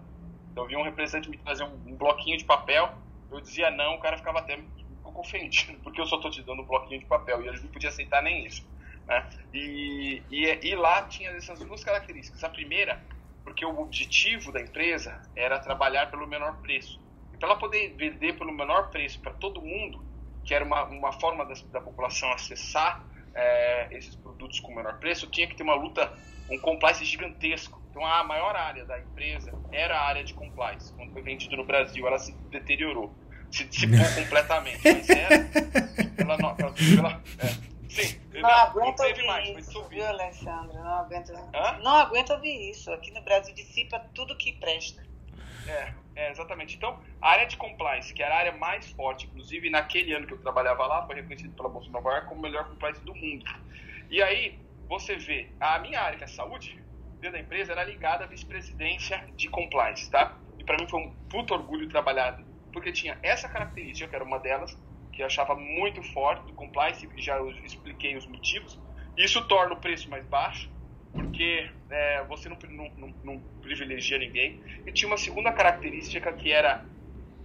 [0.52, 2.94] Então eu vi um representante me trazer um, um bloquinho de papel,
[3.32, 4.58] eu dizia não, o cara ficava até
[5.04, 7.70] pouco ofendido, porque eu só estou te dando um bloquinho de papel, e ele não
[7.70, 8.66] podia aceitar nem isso.
[9.08, 9.28] Né?
[9.54, 12.44] E, e, e lá tinha essas duas características.
[12.44, 13.02] A primeira,
[13.44, 17.00] porque o objetivo da empresa era trabalhar pelo menor preço.
[17.34, 20.04] E para ela poder vender pelo menor preço para todo mundo,
[20.44, 23.04] que era uma, uma forma da população acessar
[23.40, 26.12] é, esses produtos com menor preço, tinha que ter uma luta,
[26.50, 27.82] um compliance gigantesco.
[27.90, 30.94] Então a maior área da empresa era a área de compliance.
[30.94, 33.14] Quando foi vendido no Brasil, ela se deteriorou,
[33.52, 34.82] se dissipou completamente.
[34.84, 35.40] Mas era
[36.16, 37.70] pela, pela, pela é.
[37.90, 40.78] Sim, não, não aguento ouvir mais, isso, viu, Alexandre?
[40.78, 41.34] Não aguento,
[41.82, 42.92] não aguento ouvir isso.
[42.92, 45.04] Aqui no Brasil dissipa tudo que presta.
[45.68, 46.76] É, é, exatamente.
[46.76, 50.34] Então, a área de compliance, que era a área mais forte, inclusive naquele ano que
[50.34, 53.16] eu trabalhava lá, foi reconhecido pela Bolsa de Nova York como o melhor compliance do
[53.16, 53.46] mundo.
[54.10, 54.60] E aí,
[54.90, 56.78] você vê, a minha área, que é a saúde,
[57.22, 60.38] dentro da empresa, era ligada à vice-presidência de compliance, tá?
[60.58, 62.38] E para mim foi um puto orgulho trabalhar,
[62.74, 64.78] porque tinha essa característica, que era uma delas,
[65.14, 68.78] que eu achava muito forte do compliance, e já expliquei os motivos.
[69.16, 70.70] Isso torna o preço mais baixo,
[71.12, 72.58] porque é, você não,
[72.98, 74.62] não, não, privilegia ninguém.
[74.86, 76.86] E tinha uma segunda característica que era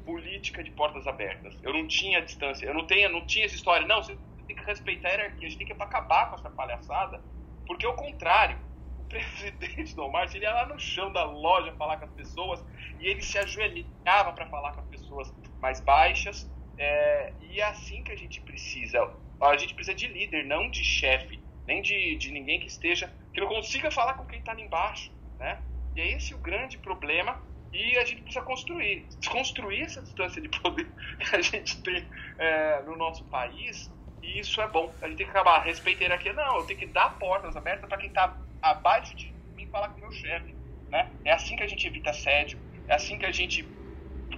[0.04, 1.58] política de portas abertas.
[1.62, 4.16] Eu não tinha distância, eu não, tenho, não tinha essa história, não, você
[4.46, 7.22] tem que respeitar a hierarquia, a gente tem que acabar com essa palhaçada,
[7.66, 8.58] porque ao contrário,
[8.98, 12.62] o presidente do Walmart, ele ia lá no chão da loja falar com as pessoas
[13.00, 18.02] e ele se ajoelhava para falar com as pessoas mais baixas, é, e é assim
[18.02, 19.10] que a gente precisa.
[19.40, 23.40] A gente precisa de líder, não de chefe, nem de, de ninguém que esteja que
[23.40, 25.60] não consiga falar com quem está ali embaixo, né?
[25.96, 27.40] E é esse o grande problema
[27.72, 30.86] e a gente precisa construir, desconstruir essa distância de poder
[31.18, 32.08] que a gente tem
[32.38, 33.90] é, no nosso país
[34.22, 34.94] e isso é bom.
[35.02, 37.98] A gente tem que acabar respeitando aqui, não, eu tenho que dar portas abertas para
[37.98, 40.54] quem está abaixo de mim falar com o meu chefe,
[40.90, 41.10] né?
[41.24, 42.58] É assim que a gente evita assédio,
[42.88, 43.68] é assim que a gente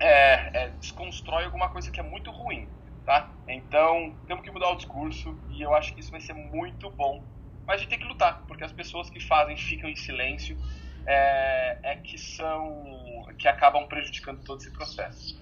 [0.01, 2.69] é, é, desconstrói alguma coisa que é muito ruim,
[3.07, 3.31] tá?
[3.49, 7.23] Então temos que mudar o discurso e eu acho que isso vai ser muito bom
[7.66, 10.57] mas a gente tem que lutar, porque as pessoas que fazem ficam em silêncio
[11.05, 15.37] é, é que são que acabam prejudicando todo esse processo.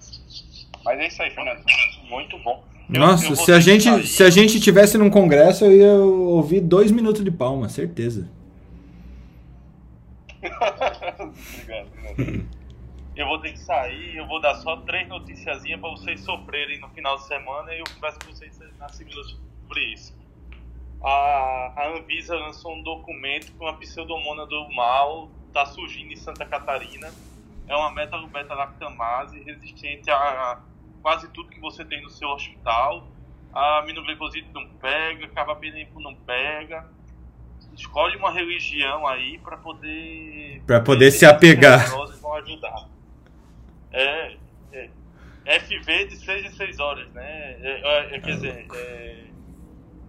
[0.84, 1.62] Mas é isso aí, Fernando.
[2.08, 2.64] Muito bom.
[2.88, 6.90] Nossa, eu se, a gente, se a gente tivesse num congresso, eu ia ouvir dois
[6.90, 8.28] minutos de palma, certeza.
[10.42, 12.48] obrigado, obrigado.
[13.16, 16.88] Eu vou ter que sair, eu vou dar só três noticiazinhas para vocês sofrerem no
[16.90, 20.24] final de semana e eu converso com vocês na segunda sobre isso
[21.04, 26.46] a, a Anvisa lançou um documento com a pseudomona do mal está surgindo em Santa
[26.46, 27.12] Catarina.
[27.68, 30.60] É uma metalobeta-lactamase resistente a
[31.02, 33.06] quase tudo que você tem no seu hospital.
[33.52, 36.88] A aminoglicoside não pega, carbapenempo não pega.
[37.74, 41.88] Escolhe uma religião aí para poder para poder se apegar.
[42.20, 42.88] Vão ajudar.
[43.94, 44.36] É,
[44.72, 47.56] é, FV de 6 em 6 horas, né?
[47.60, 49.24] É, é, quer dizer, é,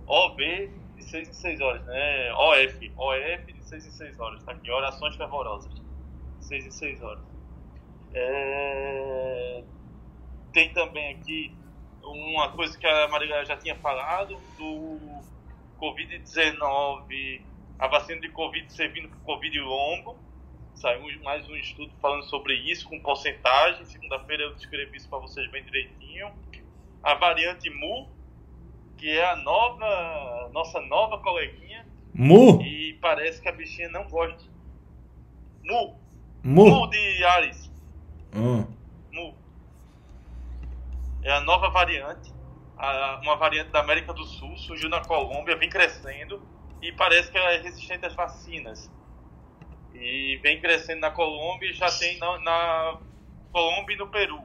[0.08, 0.70] OV
[1.06, 2.34] 6 em 6 horas, né?
[2.34, 5.72] OF, OF de 6 em 6 horas, tá aqui, orações fervorosas,
[6.42, 7.24] 6 em 6 horas.
[8.14, 9.64] É...
[10.52, 11.56] Tem também aqui
[12.04, 15.00] uma coisa que a Maria já tinha falado, do
[15.80, 17.42] Covid-19,
[17.78, 20.18] a vacina de Covid servindo para Covid longo,
[20.76, 25.50] saiu mais um estudo falando sobre isso, com porcentagem, segunda-feira eu descrevi isso para vocês
[25.50, 26.32] bem direitinho.
[27.02, 28.10] A variante Mu,
[28.98, 31.86] que é a nova, nossa nova coleguinha.
[32.14, 32.62] Mu?
[32.62, 34.44] E parece que a bichinha não gosta.
[35.64, 36.00] Mu.
[36.44, 36.70] Mu.
[36.70, 37.72] Mu de Ares.
[38.34, 38.68] Hum.
[39.12, 39.36] Mu.
[41.24, 42.34] É a nova variante.
[42.78, 46.46] A, uma variante da América do Sul, surgiu na Colômbia, vem crescendo
[46.82, 48.92] e parece que ela é resistente às vacinas.
[50.00, 52.98] E vem crescendo na Colômbia e já tem na, na
[53.52, 54.42] Colômbia e no Peru.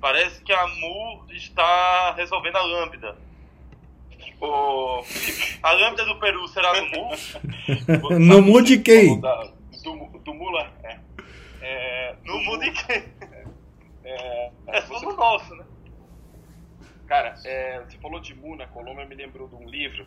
[0.00, 3.16] Parece que a Mu está resolvendo a Lambda.
[4.40, 5.04] O...
[5.62, 8.18] A Lambda do Peru será no Mu?
[8.18, 9.20] no Mu de quem?
[9.20, 9.50] Da,
[9.82, 10.72] do, do Mula?
[10.84, 10.98] É.
[11.60, 13.04] é no Mu de quem?
[14.04, 15.64] É, é só no nosso, né?
[17.06, 20.06] Cara, é, você falou de Mu na Colômbia, me lembrou de um livro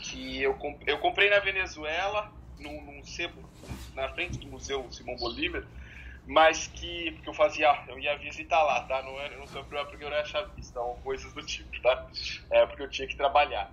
[0.00, 3.42] que eu, comp eu comprei na Venezuela, num, num sebo,
[3.94, 5.64] na frente do Museu Simão Bolívar,
[6.26, 9.02] mas que, que eu fazia, eu ia visitar lá, tá?
[9.02, 12.06] Não, era, não sou porque eu era chavista ou coisas do tipo, tá?
[12.50, 13.72] É porque eu tinha que trabalhar.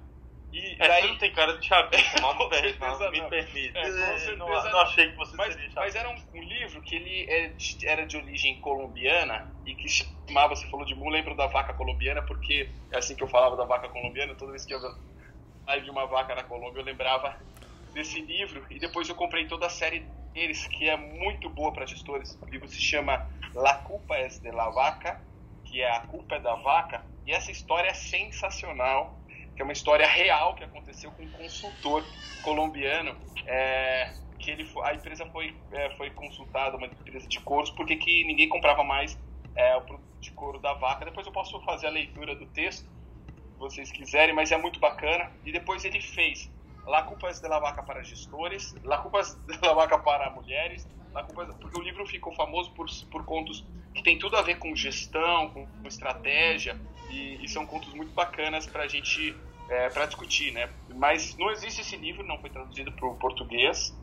[0.51, 1.03] E é, daí...
[1.03, 3.77] Você não tem cara de chavista, não, não, não, me permite.
[3.77, 5.79] É, com não, não, achei que você mas, seria chavista.
[5.79, 10.55] Mas era um, um, livro que ele é era de origem colombiana e que chamava,
[10.55, 13.65] você falou de mu, lembro da vaca colombiana, porque é assim que eu falava da
[13.65, 14.79] vaca colombiana, toda vez que eu
[15.69, 17.37] live de uma vaca na Colômbia, eu lembrava
[17.93, 21.85] desse livro e depois eu comprei toda a série deles, que é muito boa para
[21.85, 22.37] gestores.
[22.41, 25.19] O livro se chama La Culpa es de la Vaca,
[25.65, 29.21] que é a culpa é da vaca, e essa história é sensacional,
[29.55, 32.03] que é uma história real que aconteceu com um consultor
[32.41, 37.97] colombiano, é, que ele a empresa foi é, foi consultada, uma empresa de couros, porque
[37.97, 39.17] que ninguém comprava mais
[39.55, 41.05] é, o produto de couro da vaca.
[41.05, 42.89] Depois eu posso fazer a leitura do texto,
[43.57, 45.29] vocês quiserem, mas é muito bacana.
[45.45, 46.49] E depois ele fez
[46.89, 51.23] La Culpa de la Vaca para gestores, La Culpa de la Vaca para mulheres, La
[51.23, 53.63] porque o livro ficou famoso por, por contos
[53.93, 56.79] que tem tudo a ver com gestão, com, com estratégia,
[57.09, 59.35] e, e, são contos muito bacanas para a gente
[59.69, 60.69] é, para discutir, né?
[60.95, 63.95] Mas não existe esse livro, não foi traduzido para o português.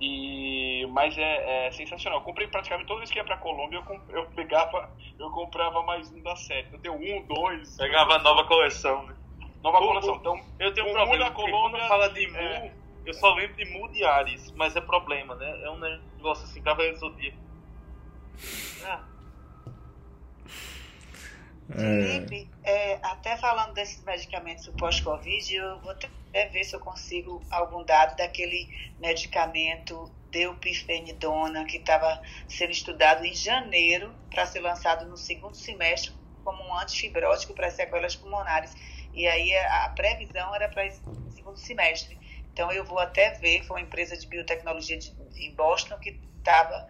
[0.00, 2.20] E, mas é, é, sensacional.
[2.20, 6.10] Eu comprei praticamente toda vez que ia pra Colômbia, eu, eu pegava, eu comprava mais
[6.12, 6.68] um da série.
[6.72, 7.76] Eu tenho um, dois.
[7.76, 9.16] Pegava a nova coleção, né?
[9.62, 10.16] Nova o, coleção.
[10.16, 11.80] Então, eu tenho um problema Colômbia.
[11.80, 12.72] Quando fala de Mu, é...
[13.04, 15.64] eu só lembro de Mu de Ares, mas é problema, né?
[15.64, 17.38] É um negócio assim, Cavaleiro do Zodíaco.
[18.84, 19.04] Ah.
[21.70, 26.08] Felipe, é, até falando desses medicamentos pós-Covid, eu vou até
[26.46, 28.68] ver se eu consigo algum dado daquele
[28.98, 36.12] medicamento deupirfenidona que estava sendo estudado em janeiro para ser lançado no segundo semestre
[36.44, 38.74] como um antifibrótico para sequelas pulmonares.
[39.18, 42.16] E aí a previsão era para esse segundo semestre.
[42.52, 46.86] Então eu vou até ver, foi uma empresa de biotecnologia de, em Boston que estava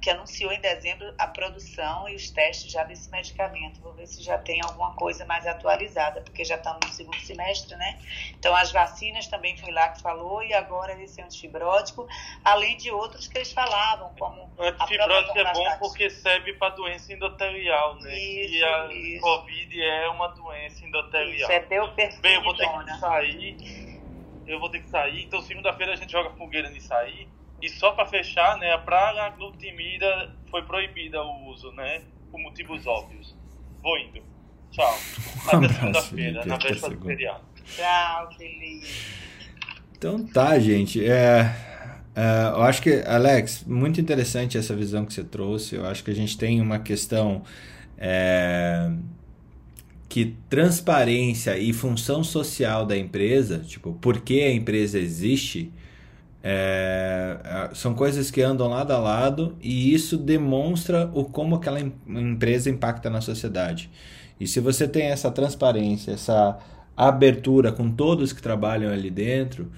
[0.00, 3.80] que anunciou em dezembro a produção e os testes já desse medicamento.
[3.80, 7.76] Vou ver se já tem alguma coisa mais atualizada, porque já estamos no segundo semestre,
[7.76, 7.98] né?
[8.38, 12.06] Então, as vacinas também foi lá que falou, e agora esse antifibrótico,
[12.44, 14.50] além de outros que eles falavam, como.
[14.56, 18.18] O antifibrótico é bom porque serve para doença endotelial, né?
[18.18, 19.22] Isso, e a isso.
[19.22, 21.34] Covid é uma doença endotelial.
[21.34, 21.60] Isso, é
[22.20, 23.56] Bem, eu vou ter que sair.
[24.46, 27.28] Eu vou ter que sair, então segunda-feira a gente joga fogueira nisso aí.
[27.62, 32.86] E só para fechar, né, a praga glutimida foi proibida o uso, né, por motivos
[32.86, 33.36] óbvios.
[33.82, 34.22] Vou indo.
[34.70, 34.98] Tchau.
[35.48, 37.40] Até segunda-feira, na véspera do feriado.
[37.64, 38.86] Tchau, Felipe.
[39.96, 41.04] Então tá, gente.
[41.04, 41.54] É,
[42.14, 45.74] é, eu acho que, Alex, muito interessante essa visão que você trouxe.
[45.74, 47.42] Eu acho que a gente tem uma questão
[47.98, 48.90] é,
[50.08, 55.70] que transparência e função social da empresa, tipo, por que a empresa existe,
[56.42, 61.80] é, é, são coisas que andam lado a lado e isso demonstra o como aquela
[61.80, 63.90] empresa impacta na sociedade.
[64.38, 66.58] E se você tem essa transparência, essa
[66.96, 69.70] abertura com todos que trabalham ali dentro,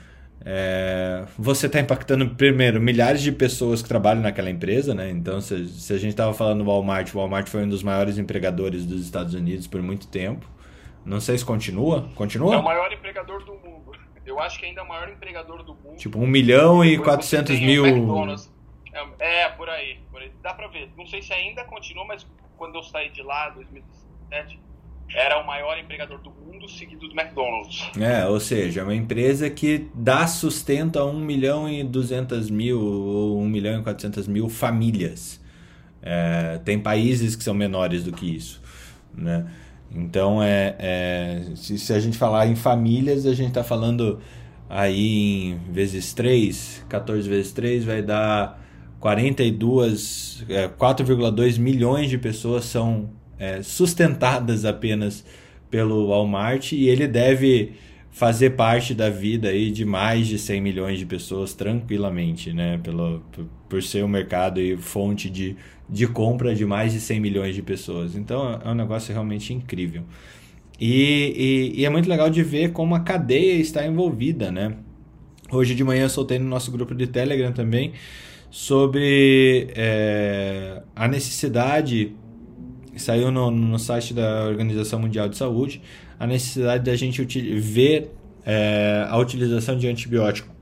[0.44, 5.10] é, você está impactando primeiro milhares de pessoas que trabalham naquela empresa, né?
[5.10, 8.18] Então, se, se a gente estava falando do Walmart, o Walmart foi um dos maiores
[8.18, 10.48] empregadores dos Estados Unidos por muito tempo.
[11.04, 12.08] Não sei se continua.
[12.14, 12.54] Continua?
[12.54, 13.71] É o maior empregador do mundo.
[14.24, 15.96] Eu acho que ainda é o maior empregador do mundo.
[15.96, 17.84] Tipo, 1 milhão e 400 mil.
[19.18, 20.30] É, é, por aí, por aí.
[20.42, 20.90] Dá pra ver.
[20.96, 22.26] Não sei se ainda continua, mas
[22.56, 24.60] quando eu saí de lá, 2017,
[25.14, 27.90] era o maior empregador do mundo, seguido do McDonald's.
[28.00, 32.80] É, ou seja, é uma empresa que dá sustento a 1 milhão e 200 mil
[32.80, 35.40] ou 1 milhão e 400 mil famílias.
[36.00, 38.60] É, tem países que são menores do que isso,
[39.14, 39.46] né?
[39.94, 44.20] Então, é, é se, se, a gente falar em famílias, a gente está falando
[44.68, 48.60] aí em vezes 3, 14 vezes 3 vai dar
[49.00, 55.24] 42, é, 4,2 milhões de pessoas são é, sustentadas apenas
[55.70, 57.72] pelo Walmart e ele deve
[58.12, 62.78] fazer parte da vida aí de mais de 100 milhões de pessoas tranquilamente, né?
[62.82, 65.56] Pelo, por, por ser um mercado e fonte de
[65.92, 68.16] de compra de mais de 100 milhões de pessoas.
[68.16, 70.02] Então é um negócio realmente incrível.
[70.80, 74.74] E, e, e, é muito legal de ver como a cadeia está envolvida, né?
[75.52, 77.92] Hoje de manhã eu soltei no nosso grupo de Telegram também
[78.50, 82.14] sobre é, a necessidade,
[82.96, 85.82] saiu no, no site da Organização Mundial de Saúde,
[86.18, 87.22] a necessidade da gente
[87.60, 88.10] ver
[88.44, 90.52] é, a utilização de antibiótico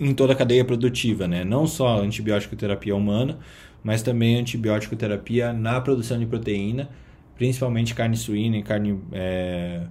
[0.00, 1.44] em toda a cadeia produtiva, né?
[1.44, 3.38] não só antibiótico terapia humana,
[3.86, 6.90] mas também antibiótico terapia na produção de proteína,
[7.36, 9.82] principalmente carne suína e carne, é,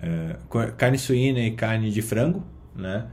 [0.00, 0.36] é,
[0.76, 3.06] carne suína e carne de frango, né?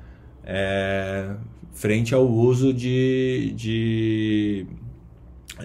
[0.43, 1.31] É,
[1.73, 4.67] frente ao uso de, de,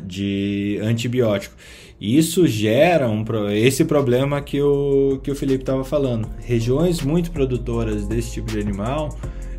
[0.02, 1.54] de antibiótico.
[2.00, 3.22] Isso gera um,
[3.52, 6.26] esse problema que o, que o Felipe estava falando.
[6.38, 9.10] Regiões muito produtoras desse tipo de animal,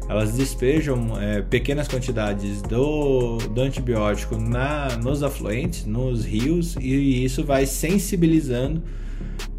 [0.07, 7.43] elas despejam é, pequenas quantidades do, do antibiótico na, nos afluentes, nos rios, e isso
[7.43, 8.83] vai sensibilizando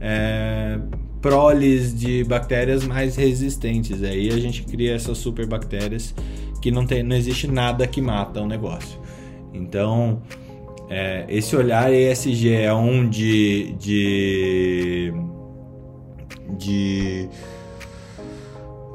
[0.00, 0.78] é,
[1.20, 4.02] proles de bactérias mais resistentes.
[4.02, 6.14] Aí a gente cria essas superbactérias
[6.62, 9.00] que não, tem, não existe nada que mata o negócio.
[9.52, 10.22] Então,
[10.88, 15.12] é, esse olhar ESG é um de, de,
[16.56, 17.28] de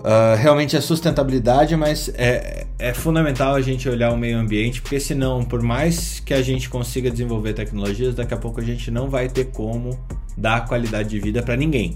[0.02, 4.99] uh, realmente a sustentabilidade, mas é, é fundamental a gente olhar o meio ambiente, porque
[4.99, 9.10] senão, por mais que a gente consiga desenvolver tecnologias, daqui a pouco a gente não
[9.10, 9.98] vai ter como
[10.38, 11.95] dar qualidade de vida para ninguém.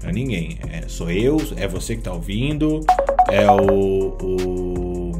[0.00, 0.58] Para ninguém.
[0.70, 2.80] É, sou eu, é você que está ouvindo,
[3.30, 5.12] é o, o,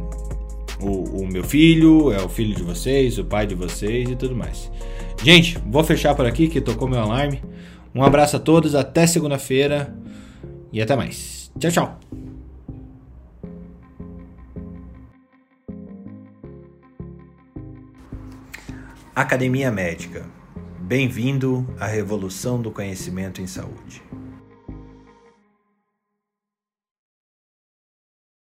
[0.80, 4.34] o, o meu filho, é o filho de vocês, o pai de vocês e tudo
[4.34, 4.70] mais.
[5.22, 7.40] Gente, vou fechar por aqui que tocou meu alarme.
[7.94, 9.94] Um abraço a todos, até segunda-feira
[10.72, 11.33] e até mais.
[11.58, 11.98] Tchau, tchau.
[19.14, 20.26] Academia Médica.
[20.80, 24.02] Bem-vindo à revolução do conhecimento em saúde.